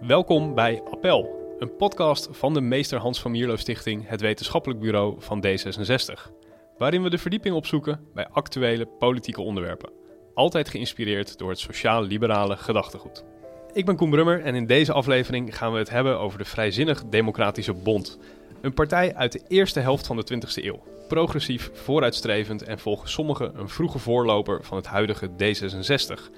Welkom 0.00 0.54
bij 0.54 0.82
Appel, 0.90 1.54
een 1.58 1.76
podcast 1.76 2.28
van 2.30 2.54
de 2.54 2.60
Meester 2.60 2.98
Hans 2.98 3.20
van 3.20 3.30
Mierlo 3.30 3.56
Stichting, 3.56 4.08
het 4.08 4.20
wetenschappelijk 4.20 4.80
bureau 4.80 5.14
van 5.18 5.44
D66. 5.46 6.30
Waarin 6.78 7.02
we 7.02 7.10
de 7.10 7.18
verdieping 7.18 7.54
opzoeken 7.54 8.00
bij 8.14 8.28
actuele 8.28 8.86
politieke 8.86 9.40
onderwerpen. 9.40 9.90
Altijd 10.34 10.68
geïnspireerd 10.68 11.38
door 11.38 11.50
het 11.50 11.58
sociaal-liberale 11.58 12.56
gedachtegoed. 12.56 13.24
Ik 13.72 13.84
ben 13.84 13.96
Koen 13.96 14.10
Brummer 14.10 14.42
en 14.42 14.54
in 14.54 14.66
deze 14.66 14.92
aflevering 14.92 15.56
gaan 15.56 15.72
we 15.72 15.78
het 15.78 15.90
hebben 15.90 16.18
over 16.18 16.38
de 16.38 16.44
Vrijzinnig 16.44 17.04
Democratische 17.04 17.74
Bond. 17.74 18.18
Een 18.60 18.74
partij 18.74 19.14
uit 19.14 19.32
de 19.32 19.42
eerste 19.48 19.80
helft 19.80 20.06
van 20.06 20.16
de 20.16 20.34
20e 20.34 20.64
eeuw. 20.64 20.82
Progressief, 21.08 21.70
vooruitstrevend 21.74 22.62
en 22.62 22.78
volgens 22.78 23.12
sommigen 23.12 23.58
een 23.58 23.68
vroege 23.68 23.98
voorloper 23.98 24.64
van 24.64 24.76
het 24.76 24.86
huidige 24.86 25.28
D66. 25.28 26.30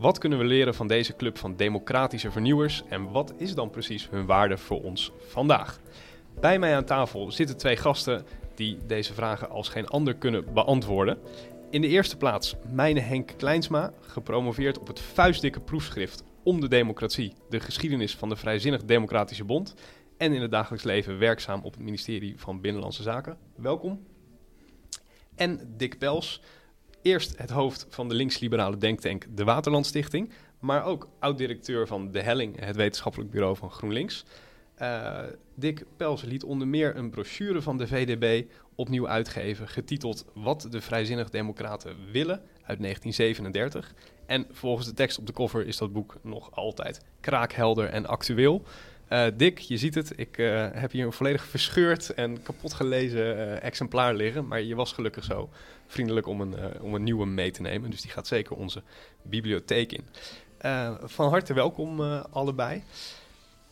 Wat 0.00 0.18
kunnen 0.18 0.38
we 0.38 0.44
leren 0.44 0.74
van 0.74 0.86
deze 0.86 1.16
club 1.16 1.38
van 1.38 1.56
democratische 1.56 2.30
vernieuwers 2.30 2.82
en 2.88 3.10
wat 3.10 3.32
is 3.36 3.54
dan 3.54 3.70
precies 3.70 4.10
hun 4.10 4.26
waarde 4.26 4.58
voor 4.58 4.82
ons 4.82 5.12
vandaag? 5.18 5.80
Bij 6.40 6.58
mij 6.58 6.76
aan 6.76 6.84
tafel 6.84 7.32
zitten 7.32 7.56
twee 7.56 7.76
gasten 7.76 8.24
die 8.54 8.78
deze 8.86 9.14
vragen 9.14 9.50
als 9.50 9.68
geen 9.68 9.86
ander 9.86 10.14
kunnen 10.14 10.52
beantwoorden. 10.54 11.18
In 11.70 11.80
de 11.80 11.88
eerste 11.88 12.16
plaats 12.16 12.54
mijne 12.72 13.00
Henk 13.00 13.32
Kleinsma, 13.36 13.92
gepromoveerd 14.00 14.78
op 14.78 14.86
het 14.86 15.00
vuistdikke 15.00 15.60
proefschrift 15.60 16.22
om 16.42 16.60
de 16.60 16.68
democratie, 16.68 17.32
de 17.48 17.60
geschiedenis 17.60 18.16
van 18.16 18.28
de 18.28 18.36
Vrijzinnig 18.36 18.84
Democratische 18.84 19.44
Bond 19.44 19.74
en 20.16 20.32
in 20.32 20.42
het 20.42 20.50
dagelijks 20.50 20.84
leven 20.84 21.18
werkzaam 21.18 21.60
op 21.62 21.72
het 21.72 21.82
ministerie 21.82 22.34
van 22.36 22.60
Binnenlandse 22.60 23.02
Zaken. 23.02 23.38
Welkom. 23.56 24.06
En 25.34 25.74
Dick 25.76 25.98
Pels, 25.98 26.42
eerst 27.02 27.38
het 27.38 27.50
hoofd 27.50 27.86
van 27.88 28.08
de 28.08 28.14
linksliberale 28.14 28.76
denktank 28.76 29.26
De 29.34 29.44
Waterlandstichting, 29.44 30.30
maar 30.58 30.84
ook 30.84 31.08
oud-directeur 31.18 31.86
van 31.86 32.10
De 32.10 32.20
Helling, 32.20 32.60
het 32.64 32.76
wetenschappelijk 32.76 33.30
bureau 33.30 33.56
van 33.56 33.70
GroenLinks. 33.70 34.24
Uh, 34.82 35.18
Dick 35.54 35.84
Pels 35.96 36.22
liet 36.22 36.44
onder 36.44 36.68
meer 36.68 36.96
een 36.96 37.10
brochure 37.10 37.62
van 37.62 37.78
de 37.78 37.86
VDB 37.86 38.44
opnieuw 38.74 39.08
uitgeven, 39.08 39.68
getiteld 39.68 40.24
Wat 40.34 40.66
de 40.70 40.80
Vrijzinnig 40.80 41.30
Democraten 41.30 41.96
willen 42.12 42.42
uit 42.62 42.80
1937. 42.80 43.94
En 44.26 44.46
volgens 44.50 44.86
de 44.86 44.94
tekst 44.94 45.18
op 45.18 45.26
de 45.26 45.32
cover 45.32 45.66
is 45.66 45.76
dat 45.76 45.92
boek 45.92 46.16
nog 46.22 46.50
altijd 46.52 47.00
kraakhelder 47.20 47.88
en 47.88 48.06
actueel. 48.06 48.62
Uh, 49.12 49.26
Dick, 49.36 49.58
je 49.58 49.76
ziet 49.76 49.94
het, 49.94 50.12
ik 50.16 50.38
uh, 50.38 50.66
heb 50.72 50.90
hier 50.90 51.06
een 51.06 51.12
volledig 51.12 51.44
verscheurd 51.44 52.14
en 52.14 52.42
kapot 52.42 52.72
gelezen 52.72 53.36
uh, 53.36 53.62
exemplaar 53.62 54.14
liggen. 54.14 54.46
Maar 54.46 54.62
je 54.62 54.74
was 54.74 54.92
gelukkig 54.92 55.24
zo 55.24 55.48
vriendelijk 55.86 56.26
om 56.26 56.40
een, 56.40 56.80
om 56.80 56.94
een 56.94 57.02
nieuwe 57.02 57.26
mee 57.26 57.50
te 57.50 57.62
nemen. 57.62 57.90
Dus 57.90 58.00
die 58.00 58.10
gaat 58.10 58.26
zeker 58.26 58.56
onze 58.56 58.82
bibliotheek 59.22 59.92
in. 59.92 60.04
van 61.02 61.28
harte 61.28 61.54
welkom 61.54 62.00
allebei. 62.30 62.82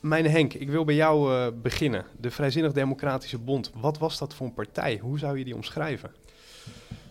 Mijn 0.00 0.26
Henk, 0.26 0.54
ik 0.54 0.70
wil 0.70 0.84
bij 0.84 0.94
jou 0.94 1.50
beginnen. 1.50 2.04
De 2.20 2.30
Vrijzinnig 2.30 2.72
Democratische 2.72 3.38
Bond, 3.38 3.70
wat 3.74 3.98
was 3.98 4.18
dat 4.18 4.34
voor 4.34 4.46
een 4.46 4.54
partij? 4.54 4.98
Hoe 4.98 5.18
zou 5.18 5.38
je 5.38 5.44
die 5.44 5.54
omschrijven? 5.54 6.10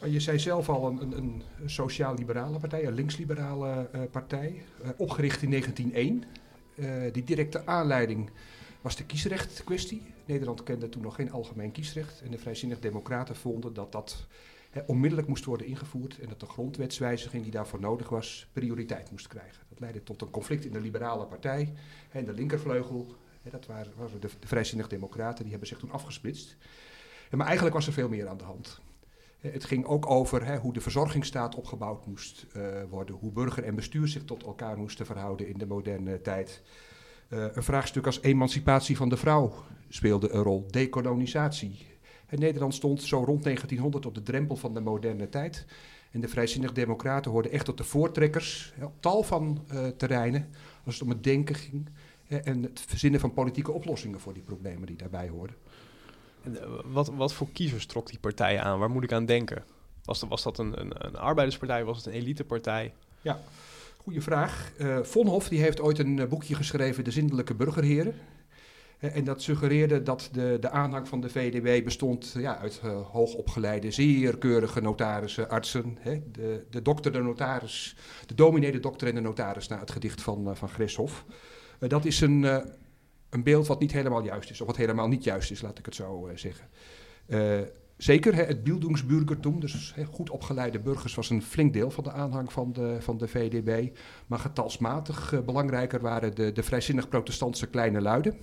Je 0.06 0.20
zei 0.20 0.40
zelf 0.40 0.70
al 0.70 0.88
een, 0.88 1.02
een, 1.02 1.44
een 1.62 1.70
sociaal-liberale 1.70 2.60
partij, 2.60 2.86
een 2.86 2.94
linksliberale 2.94 3.90
partij. 4.12 4.62
opgericht 4.98 5.42
in 5.42 5.50
1901. 5.50 6.24
Uh, 6.78 7.14
die 7.14 7.24
directe 7.24 7.66
aanleiding 7.66 8.30
was 8.82 8.96
de 8.96 9.06
kiesrechtkwestie. 9.06 10.02
Nederland 10.26 10.64
kende 10.64 10.90
toen 10.90 11.02
nog 11.02 11.16
geen 11.16 11.32
algemeen 11.32 11.72
kiesrecht. 11.72 12.22
En 12.22 12.32
de 12.32 12.38
vrijzinnig 12.38 12.80
democraten 12.80 13.36
vonden 13.36 13.74
dat 13.74 13.92
dat 13.92 14.28
onmiddellijk 14.86 15.28
moest 15.28 15.46
worden 15.46 15.68
ingevoerd. 15.68 16.20
En 16.20 16.30
dat 16.30 16.40
de 16.40 16.46
grondwetswijziging 16.46 17.44
die 17.44 17.52
daarvoor 17.52 17.80
nodig 17.80 18.10
was, 18.10 18.48
prioriteit 18.54 19.12
moest 19.12 19.28
krijgen. 19.28 19.64
Dat 19.70 19.80
leidde 19.80 20.04
tot 20.04 20.22
een 20.22 20.30
conflict 20.30 20.66
in 20.66 20.72
de 20.72 20.82
liberale 20.82 21.26
partij. 21.26 21.74
En 22.12 22.26
de 22.26 22.34
linkervleugel, 22.34 23.16
dat 23.52 23.66
waren, 23.66 23.92
de, 24.20 24.30
vrijzinnig 24.40 24.88
democraten, 24.88 25.42
die 25.42 25.50
hebben 25.50 25.68
zich 25.68 25.80
toen 25.80 25.92
afgesplitst. 25.92 26.56
Maar 27.32 27.46
eigenlijk 27.46 27.76
was 27.76 27.88
er 27.88 27.94
veel 27.94 28.10
meer 28.10 28.28
aan 28.28 28.38
de 28.38 28.44
hand. 28.44 28.80
Het 29.42 29.66
ging 29.66 29.86
ook 29.86 30.10
over 30.10 30.46
hè, 30.46 30.58
hoe 30.58 30.74
de 30.74 30.82
verzorgingsstaat 30.82 31.56
opgebouwd 31.56 32.06
moest 32.06 32.46
uh, 32.56 32.64
worden, 32.90 33.16
hoe 33.16 33.32
burger 33.32 33.64
en 33.64 33.76
bestuur 33.76 34.08
zich 34.08 34.24
tot 34.24 34.44
elkaar 34.44 34.78
moesten 34.78 35.06
verhouden 35.06 35.48
in 35.48 35.58
de 35.58 35.66
moderne 35.66 36.22
tijd. 36.22 36.62
Uh, 37.30 37.46
een 37.54 37.64
vraagstuk 37.64 38.06
als 38.06 38.22
emancipatie 38.22 38.98
van 38.98 39.10
de 39.10 39.18
vrouw 39.18 39.54
speelde 39.90 40.30
een 40.30 40.44
rol, 40.44 40.68
dekolonisatie. 40.70 41.86
En 42.26 42.40
Nederland 42.40 42.74
stond 42.74 43.02
zo 43.02 43.24
rond 43.24 43.44
1900 43.44 44.06
op 44.06 44.16
de 44.16 44.24
drempel 44.24 44.56
van 44.56 44.74
de 44.74 44.82
moderne 44.82 45.30
tijd. 45.30 45.66
En 46.12 46.22
de 46.22 46.28
vrijzinnig 46.28 46.72
democraten 46.72 47.32
hoorden 47.32 47.52
echt 47.52 47.66
tot 47.66 47.78
de 47.78 47.84
voortrekkers 47.84 48.74
hè, 48.76 48.86
op 48.86 49.02
tal 49.02 49.24
van 49.24 49.66
terreinen, 49.98 50.50
als 50.86 50.94
het 50.94 51.04
om 51.04 51.10
het 51.10 51.24
denken 51.24 51.56
ging 51.56 51.90
hè, 52.24 52.38
en 52.38 52.64
het 52.64 52.80
verzinnen 52.80 53.20
van 53.20 53.34
politieke 53.34 53.72
oplossingen 53.72 54.20
voor 54.20 54.34
die 54.34 54.44
problemen 54.44 54.88
die 54.88 54.96
daarbij 54.96 55.30
hoorden. 55.30 55.56
Eh, 56.56 56.68
wat, 56.86 57.08
wat 57.08 57.34
voor 57.34 57.48
kiezers 57.54 57.86
trok 57.86 58.08
die 58.10 58.20
partij 58.20 58.60
aan? 58.60 58.80
Waar 58.80 58.90
moet 58.90 59.04
ik 59.04 59.12
aan 59.12 59.26
denken? 59.26 59.64
Was 60.04 60.20
dat, 60.20 60.30
was 60.30 60.44
dat 60.44 60.58
een, 60.58 60.80
een, 60.80 61.06
een 61.06 61.16
arbeiderspartij? 61.16 61.84
Was 61.84 61.98
het 61.98 62.06
een 62.06 62.14
elitepartij? 62.14 62.94
Ja, 63.22 63.40
goede 63.98 64.22
vraag. 64.22 64.72
Uh, 64.78 64.98
Vonhoff 65.02 65.50
die 65.50 65.62
heeft 65.62 65.82
ooit 65.82 66.00
een 66.00 66.28
boekje 66.30 66.56
geschreven, 66.56 67.04
De 67.04 67.12
Zindelijke 67.12 67.54
Burgerheren. 67.54 68.14
En 68.98 69.24
dat 69.24 69.42
suggereerde 69.42 70.04
dat 70.04 70.30
de, 70.32 70.58
de 70.60 70.70
aanhang 70.70 71.08
van 71.08 71.22
de 71.22 71.30
VDB 71.30 71.84
bestond 71.84 72.36
ja, 72.38 72.58
uit 72.58 72.82
hoogopgeleide, 73.12 73.92
zeer 73.92 74.38
keurige 74.38 74.82
notarissen, 74.82 75.50
artsen. 75.50 75.98
Hè, 76.00 76.22
de, 76.32 76.66
de 76.70 76.82
dokter, 76.82 77.12
de 77.12 77.22
notaris, 77.22 77.96
de 78.26 78.34
dominee, 78.34 78.72
de 78.72 78.80
dokter 78.80 79.08
en 79.08 79.16
de 79.16 79.22
notaris, 79.22 79.68
naar 79.68 79.80
het 79.80 79.92
gedicht 79.92 80.22
van, 80.22 80.56
van 80.56 80.70
Greshoff. 80.70 81.26
dat 81.80 82.06
is 82.06 82.22
een 82.22 82.46
een 83.30 83.44
beeld 83.44 83.68
wat 83.68 83.80
niet 83.80 83.92
helemaal 83.92 84.24
juist 84.24 84.50
is, 84.50 84.62
of 84.62 84.68
wat 84.68 84.78
helemaal 84.78 85.08
niet 85.08 85.24
juist 85.24 85.52
is, 85.52 85.62
laat 85.62 85.80
ik 85.80 85.86
het 85.86 85.96
zo 85.96 86.28
uh, 86.28 86.36
zeggen. 86.36 86.68
Uh, 87.28 87.60
zeker, 87.98 88.36
hè, 88.36 88.44
het 88.44 88.64
Bildungsbürgertum, 88.64 89.60
dus 89.60 89.96
goed 90.12 90.30
opgeleide 90.30 90.80
burgers, 90.80 91.16
was 91.16 91.30
een 91.30 91.42
flink 91.42 91.74
deel 91.74 91.92
van 91.92 92.04
de 92.04 92.12
aanhang 92.12 92.54
van 92.54 92.74
de, 92.74 92.98
van 93.00 93.18
de 93.18 93.28
VDB. 93.28 93.98
Maar 94.28 94.40
getalsmatig 94.40 95.34
uh, 95.34 95.40
belangrijker 95.40 96.02
waren 96.02 96.36
de, 96.36 96.52
de 96.52 96.64
vrijzinnig 96.64 97.10
protestantse 97.10 97.68
kleine 97.68 98.02
luiden. 98.02 98.38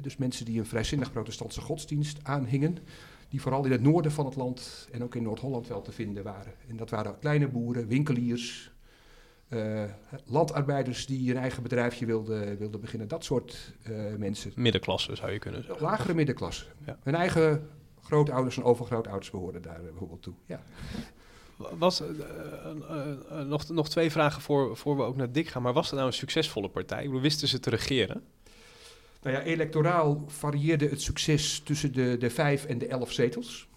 Dus 0.00 0.16
mensen 0.16 0.44
die 0.44 0.58
een 0.58 0.66
vrijzinnig 0.66 1.12
protestantse 1.12 1.60
godsdienst 1.60 2.18
aanhingen. 2.22 2.78
Die 3.28 3.40
vooral 3.40 3.64
in 3.64 3.72
het 3.72 3.82
noorden 3.82 4.12
van 4.12 4.24
het 4.24 4.36
land 4.36 4.88
en 4.92 5.02
ook 5.02 5.14
in 5.14 5.22
Noord-Holland 5.22 5.68
wel 5.68 5.82
te 5.82 5.92
vinden 5.92 6.24
waren. 6.24 6.52
En 6.68 6.76
dat 6.76 6.90
waren 6.90 7.18
kleine 7.18 7.48
boeren, 7.48 7.86
winkeliers, 7.86 8.73
uh, 9.54 9.84
landarbeiders 10.24 11.06
die 11.06 11.30
een 11.30 11.36
eigen 11.36 11.62
bedrijfje 11.62 12.06
wilden, 12.06 12.58
wilden 12.58 12.80
beginnen. 12.80 13.08
Dat 13.08 13.24
soort 13.24 13.72
uh, 13.90 14.14
mensen. 14.16 14.52
Middenklasse 14.54 15.16
zou 15.16 15.32
je 15.32 15.38
kunnen 15.38 15.62
zeggen. 15.64 15.82
Lagere 15.82 16.14
middenklasse. 16.14 16.64
Ja. 16.86 16.98
Hun 17.02 17.14
eigen 17.14 17.68
grootouders 18.02 18.56
en 18.56 18.62
overgrootouders 18.62 19.30
behoorden 19.30 19.62
daar 19.62 19.80
bijvoorbeeld 19.82 20.22
toe. 20.22 20.34
Ja. 20.46 20.62
Was, 21.78 22.02
uh, 22.02 22.08
nog, 23.44 23.68
nog 23.68 23.88
twee 23.88 24.10
vragen 24.10 24.42
voor, 24.42 24.76
voor 24.76 24.96
we 24.96 25.02
ook 25.02 25.16
naar 25.16 25.32
Dick 25.32 25.48
gaan. 25.48 25.62
Maar 25.62 25.72
was 25.72 25.86
dat 25.86 25.94
nou 25.94 26.06
een 26.06 26.16
succesvolle 26.16 26.68
partij? 26.68 27.06
Hoe 27.06 27.20
wisten 27.20 27.48
ze 27.48 27.60
te 27.60 27.70
regeren? 27.70 28.22
Nou 29.22 29.36
ja, 29.36 29.42
electoraal 29.42 30.24
varieerde 30.26 30.88
het 30.88 31.02
succes 31.02 31.60
tussen 31.60 31.92
de, 31.92 32.16
de 32.18 32.30
vijf 32.30 32.64
en 32.64 32.78
de 32.78 32.86
elf 32.86 33.12
zetels 33.12 33.68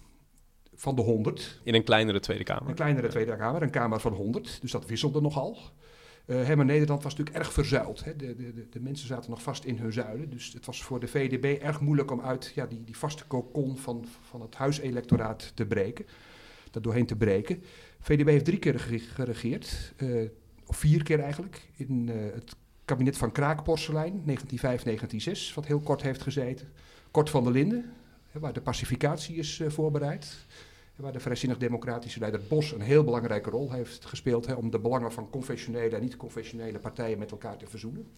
van 0.78 0.94
de 0.94 1.02
100. 1.02 1.60
In 1.62 1.74
een 1.74 1.84
kleinere 1.84 2.20
Tweede 2.20 2.44
Kamer. 2.44 2.68
Een 2.68 2.74
kleinere 2.74 3.08
Tweede 3.08 3.36
Kamer, 3.36 3.62
een 3.62 3.70
Kamer 3.70 4.00
van 4.00 4.12
100. 4.12 4.60
Dus 4.60 4.70
dat 4.70 4.86
wisselde 4.86 5.20
nogal. 5.20 5.58
Uh, 6.26 6.54
maar 6.54 6.64
Nederland 6.64 7.02
was 7.02 7.16
natuurlijk 7.16 7.44
erg 7.44 7.52
verzuild. 7.52 8.04
Hè. 8.04 8.16
De, 8.16 8.36
de, 8.36 8.68
de, 8.70 8.80
mensen 8.80 9.06
zaten 9.06 9.30
nog 9.30 9.42
vast 9.42 9.64
in 9.64 9.78
hun 9.78 9.92
zuilen. 9.92 10.30
Dus 10.30 10.52
het 10.52 10.66
was 10.66 10.82
voor 10.82 11.00
de 11.00 11.08
VDB 11.08 11.62
erg 11.62 11.80
moeilijk 11.80 12.10
om 12.10 12.20
uit 12.20 12.52
ja, 12.54 12.66
die, 12.66 12.84
die 12.84 12.96
vaste 12.96 13.24
kokon 13.26 13.78
van, 13.78 14.04
van 14.28 14.40
het 14.40 14.54
huiselectoraat 14.54 15.52
te 15.54 15.66
breken. 15.66 16.06
Dat 16.70 16.82
doorheen 16.82 17.06
te 17.06 17.16
breken. 17.16 17.62
VDB 18.00 18.26
heeft 18.26 18.44
drie 18.44 18.58
keer 18.58 18.80
geregeerd. 19.14 19.92
Uh, 19.96 20.28
of 20.66 20.76
vier 20.76 21.02
keer 21.02 21.20
eigenlijk. 21.20 21.68
In 21.76 22.08
uh, 22.08 22.14
het 22.34 22.56
kabinet 22.84 23.16
van 23.16 23.32
Kraakporselein, 23.32 24.22
1905-1906. 24.28 25.54
Wat 25.54 25.66
heel 25.66 25.80
kort 25.80 26.02
heeft 26.02 26.22
gezeten. 26.22 26.68
Kort 27.10 27.30
van 27.30 27.44
der 27.44 27.52
Linden, 27.52 27.92
waar 28.32 28.52
de 28.52 28.60
pacificatie 28.60 29.36
is 29.36 29.62
voorbereid 29.66 30.46
waar 30.98 31.12
de 31.12 31.20
vrijzinnig-democratische 31.20 32.20
leider 32.20 32.40
Bos 32.48 32.72
een 32.72 32.80
heel 32.80 33.04
belangrijke 33.04 33.50
rol 33.50 33.72
heeft 33.72 34.04
gespeeld 34.04 34.46
hè, 34.46 34.52
om 34.52 34.70
de 34.70 34.78
belangen 34.78 35.12
van 35.12 35.30
conventionele 35.30 35.96
en 35.96 36.02
niet-conventionele 36.02 36.78
partijen 36.78 37.18
met 37.18 37.30
elkaar 37.30 37.56
te 37.56 37.66
verzoenen. 37.66 38.08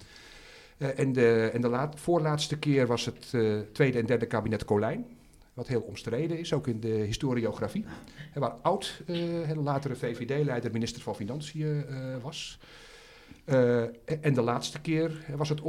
Uh, 0.78 0.98
en 0.98 1.12
de, 1.12 1.50
en 1.52 1.60
de 1.60 1.68
laat, 1.68 2.00
voorlaatste 2.00 2.58
keer 2.58 2.86
was 2.86 3.04
het 3.04 3.32
uh, 3.32 3.60
tweede 3.72 3.98
en 3.98 4.06
derde 4.06 4.26
kabinet 4.26 4.64
Colijn, 4.64 5.06
wat 5.54 5.66
heel 5.66 5.80
omstreden 5.80 6.38
is, 6.38 6.52
ook 6.52 6.66
in 6.66 6.80
de 6.80 6.88
historiografie. 6.88 7.84
Hè, 8.30 8.40
waar 8.40 8.54
oud, 8.62 9.02
uh, 9.06 9.62
latere 9.62 9.96
VVD-leider, 9.96 10.72
minister 10.72 11.02
van 11.02 11.14
Financiën 11.14 11.84
was. 12.22 12.58
en 14.20 14.34
de 14.34 14.42
laatste 14.42 14.80
keer 14.80 15.24
was 15.36 15.48
het, 15.48 15.60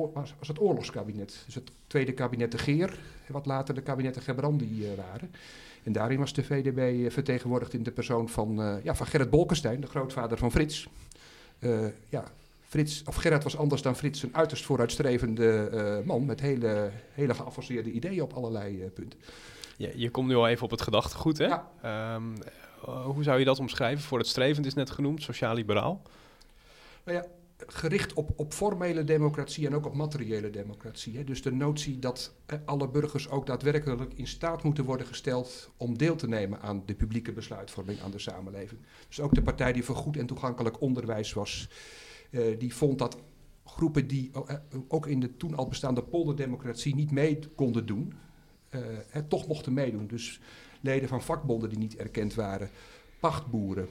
het 0.47 0.59
oorlogskabinet, 0.59 1.43
dus 1.45 1.55
het 1.55 1.71
tweede 1.87 2.13
kabinet 2.13 2.51
de 2.51 2.57
Geer, 2.57 2.99
wat 3.27 3.45
later 3.45 3.75
de 3.75 3.81
kabinetten 3.81 4.21
Gebrandi 4.21 4.87
waren. 4.95 5.31
En 5.83 5.91
daarin 5.91 6.19
was 6.19 6.33
de 6.33 6.43
VDB 6.43 6.77
eh, 6.77 7.11
vertegenwoordigd 7.11 7.73
in 7.73 7.83
de 7.83 7.91
persoon 7.91 8.29
van, 8.29 8.61
uh, 8.61 8.83
ja, 8.83 8.95
van 8.95 9.07
Gerrit 9.07 9.29
Bolkestein, 9.29 9.81
de 9.81 9.87
grootvader 9.87 10.37
van 10.37 10.51
Frits. 10.51 10.87
Uh, 11.59 11.87
ja, 12.09 12.23
Frits, 12.61 13.03
of 13.05 13.15
Gerard 13.15 13.43
was 13.43 13.57
anders 13.57 13.81
dan 13.81 13.95
Frits 13.95 14.23
een 14.23 14.35
uiterst 14.35 14.65
vooruitstrevende 14.65 16.01
man 16.05 16.25
met 16.25 16.39
hele, 16.39 16.91
hele 17.13 17.33
geavanceerde 17.33 17.91
ideeën 17.91 18.21
op 18.21 18.33
allerlei 18.33 18.89
punten. 18.93 19.19
Je, 19.77 19.93
je 19.95 20.09
komt 20.09 20.27
nu 20.27 20.35
al 20.35 20.47
even 20.47 20.63
op 20.63 20.71
het 20.71 20.81
gedachtegoed, 20.81 21.37
hè? 21.37 21.45
Ja. 21.45 21.67
Ehm, 21.81 22.23
hoe 23.03 23.23
zou 23.23 23.39
je 23.39 23.45
dat 23.45 23.59
omschrijven? 23.59 24.03
Vooruitstrevend 24.03 24.65
is 24.65 24.73
net 24.73 24.89
genoemd, 24.89 25.23
sociaal-liberaal. 25.23 26.01
Nou 27.03 27.17
ja, 27.17 27.25
gericht 27.67 28.13
op, 28.13 28.31
op 28.35 28.53
formele 28.53 29.03
democratie 29.03 29.67
en 29.67 29.75
ook 29.75 29.85
op 29.85 29.95
materiële 29.95 30.49
democratie. 30.49 31.17
Hè. 31.17 31.23
Dus 31.23 31.41
de 31.41 31.51
notie 31.51 31.99
dat 31.99 32.33
alle 32.65 32.89
burgers 32.89 33.29
ook 33.29 33.45
daadwerkelijk 33.45 34.13
in 34.13 34.27
staat 34.27 34.63
moeten 34.63 34.83
worden 34.83 35.07
gesteld 35.07 35.71
om 35.77 35.97
deel 35.97 36.15
te 36.15 36.27
nemen 36.27 36.61
aan 36.61 36.83
de 36.85 36.95
publieke 36.95 37.31
besluitvorming, 37.31 37.99
aan 37.99 38.11
de 38.11 38.19
samenleving. 38.19 38.81
Dus 39.07 39.19
ook 39.19 39.33
de 39.33 39.41
partij 39.41 39.73
die 39.73 39.83
voor 39.83 39.95
goed 39.95 40.17
en 40.17 40.25
toegankelijk 40.25 40.81
onderwijs 40.81 41.33
was, 41.33 41.69
eh, 42.29 42.59
die 42.59 42.75
vond 42.75 42.99
dat 42.99 43.17
groepen 43.65 44.07
die 44.07 44.31
eh, 44.47 44.55
ook 44.87 45.07
in 45.07 45.19
de 45.19 45.37
toen 45.37 45.55
al 45.55 45.67
bestaande 45.67 46.03
polderdemocratie 46.03 46.95
niet 46.95 47.11
mee 47.11 47.39
konden 47.55 47.85
doen, 47.85 48.13
uh, 48.75 49.21
toch 49.27 49.47
mochten 49.47 49.73
meedoen. 49.73 50.07
Dus 50.07 50.39
leden 50.81 51.09
van 51.09 51.21
vakbonden 51.21 51.69
die 51.69 51.77
niet 51.77 51.95
erkend 51.95 52.33
waren, 52.33 52.69
pachtboeren, 53.19 53.87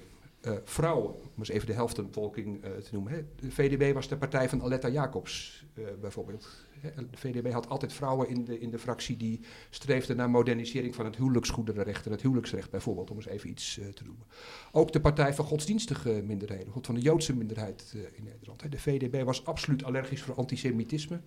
uh, 0.46 0.52
vrouwen, 0.64 1.14
om 1.14 1.31
eens 1.38 1.48
even 1.48 1.66
de 1.66 1.72
helft 1.72 1.94
van 1.94 2.04
de 2.04 2.10
bevolking 2.10 2.64
uh, 2.64 2.70
te 2.70 2.88
noemen. 2.92 3.12
Hè. 3.12 3.25
De 3.37 3.50
VDB 3.50 3.94
was 3.94 4.08
de 4.08 4.16
partij 4.16 4.48
van 4.48 4.62
Aletta 4.62 4.88
Jacobs 4.88 5.64
uh, 5.75 5.84
bijvoorbeeld. 6.00 6.69
De 7.10 7.16
VDB 7.16 7.52
had 7.52 7.69
altijd 7.69 7.92
vrouwen 7.92 8.28
in 8.28 8.44
de, 8.44 8.58
in 8.58 8.70
de 8.70 8.78
fractie 8.78 9.16
die 9.16 9.40
streefden 9.70 10.16
naar 10.16 10.31
modernisering 10.31 10.94
van 10.94 11.04
het 11.04 11.16
huwelijksgoederenrecht 11.16 12.06
en 12.06 12.12
het 12.12 12.22
huwelijksrecht 12.22 12.70
bijvoorbeeld, 12.70 13.10
om 13.10 13.16
eens 13.16 13.26
even 13.26 13.50
iets 13.50 13.75
te 13.75 14.04
noemen. 14.04 14.26
Ook 14.72 14.92
de 14.92 15.00
partij 15.00 15.34
van 15.34 15.44
godsdienstige 15.44 16.22
minderheden, 16.26 16.72
van 16.82 16.94
de 16.94 17.00
Joodse 17.00 17.37
minderheid 17.37 17.94
in 18.12 18.25
Nederland. 18.25 18.62
Hè. 18.62 18.69
De 18.69 18.78
VDB 18.78 19.22
was 19.25 19.44
absoluut 19.44 19.84
allergisch 19.84 20.22
voor 20.22 20.34
antisemitisme. 20.34 21.20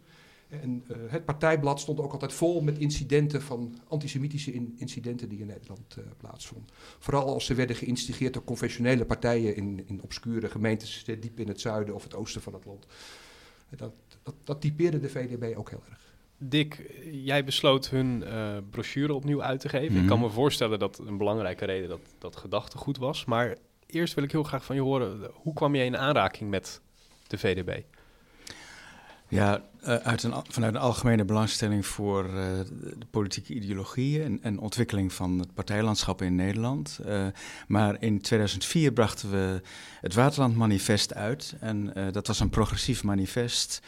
En 0.61 0.83
uh, 0.88 0.97
het 1.07 1.25
partijblad 1.25 1.79
stond 1.79 2.00
ook 2.00 2.11
altijd 2.11 2.33
vol 2.33 2.61
met 2.61 2.77
incidenten 2.77 3.41
van 3.41 3.77
antisemitische 3.88 4.53
in, 4.53 4.73
incidenten 4.77 5.29
die 5.29 5.39
in 5.39 5.47
Nederland 5.47 5.95
uh, 6.00 6.05
plaatsvonden. 6.17 6.69
Vooral 7.00 7.33
als 7.33 7.45
ze 7.45 7.53
werden 7.53 7.75
geïnstigeerd 7.75 8.33
door 8.33 8.44
conventionele 8.44 9.05
partijen 9.05 9.55
in, 9.55 9.83
in 9.88 10.01
obscure 10.01 10.50
gemeentes 10.50 11.03
diep 11.05 11.39
in 11.39 11.47
het 11.47 11.61
zuiden 11.61 11.95
of 11.95 12.03
het 12.03 12.15
oosten 12.15 12.41
van 12.41 12.53
het 12.53 12.65
land. 12.65 12.85
Dat, 13.75 13.94
dat, 14.23 14.35
dat 14.44 14.61
typeerde 14.61 15.00
de 15.00 15.09
VDB 15.09 15.57
ook 15.57 15.69
heel 15.69 15.83
erg. 15.89 16.13
Dick, 16.38 16.94
jij 17.11 17.44
besloot 17.44 17.89
hun 17.89 18.21
uh, 18.21 18.57
brochure 18.69 19.13
opnieuw 19.13 19.41
uit 19.41 19.59
te 19.59 19.69
geven. 19.69 19.88
Mm 19.88 19.94
-hmm. 19.94 20.01
Ik 20.01 20.09
kan 20.09 20.19
me 20.19 20.29
voorstellen 20.29 20.79
dat 20.79 21.00
een 21.00 21.17
belangrijke 21.17 21.65
reden 21.65 21.89
dat, 21.89 22.01
dat 22.17 22.35
gedachtegoed 22.35 22.97
was. 22.97 23.25
Maar 23.25 23.57
eerst 23.85 24.13
wil 24.13 24.23
ik 24.23 24.31
heel 24.31 24.44
graag 24.44 24.65
van 24.65 24.75
je 24.75 24.81
horen, 24.81 25.31
hoe 25.33 25.53
kwam 25.53 25.75
je 25.75 25.83
in 25.83 25.97
aanraking 25.97 26.50
met 26.50 26.81
de 27.27 27.38
VDB? 27.38 27.81
Ja, 29.33 29.62
uh, 29.88 29.95
uit 29.95 30.24
een, 30.24 30.33
vanuit 30.50 30.75
een 30.75 30.81
algemene 30.81 31.25
belangstelling 31.25 31.85
voor 31.85 32.25
uh, 32.25 32.33
de 33.00 33.06
politieke 33.09 33.53
ideologieën 33.53 34.24
en, 34.24 34.39
en, 34.41 34.59
ontwikkeling 34.59 35.13
van 35.13 35.39
het 35.39 35.53
partijlandschap 35.53 36.21
in 36.21 36.35
Nederland. 36.35 37.00
Uh, 37.06 37.25
maar 37.68 37.95
in 38.00 38.21
2004 38.21 38.91
brachten 38.91 39.31
we 39.31 39.62
het 40.01 40.13
Waterland 40.13 40.56
Manifest 40.56 41.13
uit. 41.13 41.56
En 41.59 41.94
dat 42.12 42.27
was 42.27 42.39
een 42.39 42.50
progressief 42.50 43.03
manifest 43.03 43.81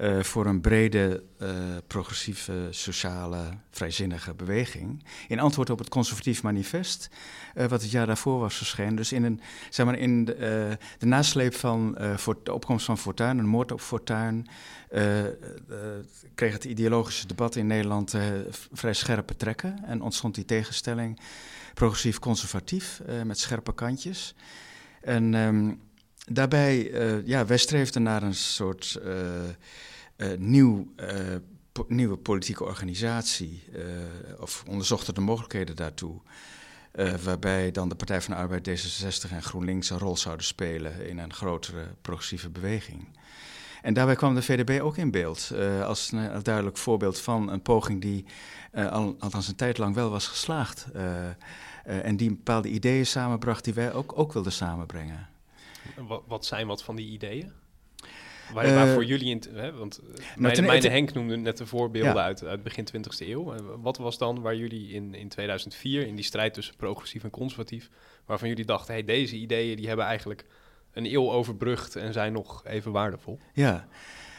uh, 0.00 0.22
voor 0.22 0.46
een 0.46 0.60
brede, 0.60 1.22
uh, 1.42 1.48
progressieve, 1.86 2.66
sociale, 2.70 3.48
vrijzinnige 3.70 4.34
beweging. 4.34 5.04
In 5.28 5.40
antwoord 5.40 5.70
op 5.70 5.78
het 5.78 5.88
conservatief 5.88 6.42
manifest, 6.42 7.10
uh, 7.54 7.66
wat 7.66 7.82
het 7.82 7.90
jaar 7.90 8.06
daarvoor 8.06 8.38
was 8.38 8.56
verschenen. 8.56 8.96
Dus 8.96 9.12
in, 9.12 9.24
een, 9.24 9.40
zeg 9.70 9.86
maar 9.86 9.98
in 9.98 10.24
de, 10.24 10.78
de 10.98 11.06
nasleep 11.06 11.54
van 11.54 11.92
de 12.42 12.52
opkomst 12.52 12.84
van 12.84 12.98
Fortuyn, 12.98 13.38
een 13.38 13.46
moord 13.46 13.72
op 13.72 13.80
Fortuyn, 13.80 14.46
kreeg 16.34 16.52
het 16.52 16.64
ideologische 16.64 17.26
debat 17.26 17.56
in 17.56 17.66
Nederland 17.66 18.14
vrij 18.72 18.94
scherpe 18.94 19.36
trekken. 19.36 19.84
En 19.84 20.02
ontstond 20.02 20.34
die 20.34 20.44
tegenstelling 20.44 21.20
progressief-conservatief 21.74 23.02
met 23.24 23.38
scherpe 23.38 23.74
kantjes. 23.74 24.34
En... 25.00 25.34
Um, 25.34 25.80
daarbij, 26.32 26.90
uh, 26.90 27.26
ja, 27.26 27.46
wij 27.46 27.56
streefden 27.56 28.02
naar 28.02 28.22
een 28.22 28.34
soort 28.34 28.98
uh, 29.04 29.12
uh, 30.16 30.38
nieuw, 30.38 30.92
nieuwe 31.88 32.16
politieke 32.16 32.64
organisatie, 32.64 33.62
of 34.40 34.64
onderzochten 34.68 35.14
de 35.14 35.20
mogelijkheden 35.20 35.76
daartoe. 35.76 36.20
waarbij 37.24 37.70
dan 37.70 37.88
de 37.88 37.94
Partij 37.94 38.20
van 38.20 38.34
de 38.34 38.40
Arbeid, 38.40 38.68
D66 38.68 39.30
en 39.30 39.42
GroenLinks 39.42 39.90
een 39.90 39.98
rol 39.98 40.16
zouden 40.16 40.46
spelen 40.46 41.08
in 41.08 41.18
een 41.18 41.32
grotere 41.32 41.86
progressieve 42.02 42.50
beweging. 42.50 43.08
En 43.82 43.94
daarbij 43.94 44.16
kwam 44.16 44.34
de 44.34 44.42
VDB 44.42 44.80
ook 44.82 44.96
in 44.96 45.10
beeld 45.10 45.52
als 45.84 46.12
een, 46.12 46.34
een, 46.34 46.42
duidelijk 46.42 46.76
voorbeeld 46.76 47.20
van 47.20 47.50
een 47.50 47.62
poging 47.62 48.00
die 48.00 48.24
al, 48.72 49.16
althans 49.18 49.48
een 49.48 49.56
tijd 49.56 49.78
lang 49.78 49.94
wel 49.94 50.10
was 50.10 50.26
geslaagd. 50.26 50.86
en 51.84 52.16
die 52.16 52.28
bepaalde 52.28 52.68
ideeën 52.68 53.06
samenbracht 53.06 53.64
die 53.64 53.74
wij 53.74 53.92
ook, 53.92 54.18
ook 54.18 54.32
wilden 54.32 54.52
samenbrengen. 54.52 55.31
Wat, 55.96 56.22
wat 56.26 56.46
zijn 56.46 56.66
wat 56.66 56.82
van 56.82 56.96
die 56.96 57.10
ideeën? 57.10 57.52
Waar, 58.52 58.66
uh, 58.66 58.74
waarvoor 58.74 59.04
jullie 59.04 59.28
in... 59.30 59.42
Hè, 59.54 59.72
want 59.72 60.00
mijn, 60.36 60.64
mijn 60.64 60.82
Henk 60.82 61.12
noemde 61.12 61.36
net 61.36 61.56
de 61.56 61.66
voorbeelden 61.66 62.14
ja. 62.14 62.22
uit, 62.22 62.44
uit 62.44 62.62
begin 62.62 62.86
20e 62.96 63.28
eeuw. 63.28 63.54
Wat 63.80 63.96
was 63.96 64.18
dan 64.18 64.40
waar 64.40 64.56
jullie 64.56 64.92
in, 64.92 65.14
in 65.14 65.28
2004, 65.28 66.06
in 66.06 66.14
die 66.14 66.24
strijd 66.24 66.54
tussen 66.54 66.76
progressief 66.76 67.24
en 67.24 67.30
conservatief... 67.30 67.90
waarvan 68.26 68.48
jullie 68.48 68.64
dachten, 68.64 68.94
hey, 68.94 69.04
deze 69.04 69.36
ideeën 69.36 69.76
die 69.76 69.86
hebben 69.86 70.06
eigenlijk 70.06 70.44
een 70.92 71.06
eeuw 71.06 71.30
overbrugd... 71.30 71.96
en 71.96 72.12
zijn 72.12 72.32
nog 72.32 72.66
even 72.66 72.92
waardevol? 72.92 73.38
Ja, 73.52 73.88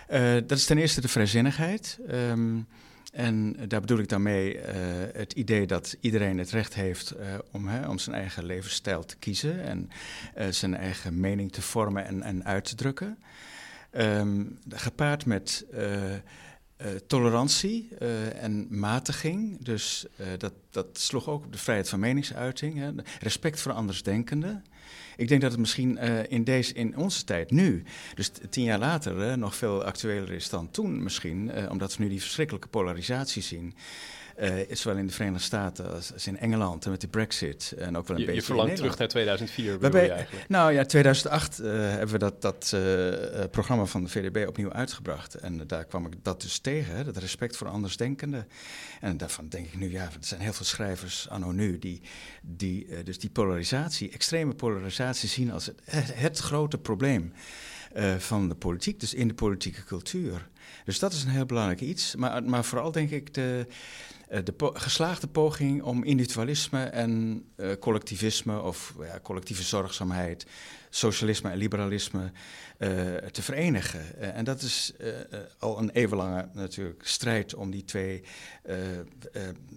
uh, 0.09 0.33
dat 0.33 0.57
is 0.57 0.65
ten 0.65 0.77
eerste 0.77 1.01
de 1.01 1.07
vrijzinnigheid... 1.07 1.99
Um, 2.11 2.67
en 3.13 3.55
daar 3.67 3.81
bedoel 3.81 3.99
ik 3.99 4.09
dan 4.09 4.21
mee 4.21 4.55
uh, 4.55 4.63
het 5.13 5.33
idee 5.33 5.67
dat 5.67 5.95
iedereen 5.99 6.37
het 6.37 6.51
recht 6.51 6.73
heeft 6.73 7.15
uh, 7.15 7.35
om, 7.51 7.67
hè, 7.67 7.87
om 7.87 7.97
zijn 7.97 8.15
eigen 8.15 8.45
levensstijl 8.45 9.05
te 9.05 9.15
kiezen 9.15 9.63
en 9.63 9.89
zijn 10.53 10.75
eigen 10.75 11.19
mening 11.19 11.51
te 11.51 11.61
vormen 11.61 12.05
en, 12.05 12.21
en 12.21 12.45
uit 12.45 12.65
te 12.65 12.75
drukken. 12.75 13.17
Um, 13.97 14.59
gepaard 14.69 15.25
met 15.25 15.65
tolerantie 17.07 17.95
en 18.35 18.79
matiging. 18.79 19.63
Dus 19.63 20.05
dat, 20.37 20.53
dat 20.69 20.87
sloeg 20.93 21.27
ook 21.27 21.45
op 21.45 21.51
de 21.51 21.57
vrijheid 21.57 21.89
van 21.89 21.99
meningsuiting. 21.99 22.77
Hè, 22.77 22.91
respect 23.19 23.59
voor 23.59 23.71
andersdenkenden. 23.71 24.63
Ik 25.15 25.27
denk 25.27 25.41
dat 25.41 25.51
het 25.51 25.59
misschien 25.59 25.97
uh, 26.03 26.19
in, 26.27 26.43
deze, 26.43 26.73
in 26.73 26.97
onze 26.97 27.23
tijd 27.23 27.51
nu, 27.51 27.83
dus 28.15 28.31
tien 28.49 28.63
jaar 28.63 28.79
later, 28.79 29.29
uh, 29.29 29.33
nog 29.33 29.55
veel 29.55 29.83
actueler 29.83 30.31
is 30.31 30.49
dan 30.49 30.71
toen 30.71 31.03
misschien, 31.03 31.51
uh, 31.55 31.71
omdat 31.71 31.97
we 31.97 32.03
nu 32.03 32.09
die 32.09 32.21
verschrikkelijke 32.21 32.67
polarisatie 32.67 33.41
zien. 33.41 33.75
Uh, 34.39 34.75
zowel 34.75 34.97
in 34.97 35.07
de 35.07 35.13
Verenigde 35.13 35.43
Staten 35.43 35.93
als, 35.93 36.13
als, 36.13 36.27
in 36.27 36.37
Engeland 36.37 36.85
en 36.85 36.91
met 36.91 37.01
de 37.01 37.07
Brexit. 37.07 37.73
En 37.77 37.97
ook 37.97 38.07
wel 38.07 38.15
een 38.15 38.21
je, 38.21 38.27
beetje. 38.27 38.41
Je 38.41 38.47
verlangt 38.47 38.75
terug 38.75 38.97
naar 38.97 39.07
2004, 39.07 39.79
Waarbij, 39.79 40.03
je 40.03 40.11
eigenlijk? 40.11 40.49
Nou 40.49 40.71
ja, 40.71 40.85
2008 40.85 41.59
uh, 41.59 41.67
hebben 41.71 42.07
we 42.07 42.17
dat, 42.17 42.41
dat 42.41 42.71
uh, 42.75 43.43
programma 43.51 43.85
van 43.85 44.03
de 44.03 44.09
VDB 44.09 44.47
opnieuw 44.47 44.71
uitgebracht. 44.71 45.35
En 45.35 45.67
daar 45.67 45.85
kwam 45.85 46.05
ik 46.05 46.13
dat 46.21 46.41
dus 46.41 46.59
tegen, 46.59 46.95
hè, 46.95 47.03
dat 47.03 47.17
respect 47.17 47.57
voor 47.57 47.67
andersdenkenden. 47.67 48.47
En 49.01 49.17
daarvan 49.17 49.47
denk 49.47 49.65
ik 49.65 49.77
nu, 49.77 49.91
ja, 49.91 50.03
er 50.03 50.17
zijn 50.19 50.41
heel 50.41 50.53
veel 50.53 50.65
schrijvers 50.65 51.29
anno 51.29 51.51
nu 51.51 51.79
die, 51.79 52.01
die 52.41 53.03
dus 53.03 53.19
die 53.19 53.29
polarisatie, 53.29 54.11
extreme 54.11 54.53
polarisatie 54.53 55.29
zien 55.29 55.51
als 55.51 55.65
het, 55.65 56.13
het 56.15 56.39
grote 56.39 56.77
probleem. 56.77 57.33
Uh, 57.95 58.15
van 58.15 58.49
de 58.49 58.55
politiek, 58.55 58.99
dus 58.99 59.13
in 59.13 59.27
de 59.27 59.33
politieke 59.33 59.83
cultuur. 59.83 60.47
Dus 60.85 60.99
dat 60.99 61.13
is 61.13 61.23
een 61.23 61.29
heel 61.29 61.45
belangrijk 61.45 61.81
iets. 61.81 62.15
Maar, 62.15 62.43
maar 62.43 62.63
vooral 62.63 62.91
denk 62.91 63.09
ik 63.09 63.33
de, 63.33 63.67
de 64.43 64.51
po 64.51 64.71
geslaagde 64.73 65.27
poging 65.27 65.83
om 65.83 66.03
individualisme 66.03 66.83
en 66.83 67.43
uh, 67.57 67.71
collectivisme 67.79 68.61
of 68.61 68.93
ja, 68.99 69.19
collectieve 69.19 69.63
zorgzaamheid, 69.63 70.45
socialisme 70.95 71.49
en 71.49 71.57
liberalisme 71.57 72.31
uh, 72.79 72.89
te 73.15 73.41
verenigen. 73.41 74.01
Uh, 74.19 74.37
en 74.37 74.43
dat 74.43 74.61
is 74.61 74.93
al 75.59 75.79
een 75.79 75.89
eeuwenlange 75.89 76.49
natuurlijk 76.53 77.07
strijd 77.07 77.55
om 77.55 77.71
die 77.71 77.85
twee 77.85 78.23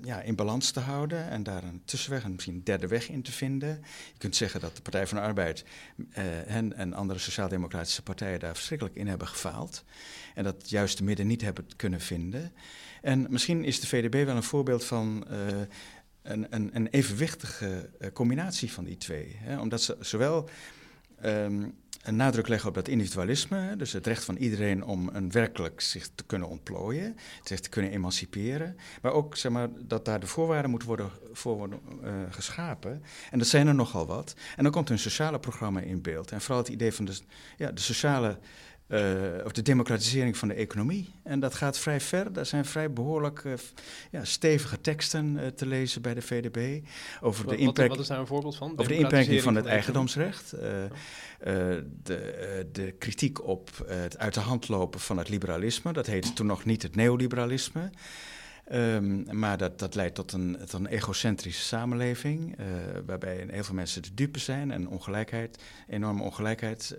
ja, 0.03 0.21
in 0.21 0.35
balans 0.35 0.71
te 0.71 0.81
houden 0.81 1.29
en 1.29 1.43
daar 1.43 1.65
een 1.65 1.83
tussenweg 1.85 2.25
en 2.25 2.33
misschien 2.33 2.55
een 2.55 2.65
derde 2.65 2.87
weg 2.87 3.09
in 3.09 3.23
te 3.23 3.33
vinden. 3.33 3.69
Je 4.13 4.19
kunt 4.19 4.37
zeggen 4.37 4.61
dat 4.61 4.77
de 4.77 4.83
Partij 4.83 5.07
van 5.07 5.19
de 5.19 5.25
Arbeid 5.25 5.65
hen 6.47 6.73
en 6.77 6.93
andere 6.93 7.19
sociaal-democratische 7.19 8.03
partijen 8.03 8.41
daar 8.41 8.55
verschrikkelijk 8.55 8.97
in 8.97 9.09
hebben 9.09 9.29
gefaald 9.29 9.85
en 10.35 10.45
dat 10.45 10.71
juist 10.71 10.99
de 10.99 11.05
midden 11.05 11.27
niet 11.27 11.43
hebben 11.43 11.67
kunnen 11.77 12.01
vinden. 12.01 12.53
En 13.03 13.27
misschien 13.31 13.65
is 13.65 13.81
de 13.81 13.87
VDB 13.87 14.25
wel 14.25 14.37
een 14.37 14.43
voorbeeld 14.43 14.85
van 14.85 15.27
een, 16.23 16.47
een, 16.51 16.71
een, 16.77 16.87
evenwichtige 16.87 17.91
combinatie 18.13 18.73
van 18.73 18.85
die 18.85 18.97
twee. 18.97 19.37
Hè? 19.39 19.61
Omdat 19.61 19.83
ze 19.83 19.97
zowel 20.01 20.49
um, 21.25 21.75
een 22.07 22.17
nadruk 22.17 22.49
leggen 22.49 22.69
op 22.69 22.75
dat 22.75 22.89
individualisme, 22.89 23.77
dus 23.77 23.93
het 23.93 24.07
recht 24.07 24.25
van 24.25 24.37
iedereen 24.37 24.85
om 24.85 25.11
een 25.13 25.31
werkelijk 25.31 25.81
zich 25.81 26.09
te 26.15 26.25
kunnen 26.25 26.49
ontplooien, 26.49 27.17
zich 27.45 27.61
te 27.61 27.69
kunnen 27.69 27.91
emanciperen, 27.91 28.77
maar 29.03 29.13
ook 29.13 29.37
zeg 29.37 29.53
maar, 29.53 29.69
dat 29.79 30.05
daar 30.05 30.21
de 30.21 30.27
voorwaarden 30.27 30.71
moeten 30.71 30.89
worden, 30.89 31.11
voor 31.33 31.57
worden 31.57 31.81
uh, 32.05 32.11
geschapen. 32.31 33.03
En 33.31 33.39
dat 33.39 33.49
zijn 33.49 33.67
er 33.67 33.75
nogal 33.75 34.07
wat. 34.07 34.35
En 34.57 34.63
dan 34.63 34.73
komt 34.73 34.91
een 34.91 34.99
sociale 34.99 35.39
programma 35.39 35.81
in 35.81 36.03
beeld. 36.03 36.31
En 36.31 36.41
vooral 36.41 36.63
het 36.63 36.73
idee 36.73 36.93
van 36.93 37.05
de, 37.05 37.19
ja, 37.57 37.73
de 37.73 37.81
sociale 37.81 38.39
uh, 38.89 39.45
of 39.45 39.53
de 39.53 39.63
democratisering 39.63 40.37
van 40.37 40.49
de 40.49 40.55
economie. 40.55 41.15
En 41.23 41.41
dat 41.41 41.55
gaat 41.55 41.79
vrij 41.79 42.01
ver. 42.01 42.33
Daar 42.33 42.47
zijn 42.47 42.65
vrij 42.65 42.93
behoorlijk 42.93 43.43
uh, 43.45 43.53
ja, 44.11 44.25
stevige 44.25 44.81
teksten 44.81 45.37
uh, 45.37 45.47
te 45.47 45.67
lezen 45.67 46.03
bij 46.03 46.15
de 46.15 46.23
VDB. 46.23 46.87
Over 47.21 47.45
wat, 47.45 47.55
de 47.55 47.61
impact, 47.61 47.89
wat 47.89 47.99
is 47.99 48.07
daar 48.07 48.19
een 48.19 48.27
voorbeeld 48.27 48.57
van? 48.57 48.71
Over 48.71 48.89
de 48.89 48.99
inperking 48.99 49.43
van, 49.43 49.55
het 49.55 49.67
eigendomsrecht. 49.67 50.51
de, 50.51 51.85
de 52.73 52.95
kritiek 52.99 53.47
op 53.47 53.71
het 53.87 54.19
uit 54.19 54.35
de 54.35 54.41
hand 54.41 54.69
lopen 54.69 55.01
van 55.01 55.19
het 55.19 55.29
liberalisme. 55.29 55.93
Dat 55.93 56.07
heette 56.07 56.33
toen 56.33 56.47
nog 56.47 56.65
niet 56.65 56.83
het 56.83 56.97
neoliberalisme. 56.97 57.91
Um, 58.73 59.27
maar 59.31 59.59
dat, 59.59 59.79
dat 59.79 59.95
leidt 59.95 60.15
tot 60.15 60.33
een, 60.33 60.57
tot 60.59 60.73
een 60.73 60.87
egocentrische 60.87 61.63
samenleving, 61.63 62.57
waarbij 63.07 63.47
heel 63.51 63.65
veel 63.65 63.75
mensen 63.75 64.03
de 64.03 64.15
dupe 64.15 64.39
zijn 64.39 64.71
en 64.71 64.89
ongelijkheid, 64.89 65.63
enorme 65.89 66.23
ongelijkheid 66.23 66.97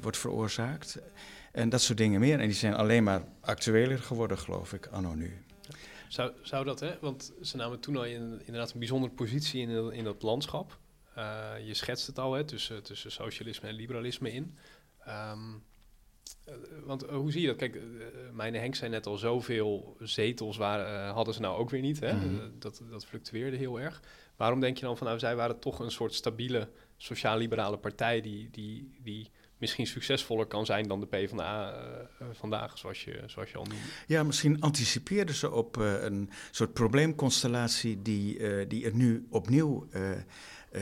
wordt 0.00 0.16
veroorzaakt. 0.16 0.98
En 1.52 1.68
dat 1.68 1.80
soort 1.80 1.98
dingen 1.98 2.20
meer. 2.20 2.40
En 2.40 2.46
die 2.46 2.56
zijn 2.56 2.74
alleen 2.74 3.04
maar 3.04 3.24
actueler 3.40 3.98
geworden, 3.98 4.38
geloof 4.38 4.72
ik, 4.72 4.86
anno 4.86 5.14
nu. 5.14 5.44
Zou, 6.08 6.32
zou 6.42 6.64
dat, 6.64 6.80
hè? 6.80 6.96
Want 7.00 7.32
ze 7.42 7.56
namen 7.56 7.80
toen 7.80 7.96
al 7.96 8.04
in, 8.04 8.40
inderdaad 8.44 8.72
een 8.72 8.78
bijzondere 8.78 9.12
positie 9.12 9.60
in, 9.60 9.92
in 9.92 10.04
dat 10.04 10.22
landschap. 10.22 10.78
Uh, 11.18 11.52
je 11.64 11.74
schetst 11.74 12.06
het 12.06 12.18
al, 12.18 12.32
hè, 12.32 12.44
tussen, 12.44 12.82
tussen 12.82 13.12
socialisme 13.12 13.68
en 13.68 13.74
liberalisme 13.74 14.32
in. 14.32 14.56
Um, 15.08 15.62
want 16.84 17.02
hoe 17.02 17.32
zie 17.32 17.40
je 17.40 17.46
dat? 17.46 17.56
Kijk, 17.56 17.80
mijn 18.32 18.54
Henk 18.54 18.74
zei 18.74 18.90
net 18.90 19.06
al, 19.06 19.16
zoveel 19.16 19.96
zetels 20.00 20.56
waren, 20.56 21.12
hadden 21.12 21.34
ze 21.34 21.40
nou 21.40 21.58
ook 21.58 21.70
weer 21.70 21.80
niet. 21.80 22.00
Hè? 22.00 22.12
Mm 22.12 22.52
dat, 22.58 22.82
dat 22.90 23.06
fluctueerde 23.06 23.56
heel 23.56 23.80
erg. 23.80 24.02
Waarom 24.36 24.60
denk 24.60 24.78
je 24.78 24.84
dan 24.84 24.96
van, 24.96 25.06
nou, 25.06 25.18
zij 25.18 25.36
waren 25.36 25.58
toch 25.58 25.78
een 25.78 25.90
soort 25.90 26.14
stabiele 26.14 26.68
sociaal-liberale 26.96 27.78
partij 27.78 28.20
die, 28.20 28.48
die, 28.50 28.98
die 29.02 29.30
misschien 29.58 29.86
succesvoller 29.86 30.46
kan 30.46 30.66
zijn 30.66 30.88
dan 30.88 31.00
de 31.00 31.06
PvdA 31.06 31.72
uh, 31.72 32.00
eh, 32.18 32.26
vandaag, 32.32 32.78
zoals 32.78 33.04
je, 33.04 33.22
zoals 33.26 33.50
je 33.50 33.56
al 33.56 33.64
noemde. 33.64 33.84
Ja, 34.06 34.22
misschien 34.22 34.60
anticipeerden 34.60 35.34
ze 35.34 35.50
op 35.50 35.76
uh, 35.76 36.02
een 36.02 36.30
soort 36.50 36.72
probleemconstellatie 36.72 38.02
die, 38.02 38.66
die 38.66 38.84
er 38.84 38.94
nu 38.94 39.26
opnieuw 39.30 39.88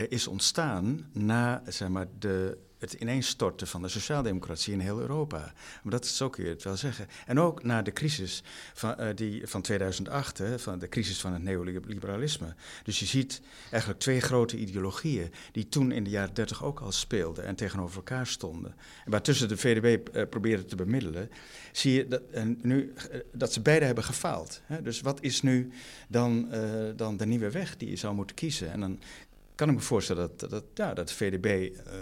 is 0.08 0.26
ontstaan 0.26 1.08
na 1.12 1.62
zeg 1.66 1.88
maar, 1.88 2.06
de 2.18 2.58
het 2.82 2.92
ineenstorten 2.92 3.66
van 3.66 3.82
de 3.82 3.88
sociaaldemocratie 3.88 4.72
in 4.72 4.80
heel 4.80 5.00
Europa. 5.00 5.52
Maar 5.82 5.92
dat, 5.92 6.06
zo 6.06 6.30
kun 6.30 6.44
je 6.44 6.50
het 6.50 6.62
wel 6.62 6.76
zeggen. 6.76 7.06
En 7.26 7.40
ook 7.40 7.62
na 7.62 7.82
de 7.82 7.92
crisis 7.92 8.42
van, 8.74 8.94
uh, 9.00 9.08
die, 9.14 9.46
van 9.46 9.62
2008, 9.62 10.38
hè, 10.38 10.58
van 10.58 10.78
de 10.78 10.88
crisis 10.88 11.20
van 11.20 11.32
het 11.32 11.42
neoliberalisme. 11.42 12.54
Dus 12.82 12.98
je 12.98 13.06
ziet 13.06 13.40
eigenlijk 13.70 14.00
twee 14.00 14.20
grote 14.20 14.56
ideologieën 14.56 15.32
die 15.52 15.68
toen 15.68 15.92
in 15.92 16.04
de 16.04 16.10
jaren 16.10 16.34
30 16.34 16.64
ook 16.64 16.80
al 16.80 16.92
speelden 16.92 17.44
en 17.44 17.54
tegenover 17.54 17.96
elkaar 17.96 18.26
stonden. 18.26 18.74
En 19.04 19.10
waartussen 19.10 19.48
de 19.48 19.56
VDB 19.56 20.08
eh, 20.08 20.28
probeerde 20.28 20.64
te 20.64 20.76
bemiddelen, 20.76 21.30
zie 21.72 21.92
je 21.92 22.08
dat, 22.08 22.22
en 22.30 22.58
nu, 22.62 22.92
uh, 23.12 23.20
dat 23.32 23.52
ze 23.52 23.60
beide 23.60 23.84
hebben 23.84 24.04
gefaald. 24.04 24.60
Hè. 24.64 24.82
Dus 24.82 25.00
wat 25.00 25.22
is 25.22 25.42
nu 25.42 25.72
dan, 26.08 26.48
dan 26.96 27.16
de 27.16 27.26
nieuwe 27.26 27.50
weg 27.50 27.76
die 27.76 27.90
je 27.90 27.96
zou 27.96 28.14
moeten 28.14 28.36
kiezen? 28.36 28.72
En 28.72 28.80
dan 28.80 29.00
kan 29.62 29.70
ik 29.70 29.80
me 29.80 29.86
voorstellen 29.86 30.30
dat, 30.36 30.50
dat, 30.50 30.64
ja, 30.74 30.94
dat 30.94 31.12
VDB 31.12 31.46
uh, 31.46 31.92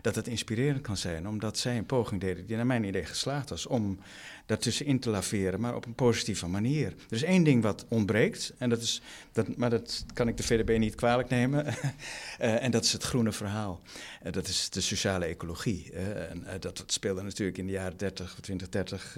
dat 0.00 0.14
het 0.14 0.28
inspirerend 0.28 0.80
kan 0.80 0.96
zijn, 0.96 1.28
omdat 1.28 1.58
zij 1.58 1.76
een 1.76 1.86
poging 1.86 2.20
deden 2.20 2.46
die 2.46 2.56
naar 2.56 2.66
mijn 2.66 2.84
idee 2.84 3.04
geslaagd 3.04 3.50
was 3.50 3.66
om 3.66 3.98
daartussenin 4.46 5.00
te 5.00 5.10
laveren, 5.10 5.60
maar 5.60 5.74
op 5.74 5.86
een 5.86 5.94
positieve 5.94 6.46
manier. 6.46 6.86
Er 6.86 7.16
is 7.16 7.22
één 7.22 7.44
ding 7.44 7.62
wat 7.62 7.86
ontbreekt, 7.88 8.54
en 8.58 8.68
dat 8.68 8.82
is, 8.82 9.02
dat, 9.32 9.56
maar 9.56 9.70
dat 9.70 10.04
kan 10.14 10.28
ik 10.28 10.36
de 10.36 10.42
VDB 10.42 10.78
niet 10.78 10.94
kwalijk 10.94 11.28
nemen, 11.28 11.66
uh, 11.66 11.72
en 12.64 12.70
dat 12.70 12.84
is 12.84 12.92
het 12.92 13.02
groene 13.02 13.32
verhaal. 13.32 13.80
Uh, 14.26 14.32
dat 14.32 14.48
is 14.48 14.70
de 14.70 14.80
sociale 14.80 15.24
ecologie. 15.24 15.92
en 15.92 16.46
dat, 16.60 16.76
dat, 16.76 16.92
speelde 16.92 17.22
natuurlijk 17.22 17.58
in 17.58 17.66
de 17.66 17.72
jaren 17.72 17.96
30, 17.96 18.38
20, 18.40 18.68
30 18.68 19.16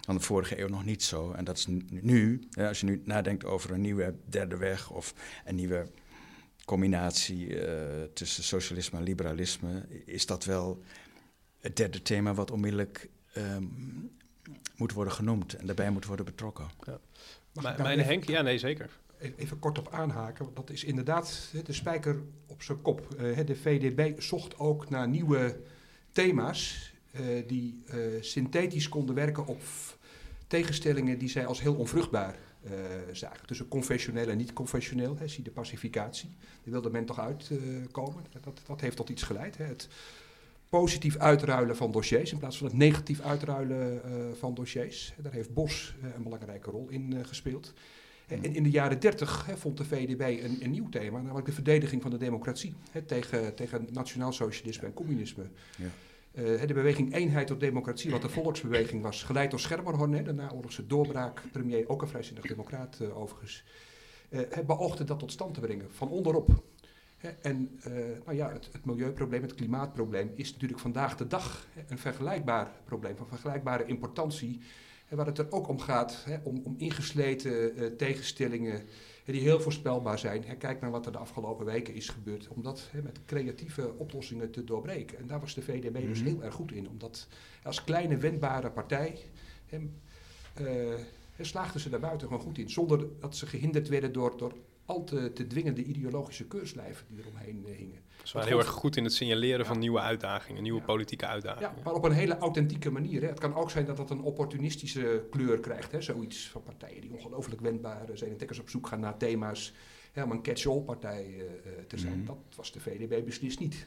van 0.00 0.14
de 0.14 0.20
vorige 0.20 0.60
eeuw 0.60 0.68
nog 0.68 0.84
niet 0.84 1.02
zo. 1.02 1.32
En 1.32 1.44
dat 1.44 1.58
is 1.58 1.66
nu, 1.90 2.48
als 2.56 2.80
je 2.80 2.86
nu 2.86 3.02
nadenkt 3.04 3.44
over 3.44 3.70
een 3.70 3.80
nieuwe 3.80 4.14
derde 4.24 4.56
weg 4.56 4.90
of 4.90 5.14
een 5.44 5.54
nieuwe 5.54 5.86
combinatie 6.64 7.46
uh, 7.46 8.02
tussen 8.14 8.44
socialisme 8.44 8.98
en 8.98 9.04
liberalisme, 9.04 9.86
is 10.04 10.26
dat 10.26 10.44
wel 10.44 10.82
het 11.60 11.76
derde 11.76 12.02
thema 12.02 12.34
wat 12.34 12.50
onmiddellijk 12.50 13.08
um, 13.36 14.10
moet 14.76 14.92
worden 14.92 15.12
genoemd 15.12 15.54
en 15.54 15.66
daarbij 15.66 15.90
moet 15.90 16.06
worden 16.06 16.24
betrokken. 16.24 16.68
Ja. 16.82 17.00
Mijn 17.76 18.00
Henk, 18.00 18.24
ja, 18.24 18.42
nee, 18.42 18.58
zeker. 18.58 18.90
Even 19.36 19.58
kort 19.58 19.78
op 19.78 19.88
aanhaken, 19.92 20.44
want 20.44 20.56
dat 20.56 20.70
is 20.70 20.84
inderdaad 20.84 21.50
de 21.64 21.72
spijker 21.72 22.22
op 22.46 22.62
zijn 22.62 22.82
kop. 22.82 23.16
Uh, 23.20 23.46
de 23.46 23.56
VDB 23.56 24.20
zocht 24.20 24.58
ook 24.58 24.90
naar 24.90 25.08
nieuwe 25.08 25.60
thema's 26.12 26.92
uh, 27.20 27.48
die 27.48 27.82
synthetisch 28.20 28.88
konden 28.88 29.14
werken 29.14 29.46
op 29.46 29.60
tegenstellingen 30.46 31.18
die 31.18 31.28
zij 31.28 31.46
als 31.46 31.60
heel 31.60 31.74
onvruchtbaar 31.74 32.36
zaken. 33.12 33.46
Tussen 33.46 33.68
confessioneel 33.68 34.28
en 34.28 34.36
niet-confessioneel, 34.36 35.16
zie 35.24 35.44
de 35.44 35.50
pacificatie. 35.50 36.36
Daar 36.38 36.72
wilde 36.72 36.90
men 36.90 37.04
toch 37.04 37.20
uitkomen. 37.20 38.24
Uh, 38.36 38.42
dat, 38.42 38.60
dat 38.66 38.80
heeft 38.80 38.96
tot 38.96 39.08
iets 39.08 39.22
geleid. 39.22 39.56
Hè. 39.56 39.64
Het 39.64 39.88
positief 40.68 41.16
uitruilen 41.16 41.76
van 41.76 41.92
dossiers 41.92 42.32
in 42.32 42.38
plaats 42.38 42.58
van 42.58 42.66
het 42.66 42.76
negatief 42.76 43.20
uitruilen 43.20 44.02
uh, 44.06 44.32
van 44.38 44.54
dossiers. 44.54 45.14
Daar 45.16 45.32
heeft 45.32 45.54
Bos 45.54 45.94
een 46.16 46.22
belangrijke 46.22 46.70
rol 46.70 46.88
in 46.88 47.24
gespeeld. 47.26 47.72
En 48.26 48.54
in 48.54 48.62
de 48.62 48.70
jaren 48.70 49.00
30 49.00 49.48
vond 49.54 49.76
de 49.76 49.84
VDB 49.84 50.44
een, 50.44 50.64
een, 50.64 50.70
nieuw 50.70 50.88
thema, 50.88 51.20
namelijk 51.20 51.46
de 51.46 51.52
verdediging 51.52 52.02
van 52.02 52.10
de 52.10 52.16
democratie 52.16 52.74
tegen, 53.06 53.54
tegen 53.54 53.88
nationaal 53.92 54.32
socialisme 54.32 54.86
en 54.86 54.94
communisme. 54.94 55.44
Ja. 55.76 55.88
Uh, 56.34 56.66
de 56.66 56.74
beweging 56.74 57.14
Eenheid 57.14 57.46
tot 57.46 57.60
Democratie, 57.60 58.10
wat 58.10 58.22
de 58.22 58.28
volksbeweging 58.28 59.02
was, 59.02 59.22
geleid 59.22 59.50
door 59.50 59.60
Schermerhorn, 59.60 60.24
de 60.24 60.32
naoorlogse 60.32 60.86
doorbraak, 60.86 61.42
premier, 61.52 61.88
ook 61.88 62.02
een 62.02 62.08
vrijzinnig 62.08 62.46
democraat 62.46 62.98
uh, 63.02 63.18
overigens, 63.18 63.64
uh, 64.30 64.40
beoogde 64.66 65.04
dat 65.04 65.18
tot 65.18 65.32
stand 65.32 65.54
te 65.54 65.60
brengen, 65.60 65.86
van 65.90 66.08
onderop. 66.08 66.62
en 67.40 67.80
nou 68.24 68.36
ja, 68.36 68.52
het, 68.52 68.68
het, 68.72 68.84
milieuprobleem, 68.84 69.42
het 69.42 69.54
klimaatprobleem, 69.54 70.32
is 70.34 70.52
natuurlijk 70.52 70.80
vandaag 70.80 71.16
de 71.16 71.26
dag 71.26 71.66
een 71.88 71.98
vergelijkbaar 71.98 72.70
probleem, 72.84 73.16
van 73.16 73.28
vergelijkbare 73.28 73.84
importantie, 73.84 74.60
waar 75.08 75.26
het 75.26 75.38
er 75.38 75.52
ook 75.52 75.68
om 75.68 75.78
gaat, 75.78 76.24
om, 76.42 76.60
om 76.64 76.74
ingesleten 76.78 77.96
tegenstellingen 77.96 78.82
die 79.24 79.40
heel 79.40 79.60
voorspelbaar 79.60 80.18
zijn. 80.18 80.58
kijk 80.58 80.80
naar 80.80 80.90
wat 80.90 81.06
er 81.06 81.12
de 81.12 81.18
afgelopen 81.18 81.66
weken 81.66 81.94
is 81.94 82.08
gebeurd, 82.08 82.48
om 82.48 82.62
dat 82.62 82.90
met 83.02 83.18
creatieve 83.26 83.94
oplossingen 83.96 84.50
te 84.50 84.64
doorbreken. 84.64 85.18
En 85.18 85.26
daar 85.26 85.40
was 85.40 85.54
de 85.54 85.62
VDB 85.62 86.06
dus 86.06 86.18
mhm. 86.18 86.28
heel 86.28 86.42
erg 86.42 86.54
goed 86.54 86.72
in, 86.72 86.88
omdat 86.88 87.28
als 87.62 87.84
kleine 87.84 88.16
wendbare 88.16 88.70
partij 88.70 89.18
uh, 90.60 90.94
slaagden 91.40 91.80
ze 91.80 91.90
daar 91.90 92.00
buiten 92.00 92.28
gewoon 92.28 92.42
goed 92.42 92.58
in, 92.58 92.70
zonder 92.70 93.06
dat 93.20 93.36
ze 93.36 93.46
gehinderd 93.46 93.88
werden 93.88 94.12
door, 94.12 94.36
door 94.36 94.52
al 94.92 95.04
te, 95.04 95.32
te 95.32 95.46
dwingende 95.46 95.84
ideologische 95.84 96.46
keurslijven 96.46 97.06
die 97.08 97.18
eromheen 97.18 97.64
uh, 97.66 97.76
hingen. 97.76 98.00
Ze 98.22 98.32
waren 98.32 98.48
heel 98.48 98.58
erg 98.58 98.68
goed 98.68 98.96
in 98.96 99.04
het 99.04 99.12
signaleren 99.12 99.66
van 99.66 99.78
nieuwe 99.78 100.00
uitdagingen, 100.00 100.62
nieuwe 100.62 100.82
politieke 100.82 101.26
uitdagingen. 101.26 101.72
Ja, 101.76 101.82
maar 101.84 101.94
op 101.94 102.04
een 102.04 102.12
hele 102.12 102.38
authentieke 102.38 102.90
manier. 102.90 103.20
Hè. 103.20 103.28
Het 103.28 103.40
kan 103.40 103.54
ook 103.54 103.70
zijn 103.70 103.84
dat 103.84 103.96
dat 103.96 104.10
een 104.10 104.22
opportunistische 104.22 105.26
kleur 105.30 105.60
krijgt. 105.60 105.92
Hè. 105.92 106.00
Zoiets 106.00 106.48
van 106.48 106.62
partijen 106.62 107.00
die 107.00 107.12
ongelooflijk 107.12 107.60
wendbaar 107.60 108.08
zijn 108.12 108.30
en 108.30 108.36
telkens 108.36 108.58
op 108.58 108.68
zoek 108.68 108.86
gaan 108.86 109.00
naar 109.00 109.16
thema's. 109.16 109.72
Hè, 110.12 110.22
om 110.22 110.30
een 110.30 110.42
catch-all 110.42 110.80
partij 110.80 111.26
uh, 111.26 111.44
te 111.86 111.98
zijn. 111.98 112.18
Mhm. 112.18 112.26
Dat 112.26 112.38
was 112.56 112.72
de 112.72 112.80
VDB 112.80 113.24
beslist 113.24 113.58
niet. 113.58 113.86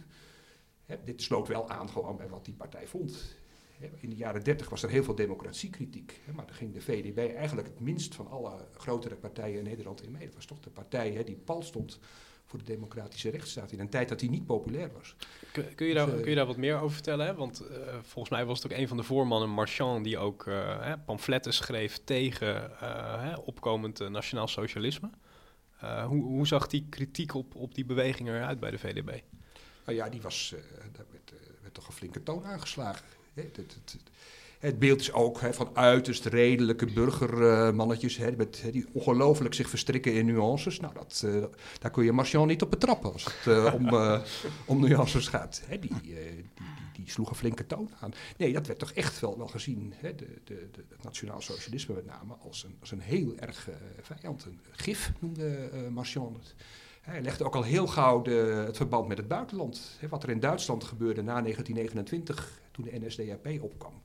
Hè, 0.85 0.95
dit 1.03 1.21
sloot 1.21 1.47
wel 1.47 1.69
aan 1.69 1.89
gewoon 1.89 2.17
bij 2.17 2.29
wat 2.29 2.45
die 2.45 2.53
partij 2.53 2.87
vond. 2.87 3.35
In 3.79 4.09
de 4.09 4.15
jaren 4.15 4.43
30 4.43 4.69
was 4.69 4.83
er 4.83 4.89
heel 4.89 5.03
veel 5.03 5.15
democratiekritiek. 5.15 6.21
Maar 6.35 6.45
dan 6.45 6.55
ging 6.55 6.73
de 6.73 6.81
VDB 6.81 7.35
eigenlijk 7.35 7.67
het 7.67 7.79
minst 7.79 8.15
van 8.15 8.27
alle 8.27 8.67
grotere 8.77 9.15
partijen 9.15 9.57
in 9.57 9.63
Nederland 9.63 10.03
in 10.03 10.11
mee. 10.11 10.25
Dat 10.25 10.35
was 10.35 10.45
toch 10.45 10.59
de 10.59 10.69
partij 10.69 11.23
die 11.23 11.35
pal 11.35 11.61
stond 11.61 11.99
voor 12.45 12.59
de 12.59 12.65
democratische 12.65 13.29
rechtsstaat 13.29 13.71
in 13.71 13.79
een 13.79 13.89
tijd 13.89 14.09
dat 14.09 14.19
hij 14.19 14.29
niet 14.29 14.45
populair 14.45 14.91
was. 14.91 15.15
Kun, 15.51 15.75
kun 15.75 15.87
je, 15.87 15.93
daar, 15.93 16.05
dus, 16.05 16.21
kun 16.21 16.29
je 16.29 16.35
daar 16.35 16.45
wat 16.45 16.57
meer 16.57 16.75
over 16.75 16.91
vertellen? 16.91 17.25
Hè? 17.25 17.35
Want 17.35 17.61
uh, 17.61 17.77
volgens 18.01 18.29
mij 18.29 18.45
was 18.45 18.63
het 18.63 18.71
ook 18.71 18.77
een 18.77 18.87
van 18.87 18.97
de 18.97 19.03
voormannen, 19.03 19.49
Marchand, 19.49 20.03
die 20.03 20.17
ook 20.17 20.45
uh, 20.45 20.93
pamfletten 21.05 21.53
schreef 21.53 21.99
tegen 22.03 22.71
uh, 22.81 23.37
opkomend 23.45 24.09
nationaal 24.09 24.47
socialisme. 24.47 25.09
Hoe, 26.07 26.23
hoe, 26.23 26.47
zag 26.47 26.67
die 26.67 26.85
kritiek 26.89 27.33
op, 27.33 27.55
op 27.55 27.75
die 27.75 27.85
beweging 27.85 28.29
eruit 28.29 28.59
bij 28.59 28.71
de 28.71 28.77
VDB? 28.77 29.21
Nou 29.85 29.97
ja, 29.97 30.09
die 30.09 30.21
was, 30.21 30.55
daar 30.91 31.05
werd, 31.11 31.33
werd, 31.61 31.73
toch 31.73 31.87
een 31.87 31.93
flinke 31.93 32.23
toon 32.23 32.45
aangeslagen. 32.45 33.05
Het, 33.35 33.55
het, 33.55 33.77
het, 33.85 33.97
het 34.59 34.79
beeld 34.79 34.99
is 34.99 35.13
ook 35.13 35.41
hè, 35.41 35.53
van 35.53 35.69
uiterst 35.73 36.25
redelijke 36.25 36.85
burgermannetjes, 36.85 38.17
hè, 38.17 38.31
met, 38.31 38.63
die 38.71 38.85
ongelooflijk 38.91 39.53
zich 39.53 39.69
verstrikken 39.69 40.13
in 40.13 40.25
nuances. 40.25 40.79
Nou, 40.79 40.93
dat, 40.93 41.21
uh, 41.25 41.43
daar 41.79 41.91
kun 41.91 42.03
je 42.03 42.11
Marchand 42.11 42.47
niet 42.47 42.61
op 42.61 42.69
betrappen 42.69 43.13
als 43.13 43.25
het 43.25 43.45
uh, 43.47 43.73
om, 43.73 43.87
uh, 43.87 44.21
om 44.65 44.79
nuances 44.79 45.27
gaat. 45.27 45.61
Hè, 45.65 45.79
die, 45.79 45.91
die, 46.01 46.13
die, 46.13 46.45
die, 46.93 47.09
sloeg 47.09 47.29
een 47.29 47.35
flinke 47.35 47.65
toon 47.65 47.91
aan. 47.99 48.13
Nee, 48.37 48.53
dat 48.53 48.67
werd 48.67 48.79
toch 48.79 48.91
echt 48.91 49.19
wel, 49.19 49.37
wel 49.37 49.47
gezien, 49.47 49.93
hè, 49.95 50.15
de, 50.15 50.27
de, 50.43 50.69
de, 50.71 50.83
het 50.89 51.03
nationaal 51.03 51.41
socialisme 51.41 51.95
met 51.95 52.05
name, 52.05 52.33
als 52.33 52.63
een, 52.63 52.75
als 52.79 52.91
een 52.91 53.01
heel 53.01 53.35
erg 53.37 53.69
vijand. 54.01 54.45
Een 54.45 54.59
gif 54.71 55.11
noemde 55.19 55.69
Marchand 55.89 56.35
het. 56.35 56.55
Hij 57.01 57.21
legde 57.21 57.43
ook 57.43 57.55
al 57.55 57.63
heel 57.63 57.87
gauw 57.87 58.21
de, 58.21 58.63
het 58.65 58.77
verband 58.77 59.07
met 59.07 59.17
het 59.17 59.27
buitenland. 59.27 59.97
Hè, 59.99 60.07
wat 60.07 60.23
er 60.23 60.29
in 60.29 60.39
Duitsland 60.39 60.83
gebeurde 60.83 61.21
na 61.21 61.41
1929, 61.41 62.63
toen 62.75 62.85
de 62.91 63.05
NSDAP 63.05 63.61
opkwam. 63.61 64.01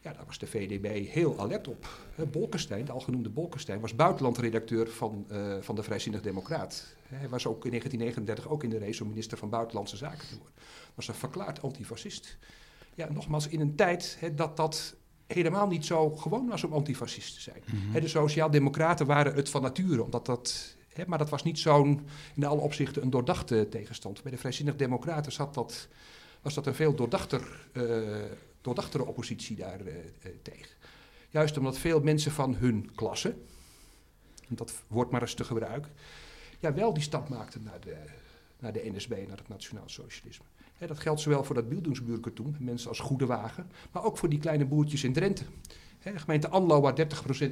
Ja, 0.00 0.12
daar 0.12 0.26
was 0.26 0.38
de 0.38 0.46
VDB 0.46 1.08
heel 1.08 1.40
alert 1.40 1.68
op. 1.68 1.88
Bolkestein, 2.30 2.84
de 2.84 2.92
algenoemde 2.92 3.30
Bolkestein, 3.30 3.80
was 3.80 3.94
buitenlandredacteur 3.94 4.88
van, 4.88 5.26
uh, 5.32 5.56
van 5.60 5.74
de 5.74 5.82
Vrijzinnig 5.82 6.20
Democraat. 6.20 6.94
Hij 7.02 7.28
was 7.28 7.46
ook 7.46 7.64
in 7.64 7.70
1939 7.70 8.48
ook 8.48 8.62
in 8.62 8.70
de 8.70 8.78
race 8.78 9.02
om 9.02 9.08
minister 9.08 9.38
van 9.38 9.50
Buitenlandse 9.50 9.96
Zaken 9.96 10.28
te 10.28 10.36
worden. 10.36 10.54
Was 10.94 11.08
een 11.08 11.14
verklaard 11.14 11.62
antifascist. 11.62 12.38
Ja, 12.94 13.08
nogmaals, 13.12 13.48
in 13.48 13.60
een 13.60 13.74
tijd 13.74 14.18
dat 14.34 14.56
dat 14.56 14.96
helemaal 15.26 15.66
niet 15.66 15.86
zo 15.86 16.10
gewoon 16.10 16.48
was 16.48 16.64
om 16.64 16.72
antifascist 16.72 17.34
te 17.34 17.40
zijn. 17.40 17.62
Mm 17.66 18.00
de 18.00 18.08
Sociaaldemocraten 18.08 19.06
waren 19.06 19.34
het 19.34 19.48
van 19.48 19.62
nature, 19.62 20.02
omdat 20.02 20.26
dat 20.26 20.76
maar 21.06 21.18
dat 21.18 21.30
was 21.30 21.42
niet 21.42 21.58
zo'n, 21.58 22.06
in 22.34 22.44
alle 22.44 22.60
opzichten, 22.60 23.02
een 23.02 23.10
doordachte 23.10 23.66
tegenstand. 23.70 24.22
Bij 24.22 24.30
de 24.30 24.38
Vrijzinnig 24.38 24.76
Democraten 24.76 25.32
zat 25.32 25.54
dat, 25.54 25.88
was 26.42 26.54
dat 26.54 26.66
een 26.66 26.74
veel 26.74 26.94
doordachter, 26.94 27.66
uh, 27.72 28.24
doordachtere 28.60 29.06
oppositie 29.06 29.56
daar 29.56 29.80
uh, 29.80 29.94
tegen. 30.42 30.76
Juist 31.30 31.58
omdat 31.58 31.78
veel 31.78 32.00
mensen 32.00 32.32
van 32.32 32.54
hun 32.54 32.90
klasse, 32.94 33.34
dat 34.48 34.72
woord 34.86 35.10
maar 35.10 35.20
eens 35.20 35.34
te 35.34 35.44
gebruiken, 35.44 35.92
ja, 36.58 36.74
wel 36.74 36.92
die 36.94 37.02
stap 37.02 37.28
maakten 37.28 37.62
naar 37.62 37.80
de, 37.80 37.96
naar 38.58 38.72
de 38.72 38.90
NSB, 38.94 39.10
naar 39.28 39.36
het 39.36 39.48
Nationaal 39.48 39.88
Socialisme. 39.88 40.44
dat 40.78 40.98
geldt 40.98 41.20
zowel 41.20 41.44
voor 41.44 41.54
dat 41.54 41.68
Bildungsburger 41.68 42.32
toen, 42.32 42.56
mensen 42.58 42.88
als 42.88 43.00
Goedewagen, 43.00 43.70
maar 43.92 44.04
ook 44.04 44.18
voor 44.18 44.28
die 44.28 44.38
kleine 44.38 44.64
boertjes 44.64 45.04
in 45.04 45.12
Drenthe. 45.12 45.44
gemeente 45.98 46.48
Anlo, 46.48 46.80
waar 46.80 46.94
30% 46.94 47.02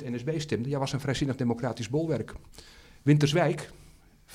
NSB 0.04 0.40
stemde, 0.40 0.68
ja, 0.68 0.78
was 0.78 0.92
een 0.92 1.00
vrijzinnig 1.00 1.36
democratisch 1.36 1.88
bolwerk. 1.88 2.34
Winterswijk, 3.02 3.70
25% 4.26 4.30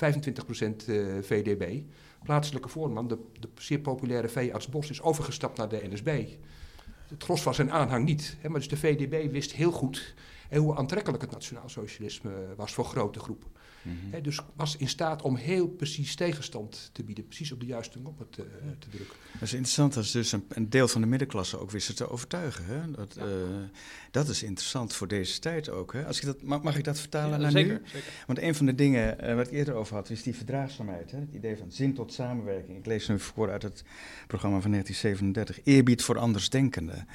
VDB. 1.20 1.82
Plaatselijke 2.22 2.68
voorman, 2.68 3.08
de, 3.08 3.18
de 3.40 3.48
zeer 3.54 3.80
populaire 3.80 4.28
veearts 4.28 4.68
Bos, 4.68 4.90
is 4.90 5.02
overgestapt 5.02 5.58
naar 5.58 5.68
de 5.68 5.88
NSB. 5.90 6.24
Het 7.08 7.22
gros 7.22 7.42
van 7.42 7.54
zijn 7.54 7.72
aanhang 7.72 8.04
niet. 8.04 8.36
Hè, 8.40 8.48
maar 8.48 8.58
dus 8.58 8.68
de 8.68 8.76
VDB 8.76 9.30
wist 9.30 9.52
heel 9.52 9.72
goed 9.72 10.14
hoe 10.50 10.76
aantrekkelijk 10.76 11.22
het 11.22 11.30
nationaal 11.30 11.68
socialisme 11.68 12.54
was 12.56 12.74
voor 12.74 12.84
grote 12.84 13.18
groepen. 13.18 13.50
Mm 13.82 14.22
dus 14.22 14.40
was 14.54 14.76
in 14.76 14.88
staat 14.88 15.22
om 15.22 15.36
heel 15.36 15.68
precies 15.68 16.14
tegenstand 16.14 16.90
te 16.92 17.04
bieden, 17.04 17.26
precies 17.26 17.52
op 17.52 17.60
de 17.60 17.66
juiste 17.66 17.98
knop 17.98 18.26
te, 18.30 18.42
uh, 18.42 18.70
te 18.78 18.88
drukken. 18.88 19.16
Dat 19.32 19.42
is 19.42 19.52
interessant, 19.52 19.94
dat 19.94 20.04
is 20.04 20.10
dus 20.10 20.32
een, 20.32 20.44
een, 20.48 20.70
deel 20.70 20.88
van 20.88 21.00
de 21.00 21.06
middenklasse 21.06 21.58
ook 21.58 21.70
wisten 21.70 21.94
te 21.94 22.10
overtuigen. 22.10 22.64
Hè? 22.64 22.90
Dat, 22.90 23.16
uh, 23.18 23.24
dat 24.10 24.28
is 24.28 24.42
interessant 24.42 24.94
voor 24.94 25.08
deze 25.08 25.38
tijd 25.38 25.68
ook. 25.68 25.92
Hè? 25.92 26.06
Als 26.06 26.18
ik 26.18 26.24
dat, 26.24 26.42
mag, 26.42 26.62
mag 26.62 26.76
ik 26.76 26.84
dat 26.84 26.98
vertalen 26.98 27.36
ja, 27.36 27.42
naar 27.42 27.50
zeker, 27.50 27.72
nu? 27.72 27.88
Zeker. 27.88 28.12
Want 28.26 28.38
een 28.38 28.54
van 28.54 28.66
de 28.66 28.74
dingen 28.74 29.16
uh, 29.24 29.34
wat 29.34 29.46
ik 29.46 29.52
eerder 29.52 29.74
over 29.74 29.94
had, 29.94 30.10
is 30.10 30.22
die 30.22 30.36
verdraagzaamheid. 30.36 31.10
Hè? 31.10 31.18
Het 31.18 31.34
idee 31.34 31.56
van 31.56 31.72
zin 31.72 31.94
tot 31.94 32.12
samenwerking. 32.12 32.78
Ik 32.78 32.86
lees 32.86 33.08
nu 33.08 33.18
voor 33.18 33.50
uit 33.50 33.62
het 33.62 33.84
programma 34.26 34.60
van 34.60 34.70
1937. 34.70 35.74
Eerbied 35.74 36.02
voor 36.02 36.18
andersdenkenden. 36.18 37.06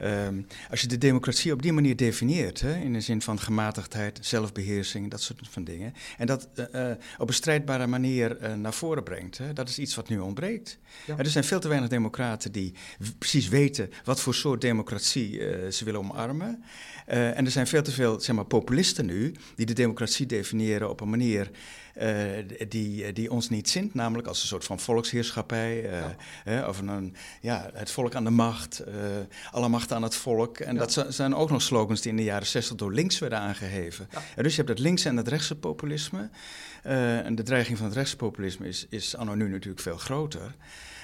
Um, 0.00 0.46
als 0.70 0.80
je 0.80 0.86
de 0.86 0.98
democratie 0.98 1.52
op 1.52 1.62
die 1.62 1.72
manier 1.72 1.96
definieert, 1.96 2.60
hè, 2.60 2.76
in 2.76 2.92
de 2.92 3.00
zin 3.00 3.22
van 3.22 3.40
gematigdheid, 3.40 4.18
zelfbeheersing, 4.22 5.10
dat 5.10 5.20
soort 5.20 5.48
van 5.50 5.64
dingen, 5.64 5.94
en 6.16 6.26
dat 6.26 6.48
uh, 6.54 6.64
uh, 6.74 6.90
op 7.18 7.28
een 7.28 7.34
strijdbare 7.34 7.86
manier 7.86 8.42
uh, 8.42 8.54
naar 8.54 8.74
voren 8.74 9.02
brengt, 9.02 9.38
hè, 9.38 9.52
dat 9.52 9.68
is 9.68 9.78
iets 9.78 9.94
wat 9.94 10.08
nu 10.08 10.18
ontbreekt. 10.18 10.78
Ja. 11.06 11.18
Er 11.18 11.26
zijn 11.26 11.44
veel 11.44 11.60
te 11.60 11.68
weinig 11.68 11.88
democraten 11.88 12.52
die 12.52 12.74
precies 13.18 13.48
weten 13.48 13.90
wat 14.04 14.20
voor 14.20 14.34
soort 14.34 14.60
democratie 14.60 15.40
ze 15.72 15.84
willen 15.84 16.00
omarmen. 16.00 16.64
en 17.06 17.44
er 17.44 17.50
zijn 17.50 17.66
veel 17.66 17.82
te 17.82 17.92
veel 17.92 18.20
zeg 18.20 18.36
maar, 18.36 18.44
populisten 18.44 19.06
nu 19.06 19.34
die 19.56 19.66
de 19.66 19.72
democratie 19.72 20.26
definiëren 20.26 20.90
op 20.90 21.00
een 21.00 21.10
manier 21.10 21.50
die, 22.68 23.12
die 23.12 23.30
ons 23.30 23.48
niet 23.48 23.68
zint, 23.68 23.94
namelijk 23.94 24.28
als 24.28 24.40
een 24.40 24.48
soort 24.48 24.64
van 24.64 24.80
volksheerschappij, 24.80 25.84
uh, 25.84 26.00
ja. 26.44 26.68
of 26.68 26.78
een, 26.78 27.16
ja, 27.40 27.70
het 27.72 27.90
volk 27.90 28.14
aan 28.14 28.24
de 28.24 28.30
macht, 28.30 28.82
uh, 28.88 28.94
alle 29.50 29.68
macht 29.68 29.92
aan 29.92 30.02
het 30.02 30.14
volk. 30.14 30.58
En 30.58 30.74
ja. 30.74 30.86
dat 30.86 31.06
zijn 31.08 31.34
ook 31.34 31.50
nog 31.50 31.62
slogans 31.62 32.00
die 32.00 32.10
in 32.10 32.16
de 32.16 32.24
jaren 32.24 32.46
60 32.46 32.76
door 32.76 32.92
links 32.92 33.18
werden 33.18 33.38
aangeheven. 33.38 34.08
Ja. 34.36 34.42
dus 34.42 34.50
je 34.50 34.62
hebt 34.62 34.68
het 34.68 34.78
linkse 34.78 35.08
en 35.08 35.16
het 35.16 35.28
rechtse 35.28 35.56
populisme. 35.56 36.30
en 36.82 37.34
de 37.34 37.42
dreiging 37.42 37.78
van 37.78 37.86
het 37.86 37.96
rechtspopulisme 37.96 38.68
is, 38.68 38.86
is 38.88 39.16
anno 39.16 39.34
nu 39.34 39.48
natuurlijk 39.48 39.82
veel 39.82 39.98
groter. 39.98 40.54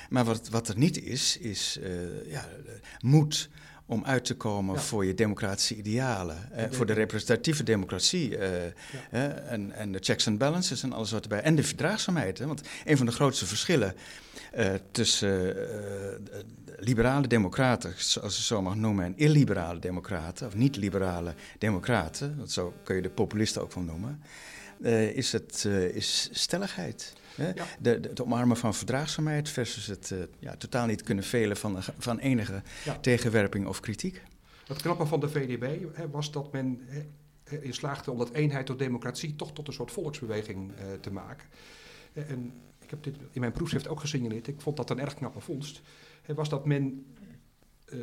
Maar 0.09 0.24
wat, 0.24 0.48
wat 0.48 0.68
er 0.68 0.78
niet 0.78 1.02
is, 1.02 1.38
is 1.38 1.78
ja, 2.26 2.48
moed 3.00 3.48
om 3.86 4.04
uit 4.04 4.24
te 4.24 4.34
komen 4.34 4.74
ja. 4.74 4.80
voor 4.80 5.04
je 5.04 5.14
democratische 5.14 5.74
idealen. 5.76 6.52
Eh, 6.52 6.64
voor 6.70 6.86
de 6.86 6.92
representatieve 6.92 7.62
democratie. 7.62 8.38
Eh, 8.38 8.64
ja. 8.64 8.72
eh, 9.10 9.52
en, 9.52 9.72
en 9.72 9.92
de 9.92 9.98
checks 10.00 10.28
and 10.28 10.38
balances 10.38 10.82
en 10.82 10.92
alles 10.92 11.10
wat 11.10 11.22
erbij. 11.22 11.40
En 11.40 11.54
de 11.54 11.62
verdraagzaamheid. 11.62 12.38
Hè, 12.38 12.46
want 12.46 12.62
een 12.84 12.96
van 12.96 13.06
de 13.06 13.12
grootste 13.12 13.46
verschillen 13.46 13.94
tussen 14.90 15.56
liberale 16.78 17.26
democraten, 17.26 17.94
zoals 17.96 18.36
je 18.36 18.42
zo 18.42 18.62
mag 18.62 18.74
noemen, 18.74 19.04
en 19.04 19.16
illiberale 19.16 19.78
democraten, 19.78 20.46
of 20.46 20.54
niet-liberale 20.54 21.34
democraten, 21.58 22.36
want 22.36 22.52
zo 22.52 22.74
kun 22.82 22.96
je 22.96 23.02
de 23.02 23.10
populisten 23.10 23.62
ook 23.62 23.72
wel 23.72 23.84
noemen, 23.84 24.22
is, 25.14 25.32
het, 25.32 25.64
is 25.92 26.28
stelligheid. 26.32 27.12
Hè? 27.34 27.52
Ja. 27.54 27.66
De, 27.78 28.00
de, 28.00 28.08
het 28.08 28.22
omarmen 28.22 28.56
van 28.56 28.74
verdraagzaamheid 28.74 29.48
versus 29.48 29.86
het 29.86 30.10
uh, 30.10 30.18
ja, 30.38 30.56
totaal 30.56 30.86
niet 30.86 31.02
kunnen 31.02 31.24
velen 31.24 31.56
van, 31.56 31.76
van 31.98 32.18
enige 32.18 32.62
ja. 32.84 32.98
tegenwerping 32.98 33.66
of 33.66 33.80
kritiek. 33.80 34.22
Het 34.66 34.82
knappe 34.82 35.06
van 35.06 35.20
de 35.20 35.28
VDB 35.28 35.78
hè, 35.92 36.10
was 36.10 36.32
dat 36.32 36.52
men 36.52 36.80
hè, 36.84 37.56
in 37.56 37.74
slaagde 37.74 38.10
om 38.10 38.18
dat 38.18 38.30
eenheid 38.30 38.66
tot 38.66 38.78
democratie 38.78 39.36
toch 39.36 39.52
tot 39.52 39.66
een 39.66 39.72
soort 39.72 39.92
volksbeweging 39.92 40.70
uh, 40.70 40.76
te 41.00 41.10
maken. 41.10 41.46
En 42.12 42.52
ik 42.82 42.90
heb 42.90 43.02
dit 43.02 43.16
in 43.32 43.40
mijn 43.40 43.52
proefschrift 43.52 43.88
ook 43.88 44.00
gesignaleerd, 44.00 44.46
ik 44.46 44.60
vond 44.60 44.76
dat 44.76 44.90
een 44.90 45.00
erg 45.00 45.14
knappe 45.14 45.40
vondst, 45.40 45.82
was 46.26 46.48
dat 46.48 46.66
men 46.66 47.06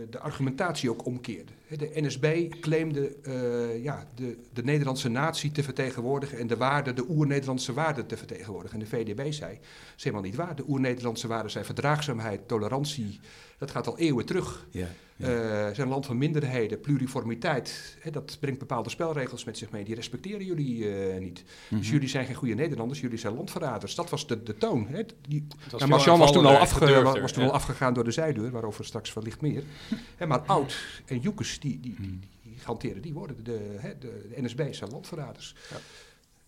de 0.10 0.19
argumentatie 0.19 0.89
ook 0.89 1.06
omkeerde. 1.06 1.51
De 1.67 1.91
NSB 1.93 2.49
claimde 2.60 3.15
uh, 3.23 3.84
ja, 3.84 4.08
de, 4.15 4.38
de 4.54 4.63
Nederlandse 4.63 5.10
natie 5.10 5.51
te 5.51 5.63
vertegenwoordigen 5.63 6.38
en 6.38 6.47
de 6.47 6.58
waarden, 6.58 6.95
de 6.95 7.06
oer-Nederlandse 7.10 7.73
waarden 7.73 8.06
te 8.06 8.17
vertegenwoordigen. 8.17 8.80
En 8.80 8.86
de 8.86 8.95
VDB 8.95 9.32
zei, 9.32 9.54
dat 9.54 9.97
is 9.97 10.04
helemaal 10.04 10.25
niet 10.25 10.36
waar. 10.36 10.56
De 10.56 10.63
oer-Nederlandse 10.67 11.27
waarden 11.27 11.51
zijn 11.51 11.65
verdraagzaamheid, 11.65 12.47
tolerantie, 12.47 13.19
dat 13.62 13.71
gaat 13.71 13.88
al 13.88 13.97
eeuwen 13.97 14.26
terug. 14.26 14.65
Ja, 14.71 14.88
ja. 15.15 15.28
Uh, 15.28 15.36
zijn 15.50 15.80
een 15.80 15.88
land 15.88 16.06
van 16.06 16.17
minderheden, 16.17 16.80
pluriformiteit. 16.80 17.97
Hè, 18.00 18.12
dat 18.12 18.38
brengt 18.39 18.60
bepaalde 18.60 18.89
spelregels 18.89 19.43
met 19.43 19.58
zich 19.58 19.71
mee. 19.71 19.84
Die 19.84 19.95
respecteren 19.95 20.45
jullie 20.45 20.78
uh, 20.78 21.19
niet. 21.19 21.43
Mm 21.43 21.47
-hmm. 21.67 21.78
Dus 21.78 21.89
jullie 21.89 22.10
zijn 22.10 22.26
geen 22.26 22.36
goede 22.36 22.54
Nederlanders, 22.54 23.02
jullie 23.02 23.17
zijn 23.17 23.36
landverraders. 23.36 23.95
Dat 23.95 24.10
was 24.10 24.28
de, 24.28 24.43
de 24.43 24.58
toon. 24.58 24.88
Hè. 24.88 25.04
Die, 25.28 25.47
nou, 25.71 25.88
Marchand 25.88 26.19
was 26.19 26.32
toen, 26.32 26.45
al, 26.45 26.58
afge, 26.58 27.02
was, 27.02 27.19
was 27.19 27.32
toen 27.32 27.43
ja. 27.43 27.50
al 27.50 27.56
afgegaan 27.56 27.93
door 27.93 28.04
de 28.04 28.12
zijdeur, 28.12 28.52
waarover 28.52 28.86
straks 28.86 29.13
wellicht 29.13 29.41
meer. 29.41 29.63
hè, 30.17 30.26
maar 30.26 30.39
Oud 30.39 31.04
en 31.06 31.19
Joekes, 31.19 31.60
die, 31.60 31.80
die, 31.80 31.95
die, 31.95 32.19
die, 32.19 32.30
die 32.41 32.58
hanteren 32.63 33.02
die 33.02 33.13
woorden. 33.13 33.43
De, 33.43 33.76
hè, 33.78 33.97
de, 33.97 34.28
de 34.36 34.41
NSB 34.41 34.74
zijn 34.74 34.91
landverraders. 34.91 35.56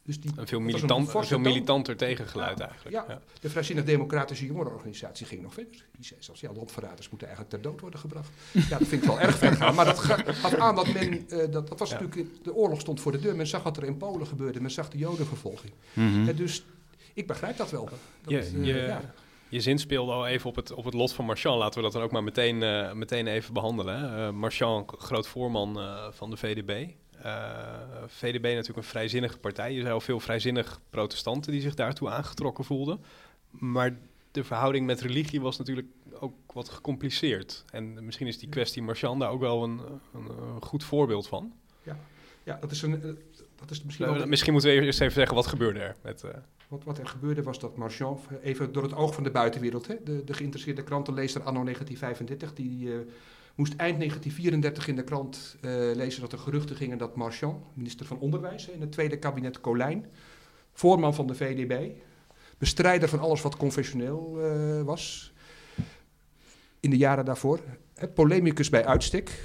Dus 0.06 0.20
die, 0.20 0.32
een 0.36 0.48
veel, 0.48 0.60
militant, 0.60 1.14
een 1.14 1.26
veel 1.26 1.40
militanter 1.40 1.98
tegengeluid 1.98 2.58
ja, 2.58 2.68
eigenlijk. 2.68 2.96
Ja. 2.96 3.06
ja. 3.08 3.22
De 3.40 3.50
Vrijzinnig 3.50 3.86
Democratische 3.86 4.46
Jongerenorganisatie 4.46 5.26
ging 5.26 5.42
nog 5.42 5.54
verder. 5.54 5.86
Die 5.96 6.06
zei 6.06 6.22
zelfs, 6.24 6.42
ja, 6.42 6.52
landverraders 6.54 7.10
moeten 7.10 7.28
eigenlijk 7.28 7.56
ter 7.56 7.72
dood 7.72 7.82
worden 7.82 8.00
gebracht. 8.00 8.30
ja, 8.52 8.78
dat 8.78 8.88
vind 8.88 9.02
ik 9.02 9.08
wel 9.08 9.20
erg 9.20 9.38
ver 9.38 9.54
gaan. 9.54 9.76
Maar 9.76 9.86
dat 9.86 10.00
gaf 10.00 10.54
aan 10.54 10.76
dat 10.76 10.94
men, 10.94 11.26
uh, 11.30 11.38
dat, 11.52 11.68
dat 11.68 11.80
was 11.80 11.90
ja. 11.90 12.00
natuurlijk, 12.00 12.44
de 12.44 12.54
oorlog 12.54 12.80
stond 12.80 13.02
voor 13.02 13.12
de 13.12 13.20
deur. 13.20 13.36
Men 13.36 13.48
zag 13.48 13.64
wat 13.64 13.78
er 13.78 13.84
in 13.84 13.98
Polen 13.98 14.28
gebeurde. 14.28 14.62
Men 14.62 14.72
zag 14.72 14.90
de 14.90 14.98
jodenvervolging. 14.98 15.74
Mm 15.94 16.14
-hmm. 16.14 16.28
en 16.28 16.36
dus 16.36 16.66
ik 17.14 17.28
begrijp 17.28 17.58
dat 17.58 17.72
wel. 17.72 17.86
Dat, 17.86 18.00
je, 18.28 18.52
uh, 18.54 18.66
je, 18.66 18.74
ja. 18.74 19.14
je 19.50 19.62
zin 19.62 19.80
speelde 19.80 20.12
al 20.12 20.28
even 20.28 20.50
op 20.50 20.56
het, 20.56 20.72
op 20.72 20.86
het 20.86 20.94
lot 20.94 21.14
van 21.14 21.26
Marchand. 21.26 21.60
Laten 21.60 21.78
we 21.78 21.84
dat 21.84 21.94
dan 21.94 22.02
ook 22.02 22.12
maar 22.12 22.24
meteen, 22.24 22.62
uh, 22.62 22.94
meteen 22.94 23.28
even 23.28 23.54
behandelen. 23.54 24.20
Uh, 24.20 24.30
Marchand, 24.30 24.92
groot 24.98 25.28
voorman 25.28 25.80
van 26.12 26.30
de 26.30 26.38
VDB. 26.38 26.88
Uh, 27.26 28.04
VDB 28.08 28.44
natuurlijk 28.44 28.78
een 28.78 28.84
vrijzinnige 28.84 29.38
partij. 29.38 29.74
Je 29.74 29.82
zei 29.82 29.94
al 29.94 30.02
veel 30.02 30.20
vrijzinnig 30.20 30.80
protestanten 30.90 31.52
die 31.52 31.62
zich 31.62 31.76
daartoe 31.76 32.10
aangetrokken 32.10 32.64
voelden. 32.64 33.00
Maar 33.50 33.98
de 34.32 34.44
verhouding 34.44 34.86
met 34.86 35.02
religie 35.02 35.42
was 35.42 35.58
natuurlijk 35.58 35.88
ook 36.20 36.34
wat 36.54 36.70
gecompliceerd. 36.70 37.66
En 37.70 38.06
misschien 38.06 38.28
is 38.28 38.38
die 38.38 38.50
kwestie 38.50 38.82
Marchand 38.82 39.20
daar 39.20 39.30
ook 39.30 39.40
wel 39.40 39.64
een, 39.64 39.82
een, 40.14 40.30
een, 40.30 40.62
goed 40.62 40.84
voorbeeld 40.84 41.28
van. 41.28 41.54
Ja, 41.84 41.98
ja 42.44 42.58
dat 42.62 42.72
is 42.72 42.82
een... 42.82 43.18
Dat 43.56 43.72
is 43.72 43.84
misschien, 43.84 44.16
uh, 44.16 44.26
misschien 44.26 44.54
moeten 44.54 44.72
we 44.72 44.82
eerst 44.82 45.02
even 45.02 45.14
zeggen, 45.14 45.36
wat 45.36 45.48
gebeurde 45.48 45.80
er? 45.80 45.96
Met, 46.02 46.24
uh... 46.24 46.32
wat, 46.68 46.84
wat 46.84 46.98
er 46.98 47.08
gebeurde 47.08 47.44
was 47.44 47.60
dat 47.60 47.78
Marchand, 47.78 48.20
even 48.42 48.72
door 48.72 48.84
het 48.84 48.94
oog 48.94 49.14
van 49.14 49.24
de 49.24 49.32
buitenwereld... 49.32 49.88
Hè, 49.88 49.96
de, 50.04 50.24
de 50.24 50.34
geïnteresseerde 50.34 50.84
krantenlezer 50.84 51.42
anno 51.42 51.64
1935... 51.64 52.54
die 52.54 52.86
uh, 52.86 53.00
moest 53.56 53.76
eind 53.76 53.98
1934 53.98 54.88
in 54.88 54.96
de 54.96 55.04
krant 55.04 55.56
uh, 55.62 55.72
lezen 55.96 56.22
dat 56.22 56.32
er 56.32 56.38
geruchten 56.38 56.76
gingen 56.76 56.98
dat 56.98 57.16
Marchand, 57.16 57.64
minister 57.74 58.06
van 58.06 58.20
Onderwijs 58.20 58.68
in 58.68 58.82
het 58.82 58.92
tweede 58.92 59.20
kabinet 59.20 59.62
Colijn, 59.62 60.06
voorman 60.74 61.16
van 61.16 61.28
de 61.28 61.36
VDB, 61.36 61.90
bestrijder 62.58 63.10
van 63.10 63.20
alles 63.20 63.42
wat 63.42 63.58
confessioneel 63.58 64.38
uh, 64.38 64.82
was, 64.82 65.34
in 66.80 66.90
de 66.90 66.98
jaren 66.98 67.26
daarvoor, 67.26 67.60
hè, 67.94 68.08
polemicus 68.08 68.70
bij 68.70 68.86
uitstek, 68.86 69.42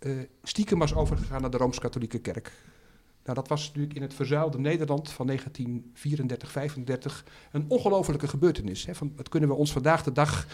uh, 0.00 0.18
stiekem 0.42 0.78
was 0.78 0.94
overgegaan 0.94 1.40
naar 1.40 1.50
de 1.50 1.56
Rooms-Katholieke 1.56 2.18
Kerk. 2.18 2.52
Nou, 3.24 3.36
dat 3.36 3.48
was 3.48 3.66
natuurlijk 3.66 3.94
in 3.94 4.02
het 4.02 4.14
verzuilde 4.14 4.58
Nederland 4.58 5.10
van 5.10 5.26
1934, 5.26 6.50
35 6.50 7.24
een 7.52 7.64
ongelofelijke 7.68 8.28
gebeurtenis. 8.28 8.86
Hè. 8.86 8.94
Van, 8.94 9.12
dat 9.16 9.28
kunnen 9.28 9.48
we 9.48 9.54
ons 9.54 9.72
vandaag 9.72 10.02
de 10.02 10.12
dag... 10.12 10.46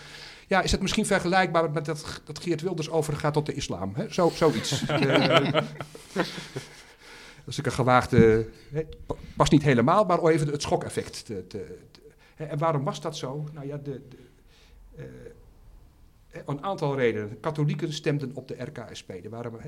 Ja, 0.46 0.62
is 0.62 0.72
het 0.72 0.80
misschien 0.80 1.06
vergelijkbaar 1.06 1.70
met 1.70 1.84
dat, 1.84 2.22
dat 2.24 2.38
Geert 2.38 2.60
Wilders 2.60 2.90
overgaat 2.90 3.32
tot 3.32 3.46
de 3.46 3.52
islam? 3.52 3.92
Hè? 3.94 4.12
Zo, 4.12 4.30
zoiets. 4.34 4.82
uh, 4.90 5.52
dat 6.12 6.26
is 7.46 7.58
een 7.62 7.72
gewaagde... 7.72 8.48
Hè, 8.72 8.82
past 9.36 9.52
niet 9.52 9.62
helemaal, 9.62 10.04
maar 10.04 10.24
even 10.24 10.48
het 10.48 10.62
schokeffect. 10.62 11.24
Te, 11.24 11.46
te, 11.46 11.78
te, 11.90 12.00
en 12.36 12.58
waarom 12.58 12.84
was 12.84 13.00
dat 13.00 13.16
zo? 13.16 13.48
Nou 13.52 13.66
ja, 13.66 13.76
de... 13.76 14.02
de 14.08 14.16
uh, 14.98 15.04
een 16.46 16.62
aantal 16.62 16.96
redenen. 16.96 17.40
Katholieken 17.40 17.92
stemden 17.92 18.30
op 18.34 18.48
de 18.48 18.54
RKSP, 18.64 19.12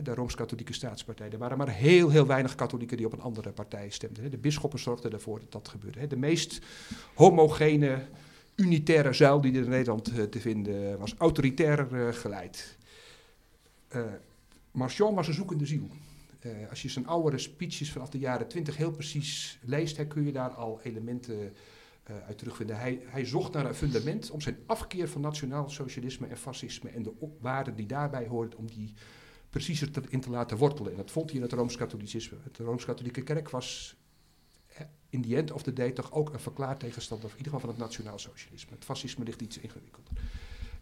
de, 0.02 0.14
Rooms-Katholieke 0.14 0.72
Staatspartij. 0.72 1.30
Er 1.30 1.38
waren 1.38 1.58
maar 1.58 1.68
heel, 1.68 2.10
heel 2.10 2.26
weinig 2.26 2.54
katholieken 2.54 2.96
die 2.96 3.06
op 3.06 3.12
een 3.12 3.20
andere 3.20 3.52
partij 3.52 3.90
stemden. 3.90 4.30
De 4.30 4.38
bisschoppen 4.38 4.78
zorgden 4.78 5.12
ervoor 5.12 5.38
dat 5.40 5.52
dat 5.52 5.68
gebeurde. 5.68 6.06
De 6.06 6.16
meest 6.16 6.60
homogene, 7.14 7.98
unitaire 8.54 9.12
zuil 9.12 9.40
die 9.40 9.52
er 9.52 9.62
in 9.62 9.70
Nederland 9.70 10.04
te 10.30 10.40
vinden 10.40 10.98
was, 10.98 11.14
autoritair 11.18 12.12
geleid. 12.14 12.76
Uh, 13.96 14.02
was 14.72 14.98
een 15.28 15.34
zoekende 15.34 15.66
ziel. 15.66 15.88
Als 16.70 16.82
je 16.82 16.88
zijn 16.88 17.06
oudere 17.06 17.38
speeches 17.38 17.92
vanaf 17.92 18.10
de 18.10 18.18
jaren 18.18 18.48
twintig 18.48 18.76
heel 18.76 18.90
precies 18.90 19.58
leest, 19.64 20.06
kun 20.06 20.24
je 20.24 20.32
daar 20.32 20.50
al 20.50 20.80
elementen 20.82 21.52
uit 22.26 22.38
terugvinden. 22.38 22.78
Hij, 22.78 23.02
hij, 23.04 23.24
zocht 23.24 23.52
naar 23.52 23.66
een 23.66 23.74
fundament 23.74 24.30
om 24.30 24.40
zijn 24.40 24.58
afkeer 24.66 25.08
van 25.08 25.20
nationaal 25.20 25.68
socialisme 25.68 26.26
en 26.26 26.36
fascisme 26.36 26.90
en 26.90 27.02
de 27.02 27.12
waarden 27.40 27.74
die 27.76 27.86
daarbij 27.86 28.26
hoorden, 28.26 28.58
om 28.58 28.66
die 28.66 28.94
preciezer 29.50 29.90
te, 29.90 30.02
in 30.08 30.20
te 30.20 30.30
laten 30.30 30.56
wortelen. 30.56 30.90
En 30.90 30.96
dat 30.96 31.10
vond 31.10 31.26
hij 31.30 31.36
in 31.36 31.42
het 31.42 31.52
Rooms-Katholicisme. 31.52 32.36
De 32.52 32.64
Rooms-Katholieke 32.64 33.22
Kerk 33.22 33.50
was 33.50 33.96
in 35.10 35.22
the 35.22 35.36
end 35.36 35.52
of 35.52 35.62
the 35.62 35.72
day 35.72 35.92
toch 35.92 36.12
ook 36.12 36.32
een 36.32 36.40
verklaard 36.40 36.80
tegenstander, 36.80 37.30
in 37.30 37.36
ieder 37.36 37.52
geval 37.52 37.60
van 37.60 37.68
het 37.68 37.78
nationaal 37.78 38.18
socialisme. 38.18 38.74
Het 38.74 38.84
fascisme 38.84 39.24
ligt 39.24 39.42
iets 39.42 39.58
ingewikkelder. 39.58 40.12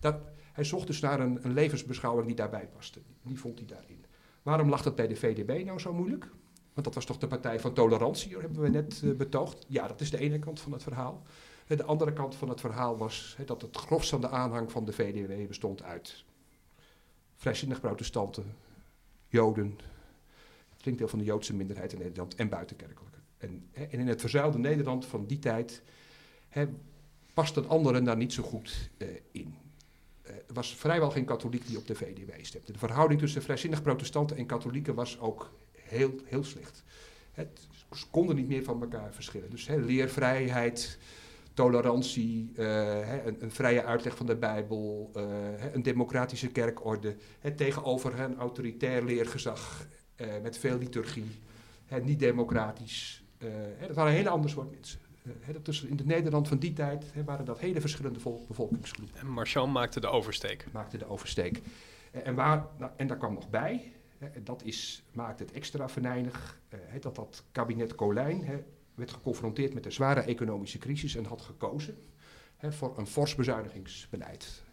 Dat, 0.01 0.17
hij 0.53 0.65
zocht 0.65 0.87
dus 0.87 1.01
naar 1.01 1.21
een, 1.21 1.45
een 1.45 1.53
levensbeschouwing 1.53 2.27
die 2.27 2.37
daarbij 2.37 2.69
paste. 2.69 3.01
Die 3.23 3.39
vond 3.39 3.59
hij 3.59 3.67
daarin. 3.67 4.05
Waarom 4.43 4.69
lag 4.69 4.83
dat 4.83 4.97
bij 4.97 5.07
de 5.07 5.17
VDB 5.17 5.65
nou 5.65 5.79
zo 5.79 5.93
moeilijk? 5.93 6.31
Want 6.77 6.89
dat 6.89 6.95
was 6.95 7.05
toch 7.05 7.19
de 7.19 7.27
partij 7.27 7.61
van 7.61 7.73
tolerantie, 7.73 8.37
hebben 8.37 8.63
we 8.63 8.69
net 8.69 9.01
uh, 9.05 9.17
betoogd. 9.17 9.65
Ja, 9.69 9.89
dat 9.89 10.01
is 10.01 10.11
de 10.11 10.19
ene 10.19 10.39
kant 10.39 10.61
van 10.61 10.73
het 10.73 10.83
verhaal. 10.83 11.23
De 11.67 11.85
andere 11.85 12.13
kant 12.13 12.35
van 12.35 12.49
het 12.49 12.61
verhaal 12.61 12.97
was 12.97 13.37
dat 13.47 13.63
het 13.63 13.77
gros 13.77 14.09
van 14.09 14.21
de 14.21 14.29
aanhang 14.29 14.73
van 14.73 14.85
de 14.85 14.93
VDW 14.93 15.49
bestond 15.49 15.83
uit 15.83 16.25
vrijzinnig 17.37 17.81
protestanten, 17.81 18.55
Joden, 19.29 19.79
flink 20.77 20.99
deel 20.99 21.09
van 21.09 21.19
de 21.19 21.25
Joodse 21.25 21.55
minderheid 21.55 21.93
in 21.93 21.99
Nederland 21.99 22.35
en 22.35 22.49
buitenkerkelijke. 22.49 23.19
En, 23.37 23.69
in 23.89 24.09
het 24.09 24.21
verzuilde 24.21 24.59
Nederland 24.59 25.07
van 25.07 25.27
die 25.27 25.39
tijd 25.39 25.83
he, 26.49 26.67
pasten 27.35 27.69
anderen 27.69 28.05
daar 28.05 28.17
niet 28.17 28.33
zo 28.33 28.43
goed 28.43 28.91
uh, 28.99 29.09
in. 29.31 29.55
Er 30.23 30.55
was 30.55 30.75
vrijwel 30.75 31.11
geen 31.11 31.25
katholiek 31.25 31.67
die 31.67 31.79
op 31.79 31.87
de 31.87 31.95
VDW 31.95 32.31
stemde. 32.43 32.73
De 32.73 32.79
verhouding 32.79 33.21
tussen 33.21 33.43
vrijzinnig 33.43 33.83
protestanten 33.83 34.37
en 34.37 34.47
katholieken 34.47 34.95
was 34.95 35.19
ook 35.19 35.51
heel, 35.89 36.15
heel 36.25 36.45
slecht. 36.45 36.83
Het, 37.33 37.69
ze 37.93 38.07
konden 38.11 38.37
niet 38.37 38.49
meer 38.49 38.65
van 38.65 38.81
elkaar 38.81 39.13
verschillen. 39.13 39.51
Dus 39.51 39.67
hè, 39.67 39.77
leervrijheid, 39.77 40.99
tolerantie, 41.55 42.51
uh, 42.53 42.65
hè, 43.05 43.27
een, 43.27 43.37
een, 43.39 43.51
vrije 43.51 43.85
uitleg 43.85 44.17
van 44.17 44.27
de 44.27 44.37
Bijbel, 44.37 45.11
uh, 45.17 45.23
hè, 45.57 45.75
een 45.75 45.83
democratische 45.83 46.49
kerkorde, 46.49 47.17
tegenover 47.57 48.21
een 48.21 48.39
autoritair 48.39 49.05
leergezag 49.05 49.87
uh, 50.17 50.27
met 50.43 50.59
veel 50.59 50.79
liturgie, 50.79 51.41
niet 52.03 52.19
democratisch. 52.19 53.25
dat 53.81 53.95
waren 53.95 54.11
een 54.11 54.17
hele 54.17 54.29
ander 54.29 54.51
soort 54.51 54.71
mensen. 54.71 55.01
dat 55.53 55.65
tussen 55.65 55.89
in 55.89 55.97
het 55.97 56.07
Nederland 56.07 56.49
van 56.49 56.59
die 56.59 56.73
tijd 56.73 57.05
waren 57.25 57.45
dat 57.45 57.59
hele 57.59 57.81
verschillende 57.81 58.19
bevolkingsgroepen. 58.49 59.21
En 59.21 59.27
Marchand 59.27 59.73
maakte 59.73 60.01
de 60.01 60.09
oversteek. 60.09 60.67
Maakte 60.73 60.99
de 60.99 61.09
oversteek. 61.09 61.63
en, 62.11 62.35
waar, 62.35 62.67
nou, 62.79 62.93
en 62.97 63.07
daar 63.07 63.17
kwam 63.17 63.35
nog 63.35 63.51
bij, 63.51 63.93
dat 64.43 64.63
is, 64.65 65.03
maakt 65.13 65.39
het 65.39 65.53
extra 65.53 65.89
venijnig 65.89 66.61
uh, 66.75 67.01
dat 67.01 67.15
dat 67.15 67.45
kabinet 67.53 67.95
Colijn 67.95 68.65
werd 68.95 69.11
geconfronteerd 69.11 69.75
met 69.75 69.85
een 69.85 69.93
zware 69.93 70.21
economische 70.21 70.79
crisis 70.79 71.17
en 71.17 71.25
had 71.25 71.43
gekozen 71.43 71.97
voor 72.61 72.99
een 72.99 73.07
fors 73.07 73.35
bezuinigingsbeleid. 73.35 74.65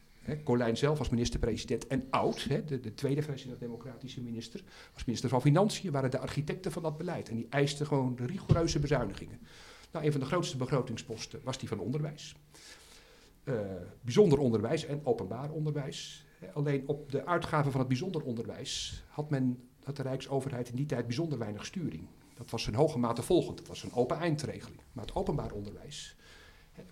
Colijn 0.44 0.78
zelf 0.78 0.98
was 0.98 1.10
minister-president 1.10 1.88
en 1.88 2.08
oud, 2.10 2.48
de, 2.68 2.80
de, 2.80 2.94
tweede 2.94 3.22
vrijzinnig-democratische 3.22 4.22
minister, 4.22 4.64
was 4.94 5.06
minister 5.06 5.30
van 5.30 5.42
Financiën, 5.42 5.92
waren 5.92 6.12
de 6.12 6.20
architecten 6.20 6.72
van 6.72 6.82
dat 6.82 6.98
beleid. 6.98 7.30
En 7.30 7.36
die 7.36 7.48
eisten 7.50 7.86
gewoon 7.86 8.18
rigoureuze 8.26 8.80
bezuinigingen. 8.80 9.40
Nou, 9.92 10.06
een 10.06 10.12
van 10.12 10.22
de 10.22 10.28
grootste 10.28 10.58
begrotingsposten 10.58 11.40
was 11.44 11.58
die 11.58 11.68
van 11.68 11.80
onderwijs. 11.80 12.36
Uh, 13.44 13.60
bijzonder 14.02 14.40
onderwijs 14.40 14.86
en 14.86 15.06
openbaar 15.06 15.52
onderwijs. 15.52 16.26
Alleen 16.54 16.84
op 16.88 17.12
de 17.12 17.26
uitgaven 17.26 17.72
van 17.72 17.80
het 17.80 17.90
bijzonder 17.90 18.24
onderwijs 18.24 19.04
had, 19.08 19.30
men, 19.30 19.70
had 19.84 19.96
de 19.96 20.02
Rijksoverheid 20.02 20.70
in 20.70 20.76
die 20.76 20.86
tijd 20.86 21.06
bijzonder 21.06 21.38
weinig 21.38 21.66
sturing. 21.66 22.08
Dat 22.34 22.50
was 22.50 22.68
een 22.68 22.76
hoge 22.76 23.00
mate 23.00 23.22
volgend, 23.22 23.58
dat 23.58 23.68
was 23.68 23.84
een 23.84 23.94
open 23.94 24.18
eindregeling. 24.18 24.82
Maar 24.94 25.06
het 25.06 25.16
openbaar 25.16 25.52
onderwijs 25.52 26.16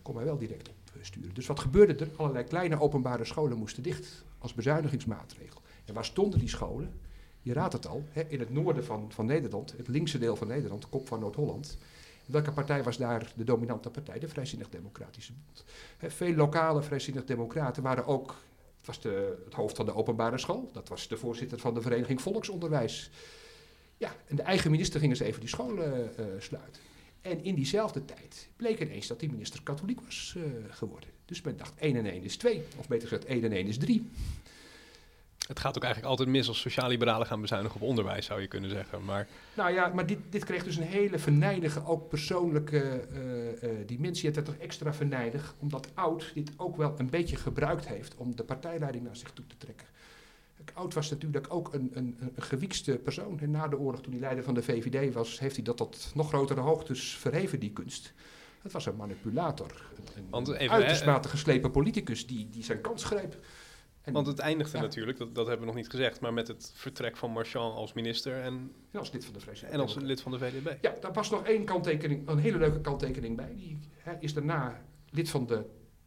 kon 0.01 0.15
men 0.15 0.25
wel 0.25 0.37
direct 0.37 0.69
op 0.69 0.75
sturen. 1.01 1.33
Dus 1.33 1.47
wat 1.47 1.59
gebeurde 1.59 1.95
er? 2.05 2.11
Allerlei 2.15 2.43
kleine 2.43 2.79
openbare 2.79 3.25
scholen 3.25 3.57
moesten 3.57 3.83
dicht 3.83 4.25
als 4.37 4.53
bezuinigingsmaatregel. 4.53 5.61
En 5.85 5.93
waar 5.93 6.05
stonden 6.05 6.39
die 6.39 6.49
scholen? 6.49 6.93
Je 7.41 7.53
raadt 7.53 7.73
het 7.73 7.87
al, 7.87 8.03
in 8.27 8.39
het 8.39 8.49
noorden 8.49 8.85
van, 8.85 9.11
van 9.11 9.25
Nederland, 9.25 9.73
het 9.77 9.87
linkse 9.87 10.17
deel 10.17 10.35
van 10.35 10.47
Nederland, 10.47 10.81
de 10.81 10.87
kop 10.87 11.07
van 11.07 11.19
Noord-Holland. 11.19 11.77
Welke 12.25 12.51
partij 12.51 12.83
was 12.83 12.97
daar 12.97 13.33
de 13.35 13.43
dominante 13.43 13.89
partij? 13.89 14.19
De 14.19 14.27
Vrijzinnig-Democratische 14.27 15.33
Bond. 15.33 15.65
He, 15.97 16.11
veel 16.11 16.33
lokale 16.33 16.81
Vrijzinnig-Democraten 16.81 17.83
waren 17.83 18.05
ook 18.05 18.35
het 18.81 18.89
was 18.89 19.01
de, 19.01 19.41
het 19.45 19.53
hoofd 19.53 19.75
van 19.75 19.85
de 19.85 19.95
openbare 19.95 20.37
school. 20.37 20.69
Dat 20.73 20.89
was 20.89 21.07
de 21.07 21.17
voorzitter 21.17 21.59
van 21.59 21.73
de 21.73 21.81
vereniging 21.81 22.21
Volksonderwijs. 22.21 23.09
Ja, 23.97 24.15
en 24.27 24.35
de 24.35 24.41
eigen 24.41 24.71
minister 24.71 24.99
ging 24.99 25.11
eens 25.11 25.21
even 25.21 25.39
die 25.39 25.49
scholen 25.49 26.11
uh, 26.19 26.25
sluiten. 26.39 26.81
En 27.21 27.43
in 27.43 27.55
diezelfde 27.55 28.05
tijd 28.05 28.49
bleek 28.55 28.79
ineens 28.79 29.07
dat 29.07 29.19
die 29.19 29.31
minister 29.31 29.63
katholiek 29.63 30.01
was 30.01 30.35
uh, 30.37 30.43
geworden. 30.69 31.09
Dus 31.25 31.41
men 31.41 31.57
dacht 31.57 31.73
1 31.79 31.95
en 31.95 32.05
1 32.05 32.23
is 32.23 32.37
2, 32.37 32.63
of 32.77 32.87
beter 32.87 33.07
gezegd 33.07 33.25
1 33.25 33.43
en 33.43 33.51
1 33.51 33.67
is 33.67 33.77
3. 33.77 34.09
Het 35.47 35.59
gaat 35.59 35.75
ook 35.75 35.83
eigenlijk 35.83 36.11
altijd 36.11 36.29
mis 36.29 36.47
als 36.47 36.59
sociaal-liberalen 36.59 37.27
gaan 37.27 37.41
bezuinigen 37.41 37.81
op 37.81 37.87
onderwijs, 37.87 38.25
zou 38.25 38.41
je 38.41 38.47
kunnen 38.47 38.69
zeggen. 38.69 39.03
Maar... 39.05 39.27
Nou 39.53 39.73
ja, 39.73 39.87
maar 39.87 40.05
dit, 40.05 40.19
dit 40.29 40.45
kreeg 40.45 40.63
dus 40.63 40.75
een 40.75 40.83
hele 40.83 41.19
venijnige, 41.19 41.85
ook 41.85 42.09
persoonlijke 42.09 43.07
uh, 43.13 43.63
uh, 43.63 43.87
dimensie. 43.87 44.25
Het 44.25 44.35
werd 44.35 44.47
toch 44.47 44.57
extra 44.57 44.93
venijnig, 44.93 45.55
omdat 45.59 45.87
Oud 45.93 46.31
dit 46.33 46.51
ook 46.57 46.77
wel 46.77 46.93
een 46.97 47.09
beetje 47.09 47.35
gebruikt 47.35 47.87
heeft 47.87 48.15
om 48.15 48.35
de 48.35 48.43
partijleiding 48.43 49.03
naar 49.03 49.15
zich 49.15 49.31
toe 49.31 49.47
te 49.47 49.57
trekken. 49.57 49.87
Oud 50.73 50.93
was 50.93 51.09
natuurlijk 51.09 51.45
ook 51.49 51.73
een, 51.73 51.91
een, 51.93 52.17
een 52.19 52.43
gewiekste 52.43 52.97
persoon. 52.97 53.39
En 53.39 53.51
na 53.51 53.67
de 53.67 53.77
oorlog, 53.79 54.01
toen 54.01 54.11
hij 54.11 54.21
leider 54.21 54.43
van 54.43 54.53
de 54.53 54.63
VVD 54.63 55.13
was, 55.13 55.39
heeft 55.39 55.55
hij 55.55 55.63
dat 55.63 55.77
tot 55.77 56.11
nog 56.13 56.27
grotere 56.27 56.59
hoogtes 56.59 57.15
verheven, 57.15 57.59
die 57.59 57.71
kunst. 57.71 58.13
Het 58.61 58.71
was 58.71 58.85
een 58.85 58.95
manipulator, 58.95 59.85
een, 60.15 60.27
een 60.31 60.55
even, 60.55 60.75
uiterst 60.75 60.99
hè, 60.99 61.11
matig 61.11 61.31
geslepen 61.31 61.71
politicus 61.71 62.27
die, 62.27 62.49
die 62.49 62.63
zijn 62.63 62.81
kans 62.81 63.03
greep. 63.03 63.35
En, 64.11 64.23
Want 64.23 64.27
het 64.27 64.39
eindigde 64.39 64.77
ja. 64.77 64.83
natuurlijk, 64.83 65.17
dat, 65.17 65.35
dat 65.35 65.47
hebben 65.47 65.65
we 65.65 65.71
nog 65.73 65.81
niet 65.81 65.89
gezegd, 65.89 66.19
maar 66.19 66.33
met 66.33 66.47
het 66.47 66.71
vertrek 66.75 67.17
van 67.17 67.31
Marchand 67.31 67.75
als 67.75 67.93
minister 67.93 68.41
en, 68.41 68.71
als 68.93 69.11
lid 69.11 69.25
van 69.25 69.33
de 69.33 69.39
Vrijzinnig 69.39 69.75
en 69.75 69.81
als 69.81 69.95
lid 69.95 70.21
van 70.21 70.31
de 70.31 70.37
VDB. 70.37 70.77
Ja, 70.81 70.95
daar 70.99 71.13
was 71.13 71.29
nog 71.29 71.43
één 71.43 71.65
kanttekening, 71.65 72.27
een 72.27 72.37
hele 72.37 72.57
leuke 72.57 72.81
kanttekening 72.81 73.35
bij. 73.35 73.53
Die 73.55 73.79
hè, 73.97 74.13
is 74.19 74.33
daarna 74.33 74.81
lid 75.09 75.29
van 75.29 75.45
de 75.45 75.65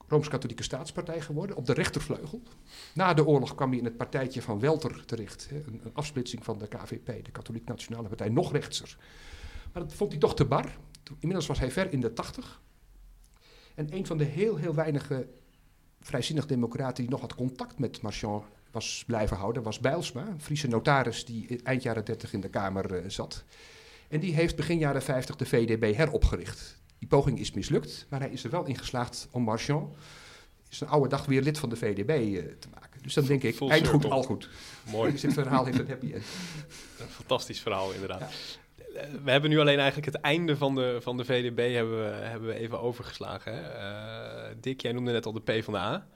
Rooms-Katholieke 0.09 0.63
Staatspartij 0.63 1.21
geworden, 1.21 1.57
op 1.57 1.67
de 1.67 1.73
rechtervleugel. 1.73 2.43
Na 2.95 3.15
de 3.15 3.27
oorlog 3.27 3.55
kwam 3.55 3.69
hij 3.69 3.79
in 3.79 3.85
het 3.85 3.97
partijtje 3.97 4.43
van 4.43 4.61
Welter 4.61 5.05
terecht. 5.05 5.49
Hè, 5.51 5.57
een, 5.57 5.81
een, 5.85 5.95
afsplitsing 5.95 6.45
van 6.45 6.59
de 6.59 6.69
KVP, 6.69 7.25
de 7.25 7.31
Katholiek 7.31 7.69
Nationale 7.69 8.09
Partij, 8.09 8.29
nog 8.29 8.53
rechtser. 8.53 8.97
Maar 9.73 9.83
dat 9.83 9.95
vond 9.95 10.11
hij 10.11 10.21
toch 10.21 10.35
te 10.35 10.45
bar. 10.45 10.77
Inmiddels 11.19 11.47
was 11.47 11.59
hij 11.59 11.71
ver 11.71 11.93
in 11.93 12.01
de 12.01 12.13
tachtig. 12.13 12.61
En 13.75 13.95
een 13.95 14.07
van 14.07 14.19
de 14.19 14.25
heel, 14.25 14.57
heel 14.57 14.75
weinige 14.75 15.29
vrijzinnig 16.05 16.47
democraten 16.47 17.03
die 17.03 17.11
nog 17.11 17.21
wat 17.21 17.35
contact 17.35 17.79
met 17.79 18.03
Marchand 18.03 18.45
was 18.71 19.05
blijven 19.07 19.37
houden, 19.37 19.63
was 19.63 19.79
Bijlsma, 19.79 20.27
een 20.27 20.41
Friese 20.41 20.69
notaris 20.69 21.25
die 21.25 21.61
eind 21.63 21.83
jaren 21.83 22.05
30 22.05 22.33
in 22.33 22.41
de 22.41 22.49
Kamer 22.49 23.05
uh, 23.05 23.11
zat. 23.11 23.45
En 24.09 24.21
die 24.21 24.35
heeft 24.35 24.57
begin 24.57 24.79
jaren 24.79 25.03
50 25.03 25.37
de 25.37 25.47
VDB 25.47 25.97
heropgericht. 25.97 26.81
Die 26.99 27.09
poging 27.09 27.39
is 27.39 27.53
mislukt, 27.53 28.07
maar 28.09 28.21
hij 28.21 28.31
is 28.31 28.45
er 28.45 28.51
wel 28.51 28.65
in 28.65 28.79
geslaagd 28.79 29.29
om 29.31 29.43
Marchand, 29.43 29.95
zijn 30.69 30.91
oude 30.91 31.09
dag 31.09 31.27
weer 31.27 31.43
lid 31.43 31.59
van 31.59 31.69
de 31.69 31.77
VDB 31.77 32.11
uh, 32.11 32.43
te 32.59 32.69
maken. 32.75 33.03
Dus 33.03 33.15
dan 33.15 33.25
denk 33.25 33.43
ik, 33.43 33.61
eind 33.61 33.87
goed, 33.87 34.11
al 34.11 34.23
goed. 34.23 34.49
Mooi. 34.91 35.13
Dus 35.13 35.21
dit 35.21 35.33
verhaal 35.33 35.65
heeft 35.65 35.79
een 35.79 35.89
happy 35.89 36.13
end. 36.13 36.25
Een 37.01 37.09
fantastisch 37.09 37.61
verhaal, 37.61 37.93
inderdaad. 37.93 38.21
Ja. 38.21 38.29
Eh, 38.95 39.11
We 39.25 39.31
hebben 39.31 39.51
nu 39.51 39.61
alleen 39.61 39.79
eigenlijk 39.79 40.13
het 40.13 40.21
einde 40.23 40.57
van 40.57 40.75
de, 40.75 40.99
van 41.01 41.17
de 41.17 41.25
VDB 41.25 41.75
hebben 41.75 42.05
we, 42.05 42.11
hebben 42.11 42.49
we 42.49 42.55
even 42.55 42.81
overgeslagen. 42.81 43.55
Hè? 43.55 43.63
Uh, 44.51 44.55
Dick, 44.61 44.81
jij 44.81 44.93
noemde 44.93 45.13
net 45.13 45.27
al 45.27 45.33
de 45.33 45.41
PvdA. 45.41 46.07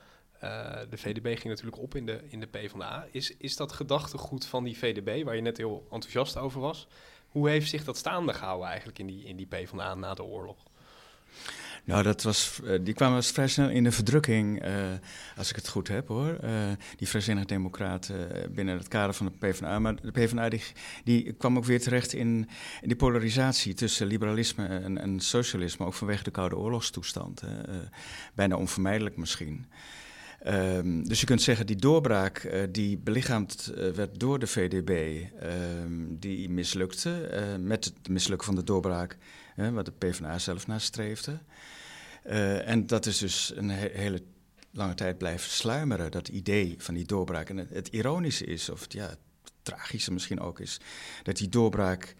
Uh, 0.44 0.76
de 0.90 0.96
VDB 0.96 1.26
ging 1.26 1.44
natuurlijk 1.44 1.78
op 1.78 1.94
in 1.94 2.06
de, 2.06 2.20
in 2.28 2.40
de 2.40 2.46
PvdA. 2.46 3.06
Is, 3.10 3.36
is 3.36 3.56
dat 3.56 3.72
gedachtegoed 3.72 4.46
van 4.46 4.64
die 4.64 4.78
VDB, 4.78 5.24
waar 5.24 5.36
je 5.36 5.42
net 5.42 5.56
heel 5.56 5.86
enthousiast 5.90 6.36
over 6.36 6.60
was, 6.60 6.86
Hoe 7.28 7.48
heeft 7.48 7.68
zich 7.68 7.84
dat 7.84 7.96
staande 7.96 8.34
gehouden 8.34 8.68
eigenlijk 8.68 8.98
in 8.98 9.06
die, 9.06 9.24
in 9.24 9.36
die 9.36 9.46
PvdA 9.46 9.94
na 9.94 10.14
de 10.14 10.22
oorlog? 10.22 10.56
Nou, 11.88 12.02
dat 12.02 12.22
was, 12.22 12.60
uh, 12.64 12.78
die 12.82 12.94
kwamen 12.94 13.22
vrij 13.24 13.48
snel 13.48 13.68
in 13.68 13.84
de 13.84 13.92
verdrukking, 13.92 14.64
uh, 14.64 14.72
als 15.36 15.50
ik 15.50 15.56
het 15.56 15.68
goed 15.68 15.88
heb 15.88 16.08
hoor. 16.08 16.38
Uh, 16.44 16.50
die 16.96 17.08
Vrijzinnige 17.08 17.46
Democraten 17.46 18.28
binnen 18.54 18.78
het 18.78 18.88
kader 18.88 19.14
van 19.14 19.26
de 19.26 19.32
PvdA. 19.46 19.78
Maar 19.78 19.94
de 20.02 20.10
PvdA 20.10 20.50
die, 21.04 21.32
kwam 21.32 21.56
ook 21.56 21.64
weer 21.64 21.80
terecht 21.80 22.12
in, 22.12 22.48
in 22.80 22.88
die 22.88 22.96
polarisatie 22.96 23.74
tussen 23.74 24.06
liberalisme 24.06 24.66
en, 24.66 24.98
en, 24.98 25.20
socialisme. 25.20 25.86
Ook 25.86 25.94
vanwege 25.94 26.22
de 26.22 26.30
Koude 26.30 26.56
Oorlogstoestand. 26.56 27.42
bijna 28.34 28.56
onvermijdelijk 28.56 29.16
misschien. 29.16 29.66
Um, 30.46 31.08
dus 31.08 31.20
je 31.20 31.26
kunt 31.26 31.42
zeggen, 31.42 31.66
die 31.66 31.76
doorbraak 31.76 32.66
die 32.70 32.98
belichaamd 32.98 33.72
werd 33.94 34.20
door 34.20 34.38
de 34.38 34.46
VDB, 34.46 35.22
um, 35.42 36.16
die 36.18 36.50
mislukte. 36.50 37.30
Met 37.60 37.84
het 37.84 38.08
mislukken 38.08 38.46
van 38.46 38.56
de 38.56 38.64
doorbraak, 38.64 39.16
wat 39.72 39.84
de 39.84 39.92
PvdA 39.98 40.38
zelf 40.38 40.66
nastreefde. 40.66 41.38
En 42.64 42.86
dat 42.86 43.06
is 43.06 43.18
dus 43.18 43.52
een 43.56 43.70
he 43.70 43.88
hele 43.92 44.22
lange 44.70 44.94
tijd 44.94 45.18
blijven 45.18 45.50
sluimeren, 45.50 46.10
dat 46.10 46.28
idee 46.28 46.74
van 46.78 46.94
die 46.94 47.04
doorbraak. 47.04 47.48
En 47.48 47.56
het, 47.56 47.88
ironische 47.88 48.44
is, 48.44 48.68
of 48.68 48.80
het, 48.80 48.92
ja, 48.92 49.08
het 49.08 49.18
tragische 49.62 50.12
misschien 50.12 50.40
ook 50.40 50.60
is, 50.60 50.80
dat 51.22 51.36
die 51.36 51.48
doorbraak 51.48 52.14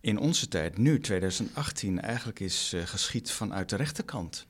in 0.00 0.18
onze 0.18 0.48
tijd, 0.48 0.78
nu 0.78 1.00
2018, 1.00 2.00
eigenlijk 2.00 2.40
is 2.40 2.74
geschied 2.84 3.30
vanuit 3.30 3.68
de 3.68 3.76
rechterkant. 3.76 4.46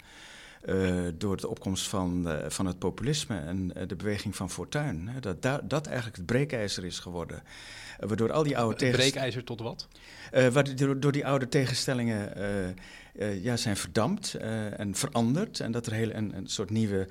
Uh, 0.68 1.05
door 1.18 1.37
de 1.37 1.48
opkomst 1.48 1.88
van, 1.88 2.22
uh, 2.26 2.37
van 2.48 2.66
het 2.66 2.79
populisme 2.79 3.38
en 3.38 3.72
uh, 3.76 3.83
de 3.87 3.96
beweging 3.96 4.37
van 4.37 4.50
Fortuin. 4.50 5.09
Hè, 5.09 5.20
dat 5.20 5.42
da 5.42 5.61
dat 5.64 5.87
eigenlijk 5.87 6.16
het 6.16 6.26
breekijzer 6.26 6.85
is 6.85 6.98
geworden. 6.98 7.42
waardoor 7.98 8.33
al 8.33 8.42
die 8.42 8.59
oude 8.59 8.76
tegenstellingen. 8.76 9.12
Breekijzer 9.12 9.44
tot 9.44 9.61
wat? 9.61 9.88
door, 10.79 11.00
door 11.00 11.12
die 11.12 11.26
oude 11.26 11.48
tegenstellingen 11.48 12.33
ja, 13.42 13.57
zijn 13.57 13.76
verdampt 13.76 14.35
en 14.35 14.94
veranderd. 14.94 15.61
En 15.61 15.72
dat 15.72 15.87
er 15.87 15.92
heel, 15.92 16.14
een, 16.14 16.37
een 16.37 16.48
soort 16.48 16.70
nieuwe 16.70 17.09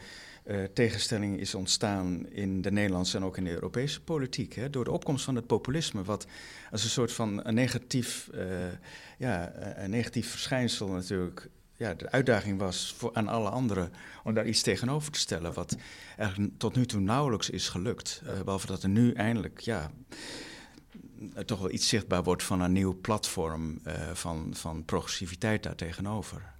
tegenstelling 0.74 1.40
is 1.40 1.56
ontstaan 1.56 2.30
in 2.30 2.62
de 2.62 2.72
Nederlandse 2.72 3.18
en 3.18 3.24
ook 3.24 3.38
in 3.38 3.44
de 3.44 3.54
Europese 3.54 4.02
politiek. 4.02 4.54
Hè, 4.54 4.70
door 4.70 4.84
de 4.84 4.92
opkomst 4.92 5.26
van 5.26 5.36
het 5.36 5.48
populisme, 5.48 6.04
wat 6.04 6.28
als 6.72 6.84
een 6.84 6.90
soort 6.90 7.12
van 7.12 7.46
een 7.46 7.54
negatief, 7.54 8.30
ja, 9.18 9.54
een 9.76 9.90
negatief 9.90 10.30
verschijnsel 10.30 10.88
natuurlijk 10.88 11.50
ja, 11.78 11.94
de 11.94 12.12
uitdaging 12.12 12.60
was 12.60 12.94
voor, 12.98 13.10
aan 13.14 13.28
alle 13.28 13.50
anderen 13.50 13.92
om 14.24 14.34
daar 14.34 14.48
iets 14.48 14.62
tegenover 14.62 15.12
te 15.12 15.20
stellen, 15.20 15.54
wat 15.54 15.78
eigenlijk 16.18 16.52
tot 16.58 16.76
nu 16.76 16.86
toe 16.86 17.00
nauwelijks 17.00 17.50
is 17.50 17.70
gelukt. 17.70 18.22
Uh, 18.24 18.42
behalve 18.42 18.68
dat 18.68 18.84
er 18.84 18.90
nu 18.90 19.12
eindelijk 19.12 19.60
ja, 19.60 19.92
toch 21.46 21.60
wel 21.60 21.72
iets 21.72 21.88
zichtbaar 21.88 22.24
wordt 22.24 22.44
van 22.44 22.62
een 22.62 22.72
nieuw 22.72 23.00
platform 23.02 23.80
uh, 23.88 23.94
van, 24.14 24.54
van 24.56 24.86
progressiviteit 24.86 25.64
daar 25.64 25.76
tegenover. 25.76 26.54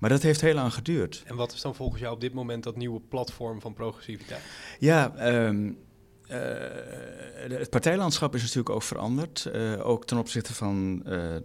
Maar 0.00 0.10
dat 0.10 0.22
heeft 0.22 0.40
heel 0.40 0.54
lang 0.54 0.74
geduurd. 0.74 1.22
En 1.26 1.36
wat 1.36 1.52
is 1.52 1.60
dan 1.60 1.74
volgens 1.74 2.00
jou 2.00 2.14
op 2.14 2.20
dit 2.20 2.32
moment 2.32 2.62
dat 2.62 2.76
nieuwe 2.76 3.00
platform 3.00 3.60
van 3.60 3.72
progressiviteit? 3.72 4.42
Ja, 4.78 5.28
um, 5.46 5.78
uh, 6.30 7.58
het 7.58 7.70
partijlandschap 7.70 8.34
is 8.34 8.40
natuurlijk 8.40 8.70
ook 8.70 8.82
veranderd. 8.82 9.50
Uh, 9.52 9.86
ook 9.86 10.06
ten 10.06 10.18
opzichte 10.18 10.54
van 10.54 11.02
uh, 11.06 11.36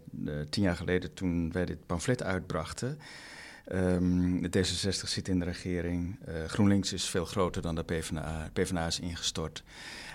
tien 0.50 0.64
jaar 0.64 0.76
geleden 0.76 1.14
toen 1.14 1.52
wij 1.52 1.66
dit 1.66 1.86
pamflet 1.86 2.24
uitbrachten. 2.24 3.00
Um, 3.74 4.42
de 4.42 4.60
D66 4.60 4.90
zit 4.90 5.28
in 5.28 5.40
de 5.40 5.46
regering. 5.46 6.20
GroenLinks 6.48 6.94
is 6.94 7.10
veel 7.10 7.26
groter 7.26 7.62
dan 7.62 7.76
de 7.76 7.84
PvdA. 7.84 8.50
PvdA 8.54 8.88
is 8.88 9.00
ingestort. 9.00 9.64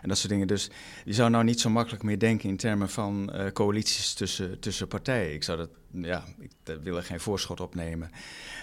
En 0.03 0.09
dat 0.09 0.19
soort 0.19 0.33
dingen. 0.33 0.47
Dus 0.47 0.71
je 1.05 1.13
zou 1.13 1.31
nou 1.31 1.45
niet 1.45 1.61
zo 1.61 1.71
makkelijk 1.71 2.03
meer 2.03 2.19
denken 2.19 2.49
in 2.49 2.57
termen 2.57 2.89
van 2.89 3.33
coalities 3.53 4.15
tussen, 4.15 4.61
tussen 4.61 4.89
partijen. 4.89 5.35
Ik 5.35 5.43
zou 5.43 5.59
dat, 5.59 5.71
ja, 5.93 6.25
ik 6.39 6.51
wil 6.83 6.97
er 6.97 7.03
geen 7.03 7.21
voorschot 7.21 7.61
op 7.61 7.75
nemen. 7.75 8.11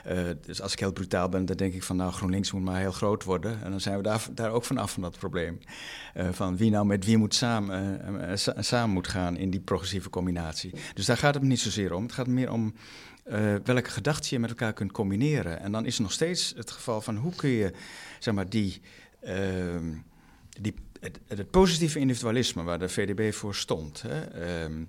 Uh, 0.07 0.19
dus 0.45 0.61
als 0.61 0.73
ik 0.73 0.79
heel 0.79 0.93
brutaal 0.93 1.29
ben, 1.29 1.45
dan 1.45 1.57
denk 1.57 1.73
ik 1.73 1.83
van 1.83 1.95
nou 1.95 2.11
GroenLinks 2.11 2.51
moet 2.51 2.63
maar 2.63 2.79
heel 2.79 2.91
groot 2.91 3.23
worden. 3.23 3.63
En 3.63 3.71
dan 3.71 3.81
zijn 3.81 3.97
we 3.97 4.03
daar, 4.03 4.27
daar 4.31 4.51
ook 4.51 4.63
vanaf 4.63 4.91
van 4.91 5.01
dat 5.01 5.17
probleem. 5.17 5.59
Van 6.31 6.57
wie 6.57 6.71
nou 6.71 6.85
met 6.85 7.05
wie 7.05 7.17
moet 7.17 7.35
samen, 7.35 8.39
samen 8.59 8.93
moet 8.93 9.07
gaan 9.07 9.37
in 9.37 9.49
die 9.49 9.59
progressieve 9.59 10.09
combinatie. 10.09 10.73
Dus 10.93 11.05
daar 11.05 11.17
gaat 11.17 11.33
het 11.33 11.43
niet 11.43 11.59
zozeer 11.59 11.93
om. 11.93 12.03
Het 12.03 12.11
gaat 12.11 12.27
meer 12.27 12.51
om 12.51 12.73
welke 13.63 13.89
gedachten 13.89 14.29
je 14.29 14.39
met 14.39 14.49
elkaar 14.49 14.73
kunt 14.73 14.91
combineren. 14.91 15.59
En 15.59 15.71
dan 15.71 15.85
is 15.85 15.99
nog 15.99 16.11
steeds 16.11 16.53
het 16.55 16.71
geval 16.71 17.01
van 17.01 17.15
hoe 17.15 17.35
kun 17.35 17.49
je 17.49 17.71
zeg 18.19 18.33
maar, 18.33 18.49
die, 18.49 18.81
ehm, 19.21 19.93
die, 20.61 20.73
het, 20.99 21.51
positieve 21.51 21.99
individualisme 21.99 22.63
waar 22.63 22.79
de 22.79 22.89
VDB 22.89 23.33
voor 23.33 23.55
stond. 23.55 24.01
Hè, 24.01 24.21
ehm, 24.21 24.85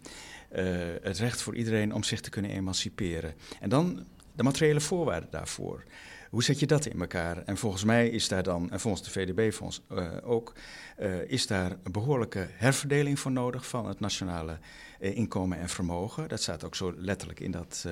het 1.03 1.19
recht 1.19 1.43
voor 1.43 1.55
iedereen 1.55 1.95
om 1.95 2.03
zich 2.03 2.21
te 2.21 2.31
kunnen 2.31 2.51
emanciperen. 2.51 3.35
En 3.61 3.69
dan 3.69 4.07
de 4.39 4.43
materiële 4.43 4.81
voorwaarden 4.81 5.31
daarvoor. 5.31 5.85
Hoe 6.31 6.43
zet 6.43 6.61
je 6.61 6.67
dat 6.67 6.87
in 6.87 7.01
elkaar? 7.01 7.43
En 7.45 7.57
volgens 7.57 7.85
mij 7.85 8.09
is 8.09 8.29
daar 8.29 8.43
dan, 8.43 8.71
en 8.71 8.81
volgens 8.81 9.03
de 9.03 9.11
VDB-fonds 9.11 9.81
uh, 9.93 10.09
ook, 10.23 10.53
uh, 11.01 11.31
is 11.31 11.47
daar 11.47 11.71
een 11.83 11.93
behoorlijke 11.93 12.47
herverdeling 12.51 13.19
voor 13.19 13.33
nodig 13.33 13.67
van 13.67 13.87
het 13.87 14.01
nationale 14.01 14.59
inkomen 14.99 15.59
en 15.59 15.69
vermogen. 15.69 16.29
Dat 16.29 16.43
staat 16.43 16.65
ook 16.65 16.75
zo 16.75 16.93
letterlijk 16.97 17.41
in 17.41 17.51
dat, 17.51 17.87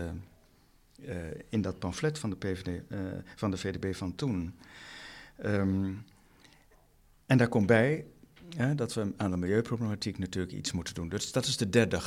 in 1.49 1.63
dat 1.63 1.79
pamflet 1.79 2.19
van 2.19 2.31
de, 2.31 2.37
PVD, 2.37 2.83
van 3.37 3.51
de 3.51 3.57
VDB 3.57 3.95
van 3.95 4.15
toen. 4.15 4.55
Um, 5.45 6.05
en 7.27 7.39
daar 7.39 7.49
komt 7.49 7.67
bij 7.67 8.05
dat 8.75 8.95
we 8.95 9.13
aan 9.17 9.31
de 9.31 9.37
milieuproblematiek 9.37 10.19
natuurlijk 10.19 10.53
iets 10.53 10.73
moeten 10.73 10.95
doen. 10.95 11.09
Dus 11.09 11.33
dat 11.33 11.47
is 11.47 11.57
de 11.57 11.71
derde, 11.71 12.01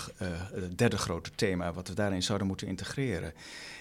het 0.54 0.78
derde 0.78 0.98
grote 0.98 1.32
thema 1.36 1.74
wat 1.74 1.88
we 1.88 1.94
daarin 1.94 2.24
zouden 2.24 2.48
moeten 2.48 2.68
integreren. 2.68 3.34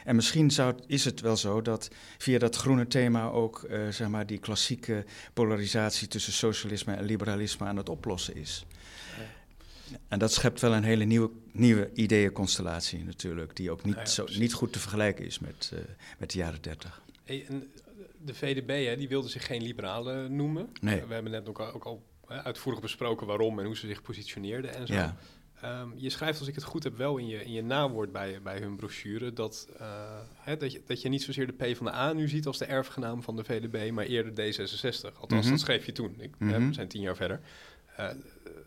En 0.05 0.17
misschien 0.17 0.51
zou, 0.51 0.75
is 0.87 1.05
het 1.05 1.21
wel 1.21 1.37
zo 1.37 1.63
dat 1.63 1.89
via 2.19 2.39
dat 2.39 2.57
groene 2.57 2.87
thema 2.87 3.31
ook 3.31 3.67
zeg 3.91 4.09
maar 4.09 4.27
die 4.27 4.39
klassieke 4.39 5.05
polarisatie 5.33 6.09
tussen 6.09 6.33
socialisme 6.33 6.95
en 6.95 7.05
liberalisme 7.05 7.67
aan 7.67 7.77
het 7.77 7.89
oplossen 7.89 8.37
is. 8.37 8.67
En 10.09 10.19
dat 10.19 10.33
schept 10.33 10.61
wel 10.61 10.75
een 10.75 10.85
hele 10.85 11.05
nieuwe, 11.05 11.31
nieuwe 11.53 11.91
ideeënconstellatie 11.95 13.05
natuurlijk, 13.05 13.57
die 13.57 13.71
ook 13.71 13.85
niet, 13.85 13.95
ja, 13.95 14.01
ja, 14.01 14.07
zo, 14.07 14.27
niet 14.39 14.53
goed 14.53 14.73
te 14.73 14.79
vergelijken 14.79 15.25
is 15.25 15.39
met, 15.39 15.71
uh, 15.75 15.81
met 16.19 16.31
de 16.31 16.39
jaren 16.39 16.63
dertig. 16.63 17.03
Hey, 17.25 17.47
de 18.25 18.35
VDB 18.35 18.87
hè, 18.87 18.97
die 18.97 19.09
wilde 19.09 19.29
zich 19.29 19.47
geen 19.47 19.63
liberalen 19.63 20.37
noemen. 20.37 20.69
Nee. 20.81 21.05
we 21.05 21.15
hebben 21.15 21.33
net 21.33 21.49
ook 21.49 21.61
al, 21.61 21.73
ook 21.73 21.85
al 21.85 22.03
uitvoerig 22.27 22.81
besproken 22.81 23.27
waarom 23.27 23.59
en 23.59 23.65
hoe 23.65 23.77
ze 23.77 23.87
zich 23.87 24.03
positioneerden 24.03 24.75
en 24.75 24.87
zo. 24.87 24.95
Ja. 24.95 25.17
Um, 25.65 25.93
je 25.97 26.11
schrijft, 26.11 26.39
als 26.39 26.49
ik 26.49 26.55
het 26.55 26.65
goed 26.65 26.85
heb, 26.85 26.97
wel 26.97 27.17
in 27.17 27.27
je, 27.27 27.45
in 27.45 27.53
je 27.53 27.63
nawoord 27.63 28.13
bij, 28.13 28.43
bij 28.43 28.59
hun 28.59 28.77
brochure... 28.77 29.33
Dat, 29.33 29.69
uh, 29.81 30.19
hè, 30.35 30.57
dat, 30.57 30.73
je, 30.73 30.83
dat 30.87 31.03
je 31.03 31.09
niet 31.09 31.23
zozeer 31.23 31.47
de 31.47 31.53
P 31.73 31.77
van 31.77 31.87
de 31.87 31.93
A 31.93 32.13
nu 32.13 32.29
ziet 32.29 32.47
als 32.47 32.59
de 32.59 32.65
erfgenaam 32.65 33.23
van 33.23 33.37
de 33.37 33.45
VDB... 33.45 33.91
maar 33.93 34.05
eerder 34.05 34.33
D66. 34.33 35.19
Althans, 35.19 35.31
mm 35.31 35.41
-hmm. 35.41 35.51
dat 35.51 35.61
schreef 35.61 35.87
je 35.87 35.93
toen. 35.93 36.15
Ik, 36.19 36.35
mm 36.39 36.53
-hmm. 36.53 36.69
We 36.69 36.75
zijn 36.75 36.89
tien 36.89 37.01
jaar 37.01 37.17
verder. 37.17 37.41
Uh, 38.01 38.07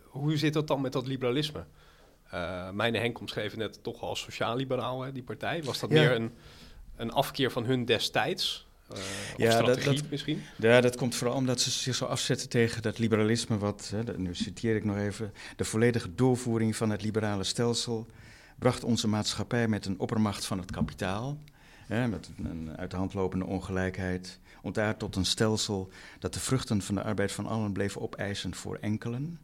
hoe 0.04 0.38
zit 0.38 0.54
dat 0.54 0.68
dan 0.68 0.82
met 0.82 0.94
dat 0.94 1.08
liberalisme? 1.08 1.66
Uh, 2.34 2.70
Mijn 2.70 2.96
Henk 2.96 3.20
omschreef 3.20 3.56
net 3.56 3.84
toch 3.84 4.02
als 4.02 4.20
sociaal-liberaal, 4.20 5.14
die 5.14 5.24
partij. 5.24 5.64
Was 5.64 5.80
dat 5.80 5.90
ja. 5.90 5.96
meer 5.96 6.12
een, 6.12 6.32
een 6.96 7.12
afkeer 7.12 7.52
van 7.52 7.66
hun 7.66 7.86
destijds... 7.86 8.70
Uh, 8.92 8.98
ja, 9.38 9.62
dat, 9.62 9.84
dat, 9.84 10.10
misschien? 10.10 10.42
Ja, 10.56 10.82
dat 10.82 10.96
komt 10.96 11.16
vooral 11.16 11.36
omdat 11.36 11.62
ze 11.62 11.72
zich 11.72 11.96
zo 11.96 12.06
afzetten 12.06 12.50
tegen 12.50 12.82
dat 12.82 12.98
liberalisme, 13.00 13.58
wat, 13.58 13.90
hè, 13.96 14.04
dat, 14.04 14.18
nu 14.18 14.36
citeer 14.36 14.76
ik 14.76 14.84
nog 14.84 14.98
even, 14.98 15.34
de 15.56 15.64
volledige 15.64 16.16
doorvoering 16.16 16.76
van 16.76 16.90
het 16.90 17.04
liberale 17.04 17.44
stelsel 17.44 18.08
bracht 18.60 18.84
onze 18.84 19.08
maatschappij 19.08 19.68
met 19.68 19.86
een 19.86 20.00
oppermacht 20.00 20.46
van 20.46 20.58
het 20.58 20.72
kapitaal, 20.72 21.38
hè, 21.88 22.08
met 22.08 22.30
een 22.44 22.78
uit 22.78 22.92
de 22.92 22.98
hand 22.98 23.14
lopende 23.14 23.46
ongelijkheid, 23.46 24.40
ontaard 24.62 25.00
tot 25.00 25.16
een 25.16 25.26
stelsel 25.26 25.90
dat 26.20 26.34
de 26.34 26.40
vruchten 26.40 26.82
van 26.82 26.96
de 26.96 27.04
arbeid 27.04 27.32
van 27.32 27.46
allen 27.46 27.72
bleef 27.72 27.98
opeisen 27.98 28.56
voor 28.56 28.78
enkelen. 28.82 29.40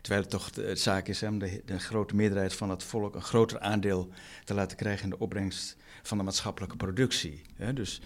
Terwijl 0.00 0.22
het 0.22 0.30
toch 0.30 0.50
de 0.50 0.76
zaak 0.76 1.08
is 1.08 1.22
om 1.22 1.38
de, 1.38 1.62
de, 1.64 1.78
grote 1.78 2.14
meerderheid 2.14 2.54
van 2.54 2.70
het 2.70 2.82
volk 2.82 3.14
een 3.14 3.22
groter 3.22 3.60
aandeel 3.60 4.08
te 4.44 4.54
laten 4.54 4.76
krijgen 4.76 5.04
in 5.04 5.10
de 5.10 5.18
opbrengst 5.18 5.76
van 6.02 6.18
de 6.18 6.24
maatschappelijke 6.24 6.76
productie. 6.76 7.42
Dus 7.74 8.00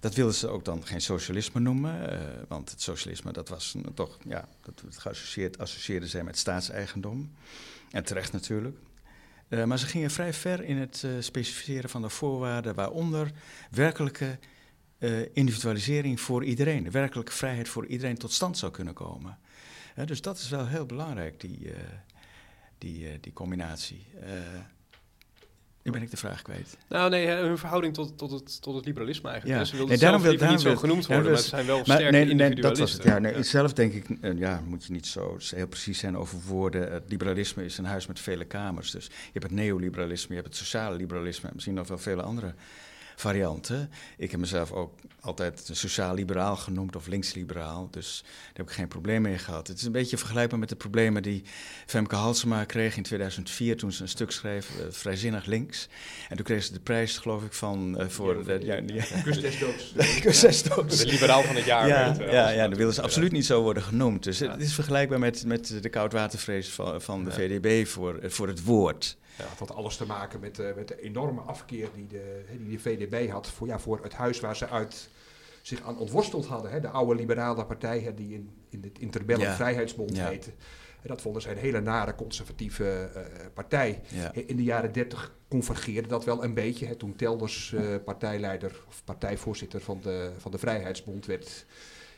dat 0.00 0.14
wilden 0.14 0.34
ze 0.34 0.48
ook 0.48 0.64
dan 0.64 0.86
geen 0.86 1.00
socialisme 1.00 1.60
noemen, 1.60 2.12
uh, 2.12 2.18
want 2.48 2.70
het 2.70 2.82
socialisme 2.82 3.32
dat 3.32 3.48
was 3.48 3.76
toch, 3.94 4.18
ja, 4.28 4.48
dat 4.62 4.82
geassocieerd 4.88 5.58
associeerden 5.58 6.08
zij 6.08 6.24
met 6.24 6.38
staatseigendom. 6.38 7.32
En 7.90 8.04
terecht 8.04 8.32
natuurlijk. 8.32 8.76
Uh, 9.48 9.64
maar 9.64 9.78
ze 9.78 9.86
gingen 9.86 10.10
vrij 10.10 10.32
ver 10.32 10.64
in 10.64 10.76
het 10.76 11.02
uh, 11.04 11.10
specificeren 11.18 11.90
van 11.90 12.02
de 12.02 12.08
voorwaarden, 12.08 12.74
waaronder 12.74 13.30
werkelijke 13.70 14.38
individualisering 15.32 16.20
voor 16.20 16.44
iedereen, 16.44 16.82
de 16.84 16.90
werkelijke 16.90 17.32
vrijheid 17.32 17.68
voor 17.68 17.86
iedereen 17.86 18.18
tot 18.18 18.32
stand 18.32 18.58
zou 18.58 18.72
kunnen 18.72 18.94
komen. 18.94 19.38
dus 20.04 20.20
dat 20.20 20.38
is 20.38 20.48
wel 20.48 20.66
heel 20.66 20.86
belangrijk, 20.86 21.40
die, 21.40 21.72
die, 22.78 23.20
die 23.20 23.32
combinatie. 23.32 24.06
Nu 25.84 25.90
ben 25.92 26.02
ik 26.02 26.10
de 26.10 26.16
vraag 26.16 26.42
kwijt. 26.42 26.76
Nou 26.88 27.10
nee, 27.10 27.28
hun 27.28 27.58
verhouding 27.58 27.94
tot, 27.94 28.18
tot, 28.18 28.30
het, 28.30 28.62
tot 28.62 28.74
het 28.74 28.84
liberalisme 28.84 29.28
eigenlijk. 29.28 29.60
Ja. 29.60 29.64
Ze 29.66 29.76
wilden 29.76 29.88
Nee, 29.88 29.98
zelf 29.98 30.22
daarom 30.22 30.38
wil- 30.38 30.48
niet 30.50 30.58
zo 30.60 30.64
daarom 30.64 30.80
genoemd 30.82 31.06
worden, 31.06 31.24
daarom 31.24 31.32
maar 31.32 31.42
ze 31.42 31.48
zijn 31.48 31.66
wel 31.66 31.84
sterke 31.84 32.10
nee, 32.10 32.34
nee, 32.34 32.54
dat 32.54 32.78
was 32.78 32.92
het. 32.92 33.02
Ja, 33.02 33.18
nee, 33.18 33.42
Zelf 33.42 33.72
denk 33.72 33.92
ik, 33.92 34.06
eh, 34.20 34.38
ja, 34.38 34.62
moet 34.66 34.84
je 34.84 34.92
niet 34.92 35.06
zo 35.06 35.36
heel 35.54 35.66
precies 35.66 35.98
zijn 35.98 36.16
over 36.16 36.38
woorden. 36.46 36.92
Het 36.92 37.02
liberalisme 37.08 37.64
is 37.64 37.78
een 37.78 37.84
huis 37.84 38.06
met 38.06 38.20
vele 38.20 38.44
kamers. 38.44 38.90
Dus 38.90 39.04
je 39.06 39.12
hebt 39.32 39.44
het 39.44 39.52
neoliberalisme, 39.52 40.34
je 40.34 40.40
hebt 40.40 40.46
het 40.54 40.56
sociale 40.64 40.96
liberalisme 40.96 41.48
en 41.48 41.54
misschien 41.54 41.74
nog 41.74 41.88
wel 41.88 41.98
vele 41.98 42.22
andere 42.22 42.54
varianten. 43.16 43.90
Ik 44.16 44.30
heb 44.30 44.40
mezelf 44.40 44.72
ook 44.72 44.92
altijd 45.24 45.68
een 45.68 45.76
sociaal-liberaal 45.76 46.56
genoemd 46.56 46.96
of 46.96 47.06
links-liberaal. 47.06 47.88
Dus 47.90 48.20
daar 48.22 48.52
heb 48.52 48.66
ik 48.66 48.72
geen 48.72 48.88
probleem 48.88 49.22
mee 49.22 49.38
gehad. 49.38 49.66
Het 49.66 49.78
is 49.78 49.84
een 49.84 49.92
beetje 49.92 50.16
vergelijkbaar 50.16 50.58
met 50.58 50.68
de 50.68 50.76
problemen 50.76 51.22
die 51.22 51.42
Femke 51.86 52.14
Halsema 52.14 52.64
kreeg 52.64 52.96
in 52.96 53.02
2004 53.02 53.76
toen 53.76 53.92
ze 53.92 54.02
een 54.02 54.08
stuk 54.08 54.30
schreef, 54.30 54.70
eh, 54.80 54.86
Vrijzinnig 54.90 55.46
Links. 55.46 55.88
En 56.28 56.36
toen 56.36 56.44
kreeg 56.44 56.64
ze 56.64 56.72
de 56.72 56.80
prijs, 56.80 57.18
geloof 57.18 57.44
ik, 57.44 57.52
van 57.52 57.98
eh, 57.98 58.08
voor... 58.08 58.44
de, 58.44 58.58
ja, 58.62 58.74
ja, 58.86 59.04
Kus 59.22 59.40
des 59.40 59.58
doods. 59.58 59.92
Cursusdoos. 60.20 60.96
De 60.96 61.06
liberaal 61.06 61.42
van 61.42 61.56
het 61.56 61.64
jaar. 61.64 61.88
Ja, 61.88 62.12
het, 62.12 62.20
eh, 62.20 62.32
ja, 62.32 62.48
ja, 62.48 62.68
dan 62.68 62.78
willen 62.78 62.94
ze 62.94 63.02
absoluut 63.02 63.32
niet 63.32 63.46
zo 63.46 63.62
worden 63.62 63.82
genoemd. 63.82 64.22
Dus 64.22 64.38
het 64.38 64.60
is 64.60 64.74
vergelijkbaar 64.74 65.18
met, 65.18 65.46
met 65.46 65.82
de 65.82 65.88
koudwatervrees 65.88 66.68
van, 66.68 67.02
van 67.02 67.24
de. 67.24 67.32
VDB 67.34 67.86
voor, 67.86 68.18
voor 68.22 68.48
het 68.48 68.64
woord. 68.64 69.16
Ja, 69.38 69.44
het 69.48 69.58
had 69.58 69.74
alles 69.74 69.96
te 69.96 70.06
maken 70.06 70.40
met, 70.40 70.58
eh, 70.58 70.74
met 70.74 70.88
de 70.88 71.00
enorme 71.00 71.40
afkeer 71.40 71.88
die 71.94 72.06
de, 72.06 72.44
die 72.58 72.70
de 72.70 72.78
VDB 72.78 73.30
had 73.30 73.48
voor, 73.50 73.66
ja, 73.66 73.78
voor 73.78 73.98
het 74.02 74.12
huis 74.12 74.40
waar 74.40 74.56
ze 74.56 74.68
uit 74.68 75.08
zich 75.62 75.82
aan 75.82 75.98
ontworsteld 75.98 76.46
hadden. 76.46 76.70
Hè. 76.70 76.80
De 76.80 76.88
oude 76.88 77.14
liberale 77.14 77.66
partij 77.66 78.00
hè, 78.00 78.14
die 78.14 78.34
in, 78.34 78.50
in 78.68 78.82
het 78.82 78.98
Interbellum 78.98 79.42
Ja. 79.46 79.54
Vrijheidsbond 79.54 80.16
Ja. 80.16 80.28
heette. 80.28 80.50
En 81.02 81.10
dat 81.10 81.20
vonden 81.20 81.42
ze 81.42 81.50
een 81.50 81.56
hele 81.56 81.80
nare 81.80 82.14
conservatieve 82.14 83.10
eh, 83.14 83.22
partij. 83.54 84.00
In 84.32 84.56
de 84.56 84.62
jaren 84.62 84.92
dertig 84.92 85.34
convergeerde 85.48 86.08
dat 86.08 86.24
wel 86.24 86.44
een 86.44 86.54
beetje. 86.54 86.86
Hè, 86.86 86.94
toen 86.94 87.16
Telders 87.16 87.72
eh, 87.72 87.82
partijleider 88.04 88.84
of 88.88 89.02
partijvoorzitter 89.04 89.80
van 89.80 90.00
de, 90.02 90.30
van 90.38 90.50
de 90.50 90.58
Vrijheidsbond 90.58 91.26
werd, 91.26 91.66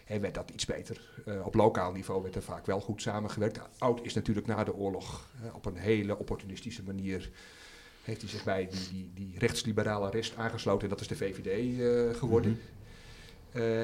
hè, 0.07 0.21
werd 0.21 0.35
dat 0.35 0.51
iets 0.51 0.65
beter. 0.65 1.01
Eh, 1.27 1.47
op 1.47 1.55
lokaal 1.55 1.93
niveau 1.93 2.23
werd 2.23 2.35
er 2.35 2.43
vaak 2.43 2.67
wel 2.67 2.81
goed 2.81 3.03
samengewerkt. 3.03 3.61
Oud 3.79 4.01
is 4.03 4.15
natuurlijk 4.15 4.47
na 4.47 4.65
de 4.65 4.75
oorlog 4.75 5.29
op 5.53 5.65
een 5.67 5.77
hele 5.77 6.19
opportunistische 6.19 6.83
manier. 6.83 7.31
Heeft 8.03 8.21
hij 8.21 8.31
zich 8.31 8.45
bij 8.45 8.69
die, 8.71 8.89
die, 8.91 9.11
die 9.15 9.39
rechtsliberale 9.39 10.11
rest 10.11 10.37
aangesloten 10.37 10.83
en 10.83 10.89
dat 10.89 11.01
is 11.01 11.09
de 11.09 11.17
VVD 11.17 11.81
eh, 11.81 12.19
geworden. 12.19 12.61
Mhm. 13.53 13.63
Eh, 13.63 13.83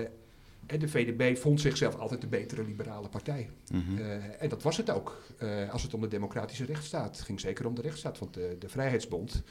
en 0.67 0.79
de 0.79 0.89
VDB 0.89 1.37
vond 1.37 1.61
zichzelf 1.61 1.99
altijd 1.99 2.21
de 2.21 2.27
betere 2.27 2.65
liberale 2.65 3.09
partij. 3.09 3.51
Mhm. 3.73 3.99
En 4.39 4.49
dat 4.49 4.63
was 4.63 4.77
het 4.77 4.91
ook. 4.91 5.23
Als 5.71 5.83
het 5.83 5.95
om 5.95 6.01
de 6.01 6.09
democratische 6.09 6.65
rechtsstaat 6.65 7.21
ging, 7.21 7.41
zeker 7.41 7.67
om 7.67 7.75
de 7.75 7.83
rechtsstaat. 7.83 8.19
Want 8.19 8.35
de, 8.35 8.57
de 8.59 8.69
Vrijheidsbond 8.69 9.43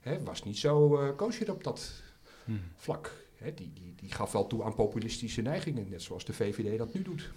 hè, 0.00 0.22
was 0.22 0.44
niet 0.44 0.58
zo 0.58 0.88
koosje 1.16 1.52
op 1.52 1.64
dat 1.64 2.02
Mhm. 2.44 2.58
vlak. 2.76 3.12
Die, 3.38 3.72
die, 3.72 3.94
die 3.96 4.12
gaf 4.12 4.32
wel 4.32 4.46
toe 4.46 4.64
aan 4.64 4.74
populistische 4.74 5.42
neigingen, 5.42 5.88
net 5.88 6.02
zoals 6.02 6.24
de 6.24 6.32
VVD 6.32 6.78
dat 6.78 6.94
nu 6.94 7.02
doet. 7.02 7.30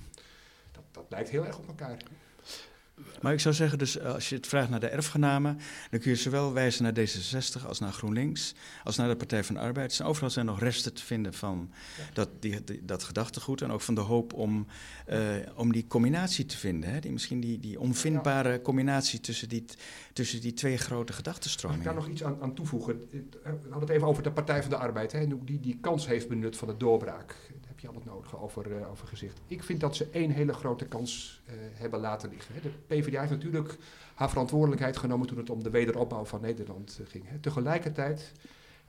Dat, 0.71 0.83
dat 0.91 1.05
lijkt 1.09 1.29
heel 1.29 1.45
erg 1.45 1.57
op 1.57 1.67
elkaar. 1.67 1.97
Maar 3.21 3.33
ik 3.33 3.39
zou 3.39 3.55
zeggen, 3.55 3.77
dus 3.77 3.97
eh, 3.97 4.13
als 4.13 4.29
je 4.29 4.35
het 4.35 4.47
vraagt 4.47 4.69
naar 4.69 4.79
de 4.79 4.87
erfgenamen, 4.87 5.57
dan 5.89 5.99
kun 5.99 6.11
je 6.11 6.17
zowel 6.17 6.53
wijzen 6.53 6.83
naar 6.83 6.93
D66 6.93 7.67
als 7.67 7.79
naar 7.79 7.91
GroenLinks, 7.91 8.53
als 8.83 8.95
naar 8.95 9.07
de 9.07 9.15
Partij 9.15 9.43
van 9.43 9.55
de 9.55 9.61
Arbeid. 9.61 10.01
Overal 10.03 10.29
zijn 10.29 10.45
nog 10.45 10.59
resten 10.59 10.93
te 10.93 11.03
vinden 11.03 11.33
van 11.33 11.71
dat, 12.13 12.29
die, 12.39 12.59
dat 12.83 13.03
gedachtegoed 13.03 13.61
en 13.61 13.71
ook 13.71 13.81
van 13.81 13.95
de 13.95 14.01
hoop 14.01 14.33
om, 14.33 14.67
eh, 15.05 15.19
om 15.55 15.71
die 15.71 15.87
combinatie 15.87 16.45
te 16.45 16.57
vinden. 16.57 16.89
Hè? 16.89 16.99
Die, 16.99 17.11
misschien 17.11 17.39
die, 17.39 17.59
die 17.59 17.79
onvindbare 17.79 18.61
combinatie 18.61 19.19
tussen 19.19 19.49
die, 19.49 19.65
tussen 20.13 20.41
die 20.41 20.53
twee 20.53 20.77
grote 20.77 20.99
Mag 21.01 21.09
ik 21.09 21.15
gedachtenstromingen. 21.15 21.83
daar 21.85 21.93
nog 21.95 22.07
iets 22.07 22.23
aan, 22.23 22.37
aan 22.41 22.53
toevoegen? 22.53 23.07
Eh, 23.11 23.19
We 23.43 23.49
hadden 23.61 23.79
het 23.79 23.89
even 23.89 24.07
over 24.07 24.23
de 24.23 24.31
Partij 24.31 24.61
van 24.61 24.69
de 24.69 24.77
Arbeid, 24.77 25.11
hè, 25.11 25.19
en 25.19 25.41
die 25.45 25.59
die 25.59 25.77
kans 25.81 26.07
heeft 26.07 26.27
benut 26.27 26.57
van 26.57 26.67
de 26.67 26.77
doorbraak. 26.77 27.35
Het 27.81 28.05
nodige 28.05 28.37
over, 28.37 28.77
eh, 28.77 28.89
over 28.91 29.07
gezegd. 29.07 29.41
Ik 29.47 29.63
vind 29.63 29.79
dat 29.79 29.95
ze 29.95 30.07
één 30.11 30.31
hele 30.31 30.53
grote 30.53 30.85
kans 30.85 31.41
eh, 31.45 31.53
hebben 31.73 31.99
laten 31.99 32.29
liggen. 32.29 32.55
Hè. 32.55 32.61
De 32.61 32.69
PvdA 32.87 33.19
heeft 33.19 33.31
natuurlijk 33.31 33.77
haar 34.13 34.29
verantwoordelijkheid 34.29 34.97
genomen 34.97 35.27
toen 35.27 35.37
het 35.37 35.49
om 35.49 35.63
de 35.63 35.69
wederopbouw 35.69 36.25
van 36.25 36.41
Nederland 36.41 36.97
eh, 37.01 37.07
ging. 37.09 37.23
Hè. 37.27 37.37
Tegelijkertijd 37.39 38.31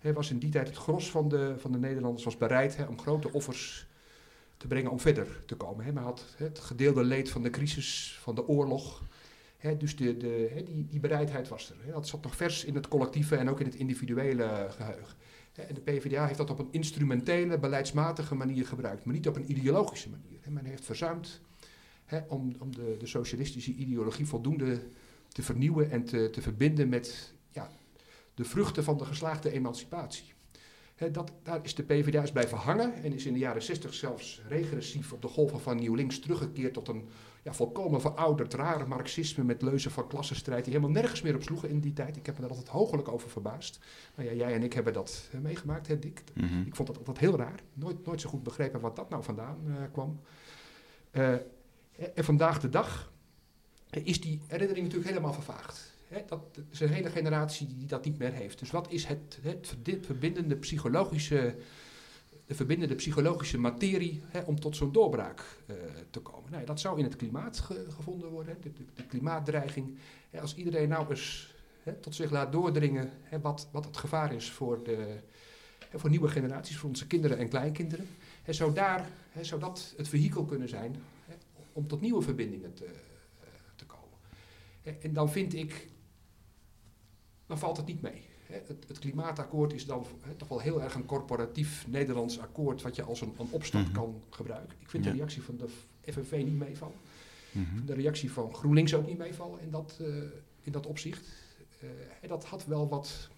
was 0.01 0.31
in 0.31 0.39
die 0.39 0.51
tijd 0.51 0.67
het 0.67 0.77
gros 0.77 1.11
van 1.11 1.29
de, 1.29 1.55
van 1.59 1.73
de 1.73 1.79
Nederlanders 1.79 2.25
was 2.25 2.37
bereid 2.37 2.77
hè, 2.77 2.85
om 2.85 3.01
grote 3.01 3.33
offers 3.33 3.87
te 4.57 4.67
brengen 4.67 4.91
om 4.91 5.01
verder 5.01 5.43
te 5.47 5.57
komen. 5.57 5.85
Hè. 5.85 5.93
Men 5.93 6.03
had 6.03 6.25
het 6.37 6.59
gedeelde 6.59 7.05
leed 7.05 7.31
van 7.31 7.43
de 7.43 7.51
crisis, 7.51 8.19
van 8.21 8.35
de 8.35 8.49
oorlog. 8.49 9.03
Hè, 9.57 9.77
dus 9.77 9.97
de, 9.97 10.17
de, 10.17 10.63
die, 10.67 10.87
die 10.87 11.01
bereidheid 11.01 11.49
was 11.49 11.71
er. 11.71 11.93
Dat 11.93 12.09
zat 12.09 12.23
nog 12.23 12.37
vers 12.37 12.65
in 12.65 12.75
het 12.75 12.89
collectieve 12.89 13.37
en 13.37 13.51
ook 13.51 13.61
in 13.61 13.67
het 13.67 13.75
individuele 13.75 14.67
geheugen. 14.71 15.17
En 15.53 15.75
de 15.75 15.81
PvdA 15.81 16.27
heeft 16.27 16.39
dat 16.39 16.51
op 16.51 16.59
een 16.59 16.69
instrumentele, 16.71 17.59
beleidsmatige 17.59 18.35
manier 18.35 18.67
gebruikt, 18.67 19.05
maar 19.05 19.15
niet 19.15 19.29
op 19.29 19.37
een 19.37 19.51
ideologische 19.51 20.11
manier. 20.11 20.41
Men 20.49 20.65
heeft 20.65 20.85
verzuimd 20.85 21.41
om, 22.29 22.55
om 22.59 22.75
de, 22.75 22.97
de 22.99 23.07
socialistische 23.07 23.75
ideologie 23.75 24.27
voldoende 24.27 24.83
te 25.29 25.43
vernieuwen 25.43 25.91
en 25.91 26.05
te, 26.05 26.31
te 26.31 26.43
verbinden 26.43 26.89
met 26.89 27.35
ja, 27.51 27.71
de 28.35 28.45
vruchten 28.45 28.85
van 28.85 28.99
de 28.99 29.05
geslaagde 29.05 29.51
emancipatie. 29.51 30.33
Dat, 31.13 31.33
daar 31.43 31.61
is 31.63 31.75
de 31.75 31.83
PvdA 31.83 32.21
eens 32.21 32.33
blijven 32.33 32.59
hangen 32.59 32.95
en 32.95 33.13
is 33.13 33.27
in 33.27 33.33
de 33.33 33.39
jaren 33.39 33.63
60 33.63 33.95
zelfs 33.95 34.43
regressief 34.49 35.13
op 35.13 35.23
de 35.23 35.29
golven 35.29 35.61
van 35.61 35.77
Nieuw 35.77 35.95
Links 35.95 36.19
teruggekeerd 36.19 36.75
tot 36.75 36.89
een 36.89 37.09
ja, 37.43 37.53
volkomen 37.53 38.01
verouderd, 38.01 38.55
rare 38.55 38.87
marxisme 38.87 39.45
met 39.45 39.63
leuzen 39.63 39.91
van 39.91 40.09
klassenstrijd 40.09 40.65
die 40.65 40.73
helemaal 40.73 40.95
nergens 40.95 41.23
meer 41.23 41.35
op 41.35 41.43
sloegen 41.43 41.69
in 41.69 41.81
die 41.81 41.93
tijd. 41.93 42.17
Ik 42.17 42.27
heb 42.27 42.35
me 42.35 42.41
daar 42.41 42.51
altijd 42.51 42.69
hoogelijk 42.69 43.09
over 43.09 43.31
verbaasd. 43.31 43.79
Nou 44.15 44.29
ja, 44.29 44.35
jij 44.35 44.55
en 44.55 44.63
ik 44.63 44.73
hebben 44.73 44.93
dat 44.93 45.29
eh, 45.33 45.41
meegemaakt, 45.41 45.87
hè 45.87 45.99
Dick? 45.99 46.23
Mhm. 46.35 46.61
Ik 46.61 46.77
vond 46.77 46.89
dat 46.89 46.99
altijd 46.99 47.19
heel 47.19 47.37
raar. 47.37 47.61
Nooit, 47.75 48.07
nooit 48.07 48.21
zo 48.21 48.29
goed 48.29 48.43
begrepen 48.43 48.81
wat 48.81 48.97
dat 48.97 49.11
nou 49.11 49.23
vandaan 49.23 49.59
eh, 49.67 49.75
kwam. 49.93 50.21
Eh, 51.11 51.33
en 52.15 52.25
vandaag 52.25 52.61
de 52.61 52.69
dag 52.69 53.13
is 53.91 54.21
die 54.21 54.41
herinnering 54.47 54.85
natuurlijk 54.85 55.11
helemaal 55.11 55.33
vervaagd. 55.33 55.93
Hè, 56.09 56.23
dat 56.27 56.59
is 56.71 56.81
een 56.81 56.89
hele 56.89 57.11
generatie 57.11 57.67
die 57.67 57.87
dat 57.87 58.05
niet 58.05 58.19
meer 58.19 58.33
heeft. 58.33 58.59
Dus 58.59 58.71
wat 58.71 58.91
is 58.91 59.05
het, 59.05 59.39
het 59.43 59.77
verbindende 60.07 60.57
psychologische, 60.57 61.55
de 62.53 62.59
verbindende 62.59 62.95
psychologische 62.95 63.59
materie 63.59 64.23
hè, 64.27 64.41
om 64.41 64.61
tot 64.61 64.77
zo'n 64.77 64.93
doorbraak 64.93 65.59
eh, 65.67 65.77
te 66.11 66.21
komen? 66.21 66.51
Nou, 66.51 66.65
dat 66.65 66.81
zou 66.81 66.99
in 66.99 67.05
het 67.05 67.17
klimaat 67.17 67.59
ge- 67.59 67.87
gevonden 67.89 68.31
worden, 68.31 68.57
de, 68.61 68.73
de, 68.95 69.07
klimaatdreiging. 69.07 69.99
Hè, 70.31 70.41
als 70.41 70.55
iedereen 70.55 70.89
nou 70.89 71.11
eens 71.11 71.55
hè, 71.83 71.93
tot 71.93 72.15
zich 72.15 72.31
laat 72.31 72.53
doordringen 72.53 73.11
wat, 73.43 73.69
wat 73.73 73.85
het 73.85 73.97
gevaar 73.97 74.35
is 74.35 74.51
voor, 74.51 74.85
de, 74.85 75.19
voor 75.95 76.11
nieuwe 76.11 76.29
generaties, 76.29 76.77
voor 76.77 76.89
onze 76.89 77.07
kinderen 77.07 77.39
en 77.39 77.49
kleinkinderen. 77.49 78.07
Zou, 78.49 78.75
daar, 78.75 79.11
zou 79.41 79.61
dat 79.61 79.95
het 79.97 80.09
vehikel 80.09 80.45
kunnen 80.45 80.69
zijn 80.69 80.97
om 81.73 81.87
tot 81.87 82.01
nieuwe 82.01 82.23
verbindingen 82.23 82.75
te, 82.75 82.85
eh, 82.85 83.49
te 83.77 83.87
komen? 83.87 84.19
En 85.01 85.13
dan 85.13 85.31
vind 85.31 85.55
ik, 85.55 85.89
dan 87.47 87.59
valt 87.59 87.77
het 87.77 87.87
niet 87.87 88.03
mee. 88.03 88.31
Hè. 88.53 88.59
Het, 88.67 88.85
het 88.89 88.99
klimaatakkoord 88.99 89.73
is 89.73 89.87
dan 89.87 90.07
hè, 90.21 90.35
toch 90.35 90.49
wel 90.49 90.61
heel 90.61 90.83
erg 90.83 90.95
een 90.95 91.07
corporatief 91.07 91.85
Nederlands 91.89 92.39
akkoord, 92.39 92.83
wat 92.83 92.97
je 92.97 93.03
als 93.03 93.21
een, 93.21 93.35
een 93.39 93.49
opstand 93.51 93.85
Mhm. 93.87 93.95
kan 93.95 94.23
gebruiken. 94.31 94.77
Ik 94.81 94.91
vind 94.91 95.05
Ja. 95.05 95.11
de 95.11 95.17
reactie 95.17 95.43
van 95.43 95.57
de 95.57 95.69
FNV 96.13 96.33
niet 96.45 96.59
meevallen. 96.59 96.97
Mhm. 97.53 97.85
De 97.87 97.95
reactie 97.95 98.33
van 98.33 98.55
GroenLinks 98.55 98.95
ook 98.95 99.07
niet 99.07 99.19
meevallen 99.19 99.61
in 99.61 99.71
dat, 99.71 99.99
eh, 100.01 100.07
in 100.63 100.73
dat 100.73 100.87
opzicht. 100.87 101.27
Eh, 101.81 101.89
en 102.21 102.29
dat 102.29 102.45
had 102.45 102.65
wel 102.67 102.89
wat 102.89 103.29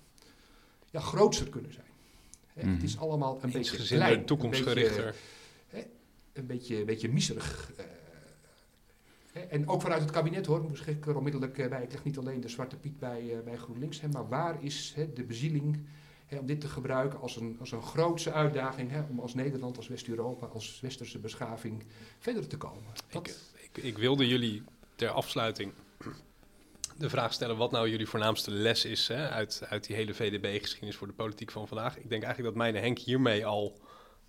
ja, 0.90 1.00
grootser 1.00 1.48
kunnen 1.48 1.72
zijn. 1.72 1.86
Hè, 2.52 2.62
Mhm. 2.62 2.72
Het 2.74 2.82
is 2.82 2.98
allemaal 2.98 3.38
een 3.42 3.50
beetje 3.50 3.76
klein, 3.86 4.24
toekomstgerichter. 4.24 5.06
Een 5.06 5.14
beetje, 5.70 5.88
een 6.32 6.46
beetje, 6.46 6.78
een 6.78 6.84
beetje 6.86 7.08
miserig. 7.08 7.72
eh. 7.76 7.84
En 9.34 9.68
ook 9.68 9.82
vanuit 9.82 10.00
het 10.00 10.10
kabinet 10.10 10.46
hoor, 10.46 10.62
moest 10.62 10.86
ik 10.86 11.06
er 11.06 11.16
onmiddellijk 11.16 11.58
eh, 11.58 11.68
bij. 11.68 11.82
Ik 11.82 11.92
leg 11.92 12.04
niet 12.04 12.18
alleen 12.18 12.40
de 12.40 12.48
zwarte 12.48 12.76
piet 12.76 12.98
bij, 12.98 13.32
eh, 13.32 13.44
bij 13.44 13.56
GroenLinks. 13.56 14.00
Hè, 14.00 14.08
maar 14.08 14.28
waar 14.28 14.62
is 14.62 14.92
hè, 14.96 15.12
de 15.12 15.24
bezieling 15.24 15.86
hè, 16.26 16.38
om 16.38 16.46
dit 16.46 16.60
te 16.60 16.68
gebruiken 16.68 17.20
als 17.20 17.36
een, 17.36 17.56
als 17.60 17.72
een 17.72 17.82
grootse 17.82 18.32
uitdaging... 18.32 18.92
Om 19.10 19.20
als 19.20 19.34
Nederland, 19.34 19.76
als 19.76 19.88
West-Europa, 19.88 20.46
als 20.46 20.80
westerse 20.80 21.18
beschaving 21.18 21.84
verder 22.18 22.46
te 22.46 22.56
komen? 22.56 22.82
Dat, 23.10 23.52
Ik, 23.72 23.82
ik 23.82 23.98
wilde 23.98 24.28
jullie 24.28 24.62
ter 24.94 25.08
afsluiting 25.08 25.72
de 26.96 27.08
vraag 27.08 27.32
stellen 27.32 27.56
wat 27.56 27.70
nou 27.70 27.88
jullie 27.88 28.06
voornaamste 28.06 28.50
les 28.50 28.84
is 28.84 29.10
uit, 29.10 29.62
uit 29.68 29.86
die 29.86 29.96
hele 29.96 30.14
VDB-geschiedenis 30.14 30.96
voor 30.96 31.06
de 31.06 31.12
politiek 31.12 31.50
van 31.50 31.68
vandaag. 31.68 31.96
Ik 31.96 32.08
denk 32.08 32.22
eigenlijk 32.22 32.54
dat 32.54 32.62
mijn 32.62 32.74
Henk 32.74 32.98
hiermee 32.98 33.46
al 33.46 33.78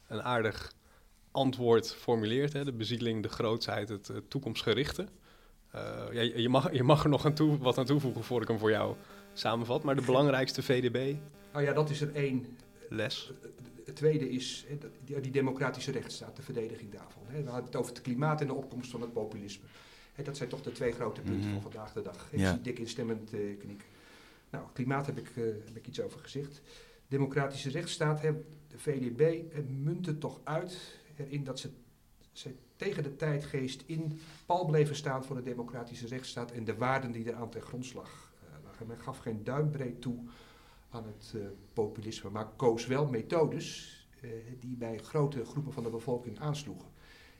een 0.08 0.22
aardig 0.24 0.74
antwoord 1.36 1.94
formuleert. 1.94 2.54
Hè, 2.54 2.64
de 2.66 2.74
bezieling, 2.74 3.24
de 3.24 3.30
grootsheid, 3.30 3.90
het 3.90 4.10
eh, 4.10 4.18
toekomstgerichte. 4.28 5.06
Eh, 5.72 5.82
ja, 6.12 6.22
je, 6.22 6.50
mag, 6.50 6.74
je 6.74 6.84
mag 6.84 7.04
er 7.04 7.10
nog 7.10 7.26
aan 7.26 7.34
toe, 7.34 7.58
wat 7.58 7.78
aan 7.78 7.86
toevoegen 7.86 8.24
voor 8.24 8.42
ik 8.42 8.48
hem 8.48 8.58
voor 8.60 8.70
jou 8.72 8.96
samenvat. 9.34 9.84
Maar 9.84 9.96
de 9.96 10.02
belangrijkste 10.02 10.64
VDB-les. 10.64 11.16
nou 11.54 11.66
ja, 11.66 11.74
dat 11.74 11.90
is 11.90 12.02
er 12.02 12.16
één. 12.16 12.46
Het 13.86 13.96
tweede 13.96 14.30
is 14.30 14.66
hè, 14.68 14.78
dat- 14.78 15.22
die, 15.24 15.32
democratische 15.32 15.92
rechtsstaat, 15.92 16.36
de 16.36 16.42
verdediging 16.42 16.92
daarvan. 16.92 17.24
Hè. 17.26 17.44
We 17.44 17.50
hadden 17.50 17.66
het 17.66 17.76
over 17.76 17.94
het 17.94 18.02
klimaat 18.02 18.42
en 18.42 18.48
de 18.48 18.54
opkomst 18.54 18.92
van 18.92 19.02
het 19.02 19.14
populisme. 19.14 19.64
Hè, 20.14 20.24
dat 20.24 20.38
zijn 20.38 20.50
toch 20.50 20.62
de 20.62 20.72
twee 20.72 20.92
grote 20.92 21.22
punten 21.22 21.44
Mhm. 21.50 21.52
van 21.54 21.62
vandaag 21.72 21.94
de 21.94 22.02
dag. 22.02 22.28
Ik 22.32 22.40
Ja. 22.40 22.52
zie 22.52 22.62
dik 22.62 22.80
instemmend 22.80 23.34
eh 23.34 23.40
knikken. 23.40 23.88
Nou, 24.50 24.66
klimaat 24.74 25.06
heb 25.06 25.18
ik, 25.18 25.30
uh, 25.36 25.46
heb 25.66 25.76
ik 25.76 25.88
iets 25.88 26.02
over 26.02 26.20
gezegd. 26.20 26.62
Democratische 27.08 27.70
rechtsstaat, 27.70 28.22
de 28.22 28.78
VDB 28.78 29.42
munt 29.84 30.06
het 30.06 30.20
toch 30.20 30.40
uit 30.44 30.78
erin 31.16 31.44
dat 31.44 31.60
ze, 31.60 31.70
tegen 32.76 33.04
de 33.04 33.16
tijdgeest 33.16 33.84
in 33.86 34.20
pal 34.46 34.66
bleven 34.66 34.96
staan 34.96 35.24
voor 35.24 35.36
de 35.36 35.44
democratische 35.44 36.08
rechtsstaat 36.08 36.52
en 36.52 36.64
de 36.64 36.76
waarden 36.76 37.12
die 37.12 37.28
eraan 37.28 37.50
ten 37.50 37.62
grondslag 37.62 38.32
uh, 38.44 38.64
lagen. 38.64 38.88
Men 38.88 39.00
gaf 39.00 39.18
geen 39.18 39.44
duimbreed 39.44 40.02
toe 40.02 40.20
aan 40.90 41.06
het 41.06 41.34
uh, 41.36 41.46
populisme, 41.74 42.30
maar 42.30 42.48
koos 42.56 42.86
wel 42.86 43.08
methodes 43.08 43.94
die 44.60 44.76
bij 44.76 44.98
grote 44.98 45.46
groepen 45.46 45.74
van 45.74 45.84
de 45.84 45.90
bevolking 45.90 46.40
aansloegen. 46.40 46.90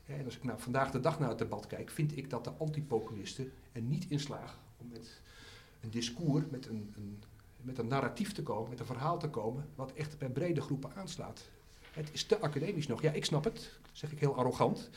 En 0.06 0.26
als 0.26 0.36
ik 0.36 0.44
nou 0.44 0.60
vandaag 0.60 0.92
de 0.92 1.00
dag 1.00 1.20
naar 1.20 1.30
het 1.30 1.38
debat 1.38 1.68
kijk, 1.68 1.90
vind 1.90 2.18
ik 2.18 2.30
dat 2.30 2.44
de 2.44 2.52
antipopulisten 2.52 3.52
er 3.72 3.82
niet 3.82 4.06
in 4.10 4.20
slagen 4.20 4.60
om 4.78 4.88
met 4.88 5.22
een 5.82 5.90
discours, 5.90 6.46
met 6.50 6.68
een, 6.68 6.94
een, 6.96 7.24
met 7.62 7.78
een 7.78 7.88
narratief 7.88 8.34
te 8.34 8.44
komen, 8.44 8.70
met 8.70 8.80
een 8.80 8.86
verhaal 8.86 9.20
te 9.20 9.30
komen, 9.30 9.70
wat 9.76 9.94
echt 9.94 10.18
bij 10.18 10.30
brede 10.30 10.62
groepen 10.62 10.96
aanslaat. 10.96 11.50
Het 11.96 12.10
is 12.12 12.24
te 12.24 12.40
academisch 12.40 12.88
nog. 12.88 13.02
Ja, 13.02 13.12
ik 13.12 13.26
snap 13.26 13.44
het, 13.44 13.70
zeg 13.92 14.12
ik 14.12 14.20
heel 14.20 14.36
arrogant. 14.36 14.90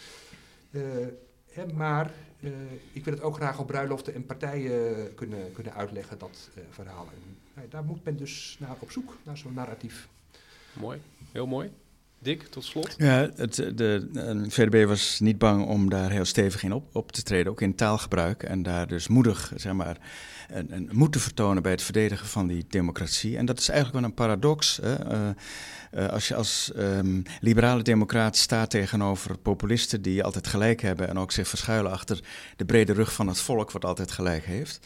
Uh, 0.71 0.83
hè, 1.51 1.73
maar 1.73 2.13
uh, 2.41 2.53
ik 2.93 3.05
wil 3.05 3.15
het 3.15 3.23
ook 3.23 3.35
graag 3.35 3.59
op 3.59 3.67
bruiloften 3.67 4.15
en 4.15 4.27
partijen 4.27 5.15
kunnen, 5.15 5.53
kunnen 5.53 5.75
uitleggen, 5.75 6.19
dat 6.19 6.51
uh, 6.59 6.65
verhaal. 6.71 7.09
En, 7.15 7.69
daar 7.69 7.85
moet 7.85 8.05
men 8.05 8.17
dus 8.17 8.57
naar 8.61 8.77
op 8.79 8.91
zoek, 8.91 9.17
naar 9.23 9.37
zo'n 9.37 9.55
narratief. 9.55 10.09
Mooi, 10.73 11.01
heel 11.33 11.47
mooi. 11.47 11.71
Dick, 12.21 12.43
tot 12.43 12.65
slot. 12.65 12.95
Ja, 12.97 13.31
het, 13.37 13.55
de, 13.55 14.09
VDB 14.49 14.87
was 14.87 15.21
niet 15.21 15.39
bang 15.39 15.67
om 15.67 15.91
daar 15.91 16.11
heel 16.11 16.25
stevig 16.25 16.63
in 16.63 16.73
op, 16.73 16.97
op 16.97 17.13
te 17.13 17.23
treden, 17.23 17.53
ook 17.53 17.61
in 17.61 17.75
taalgebruik. 17.75 18.43
En 18.43 18.63
daar 18.63 18.87
dus 18.87 19.09
moedig, 19.09 19.53
zeg 19.57 19.73
maar, 19.73 19.97
een, 20.49 20.73
een 20.73 20.89
moed 20.93 21.13
te 21.13 21.19
vertonen 21.19 21.63
bij 21.63 21.73
het 21.73 21.83
verdedigen 21.83 22.27
van 22.27 22.47
die 22.47 22.65
democratie. 22.69 23.37
En 23.37 23.47
dat 23.47 23.59
is 23.59 23.69
eigenlijk 23.69 24.01
wel 24.01 24.09
een 24.09 24.17
paradox. 24.17 24.79
Hè? 24.83 25.13
Uh, 25.13 25.29
uh, 25.95 26.09
als 26.09 26.29
je 26.29 26.35
als 26.35 26.73
um, 26.77 27.23
liberale 27.41 27.83
democraat 27.83 28.37
staat 28.37 28.71
tegenover 28.71 29.39
populisten 29.39 30.03
die 30.03 30.25
altijd 30.25 30.47
gelijk 30.47 30.81
hebben 30.81 31.09
en 31.09 31.19
ook 31.19 31.33
zich 31.33 31.49
verschuilen 31.49 31.93
achter 31.93 32.21
de 32.57 32.65
brede 32.65 32.93
rug 32.93 33.13
van 33.13 33.29
het 33.29 33.41
volk, 33.41 33.71
wat 33.71 33.85
altijd 33.85 34.11
gelijk 34.11 34.45
heeft. 34.45 34.81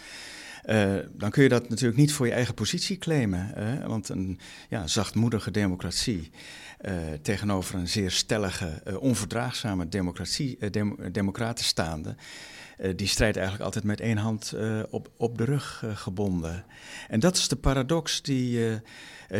Uh, 0.67 0.95
dan 1.13 1.31
kun 1.31 1.43
je 1.43 1.49
dat 1.49 1.69
natuurlijk 1.69 1.99
niet 1.99 2.13
voor 2.13 2.27
je 2.27 2.33
eigen 2.33 2.55
positie 2.55 2.99
claimen. 2.99 3.51
Hè? 3.55 3.87
Want 3.87 4.09
een 4.09 4.39
ja, 4.69 4.87
zachtmoedige 4.87 5.51
democratie 5.51 6.31
tegenover 7.23 7.75
een 7.75 7.89
zeer 7.89 8.11
stellige, 8.11 8.83
uh, 8.89 9.03
onverdraagzame 9.03 9.89
democratie, 9.89 10.71
dem 10.71 10.97
democraten 11.13 11.65
staande. 11.65 12.15
die 12.97 13.07
strijdt 13.07 13.37
eigenlijk 13.37 13.65
altijd 13.65 13.85
met 13.85 14.01
één 14.01 14.17
hand 14.17 14.55
op, 14.91 15.11
op 15.17 15.39
de 15.39 15.45
rug 15.45 15.85
gebonden. 15.95 16.65
En 17.09 17.21
dat 17.21 17.37
is 17.37 17.49
de 17.49 17.57
paradox 17.57 18.23
die, 18.23 18.81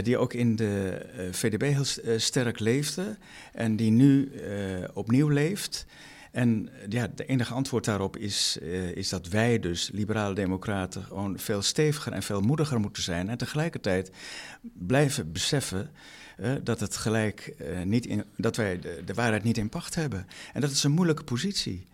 die 0.03 0.19
ook 0.19 0.33
in 0.33 0.57
de 0.57 1.07
VDB 1.31 1.63
heel 1.63 2.19
sterk 2.19 2.59
leefde 2.59 3.17
en 3.53 3.77
die 3.77 3.91
nu 3.91 4.33
opnieuw 4.93 5.29
leeft. 5.29 5.87
En 6.33 6.69
ja, 6.89 7.09
de 7.15 7.25
enige 7.25 7.55
antwoord 7.55 7.85
daarop 7.85 8.17
is, 8.17 8.59
is 8.95 9.09
dat 9.09 9.29
wij 9.29 9.59
dus, 9.59 9.91
liberale 9.93 10.35
democraten, 10.35 11.03
gewoon 11.03 11.39
veel 11.39 11.63
steviger 11.63 12.13
en 12.13 12.23
veel 12.23 12.41
moediger 12.41 12.81
moeten 12.81 13.03
zijn. 13.03 13.29
En 13.29 13.39
tegelijkertijd 13.39 14.11
blijven 14.73 15.33
beseffen 15.33 15.91
uh, 16.43 16.53
dat, 16.63 16.81
het 16.81 16.97
gelijk, 16.97 17.55
uh, 17.61 17.83
niet 17.83 18.07
in, 18.07 18.25
dat 18.37 18.57
wij 18.57 18.81
de, 18.81 19.03
de, 19.05 19.15
waarheid 19.15 19.43
niet 19.43 19.59
in 19.59 19.69
pacht 19.69 19.95
hebben. 19.95 20.27
En 20.53 20.61
dat 20.61 20.71
is 20.71 20.85
een 20.85 20.91
moeilijke 20.91 21.25
positie. 21.25 21.87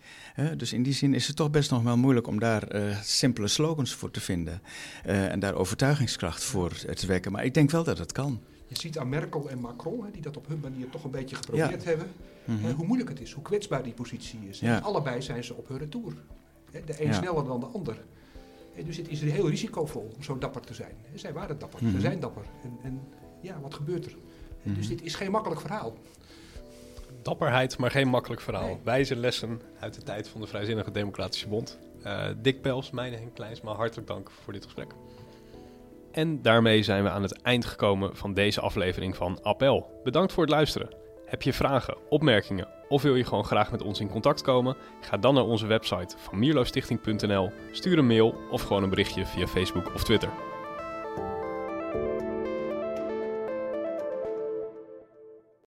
dus 0.57 0.73
in 0.73 0.83
die 0.83 0.93
zin 0.93 1.13
is 1.13 1.27
het 1.27 1.35
toch 1.35 1.49
best 1.49 1.71
nog 1.71 1.83
wel 1.83 1.97
moeilijk 1.97 2.27
om 2.27 2.39
daar 2.39 2.67
simpele 3.03 3.47
slogans 3.47 3.93
voor 3.93 4.11
te 4.11 4.21
vinden. 4.21 4.61
en 5.03 5.39
daar 5.39 5.53
overtuigingskracht 5.53 6.43
voor 6.43 6.71
te 6.93 7.07
wekken. 7.07 7.31
Maar 7.31 7.45
ik 7.45 7.53
denk 7.53 7.71
wel 7.71 7.83
dat 7.83 7.97
het 7.97 8.11
kan. 8.11 8.39
Je 8.69 8.79
ziet 8.79 8.97
aan 8.97 9.09
Merkel 9.09 9.49
en 9.49 9.59
Macron, 9.59 10.05
hè, 10.05 10.11
die 10.11 10.21
dat 10.21 10.37
op 10.37 10.47
hun 10.47 10.59
manier 10.59 10.89
toch 10.89 11.03
een 11.03 11.11
beetje 11.11 11.35
geprobeerd 11.35 11.83
ja. 11.83 11.89
hebben, 11.89 12.07
mm 12.45 12.55
-hmm. 12.55 12.65
hè, 12.65 12.71
hoe 12.73 12.85
moeilijk 12.85 13.09
het 13.09 13.21
is, 13.21 13.31
hoe 13.31 13.43
kwetsbaar 13.43 13.83
die 13.83 13.93
positie 13.93 14.39
is. 14.49 14.59
Ja. 14.59 14.75
En 14.75 14.83
allebei 14.83 15.21
zijn 15.21 15.43
ze 15.43 15.53
op 15.53 15.67
hun 15.67 15.77
retour. 15.77 16.13
Hè, 16.71 16.83
de 16.85 17.01
een 17.01 17.07
ja. 17.07 17.13
sneller 17.13 17.45
dan 17.45 17.59
de 17.59 17.65
ander. 17.65 17.97
En 18.75 18.85
dus 18.85 18.97
het 18.97 19.07
is 19.09 19.21
heel 19.21 19.49
risicovol 19.49 20.11
om 20.15 20.23
zo 20.23 20.37
dapper 20.37 20.61
te 20.61 20.73
zijn. 20.73 20.95
Zij 21.15 21.33
waren 21.33 21.59
dapper, 21.59 21.79
mm 21.81 21.87
-hmm. 21.87 21.95
ze 21.95 22.01
zijn 22.01 22.19
dapper. 22.19 22.45
En, 22.63 22.77
en, 22.83 23.01
ja, 23.41 23.59
wat 23.59 23.73
gebeurt 23.73 24.05
er? 24.05 24.15
Mm. 24.63 24.75
Dus 24.75 24.87
dit 24.87 25.01
is 25.03 25.15
geen 25.15 25.31
makkelijk 25.31 25.61
verhaal. 25.61 25.93
Dapperheid, 27.21 27.77
maar 27.77 27.91
geen 27.91 28.07
makkelijk 28.07 28.41
verhaal. 28.41 28.67
Nee. 28.67 28.77
Wijze 28.83 29.15
lessen 29.15 29.61
uit 29.79 29.93
de 29.93 30.03
tijd 30.03 30.27
van 30.27 30.41
de 30.41 30.47
Vrijzinnige 30.47 30.91
Democratische 30.91 31.47
Bond. 31.47 31.79
Uh, 32.05 32.27
Dick 32.37 32.61
Pels, 32.61 32.91
mijn 32.91 33.13
Henk 33.13 33.35
Kleinsma, 33.35 33.73
hartelijk 33.73 34.07
dank 34.07 34.31
voor 34.43 34.53
dit 34.53 34.63
gesprek. 34.63 34.91
En 36.11 36.41
daarmee 36.41 36.83
zijn 36.83 37.03
we 37.03 37.09
aan 37.09 37.21
het 37.21 37.41
eind 37.41 37.65
gekomen 37.65 38.15
van 38.15 38.33
deze 38.33 38.61
aflevering 38.61 39.15
van 39.15 39.43
Appel. 39.43 40.01
Bedankt 40.03 40.33
voor 40.33 40.43
het 40.43 40.51
luisteren. 40.51 40.89
Heb 41.25 41.41
je 41.41 41.53
vragen, 41.53 41.97
opmerkingen 42.09 42.67
of 42.89 43.01
wil 43.01 43.15
je 43.15 43.23
gewoon 43.23 43.45
graag 43.45 43.71
met 43.71 43.81
ons 43.81 43.99
in 43.99 44.09
contact 44.09 44.41
komen? 44.41 44.75
Ga 45.01 45.17
dan 45.17 45.33
naar 45.33 45.43
onze 45.43 45.67
website 45.67 46.15
van 46.17 46.39
mierloofstichting.nl, 46.39 47.51
stuur 47.71 47.97
een 47.97 48.07
mail 48.07 48.35
of 48.51 48.61
gewoon 48.61 48.83
een 48.83 48.89
berichtje 48.89 49.25
via 49.25 49.47
Facebook 49.47 49.93
of 49.93 50.03
Twitter. 50.03 50.48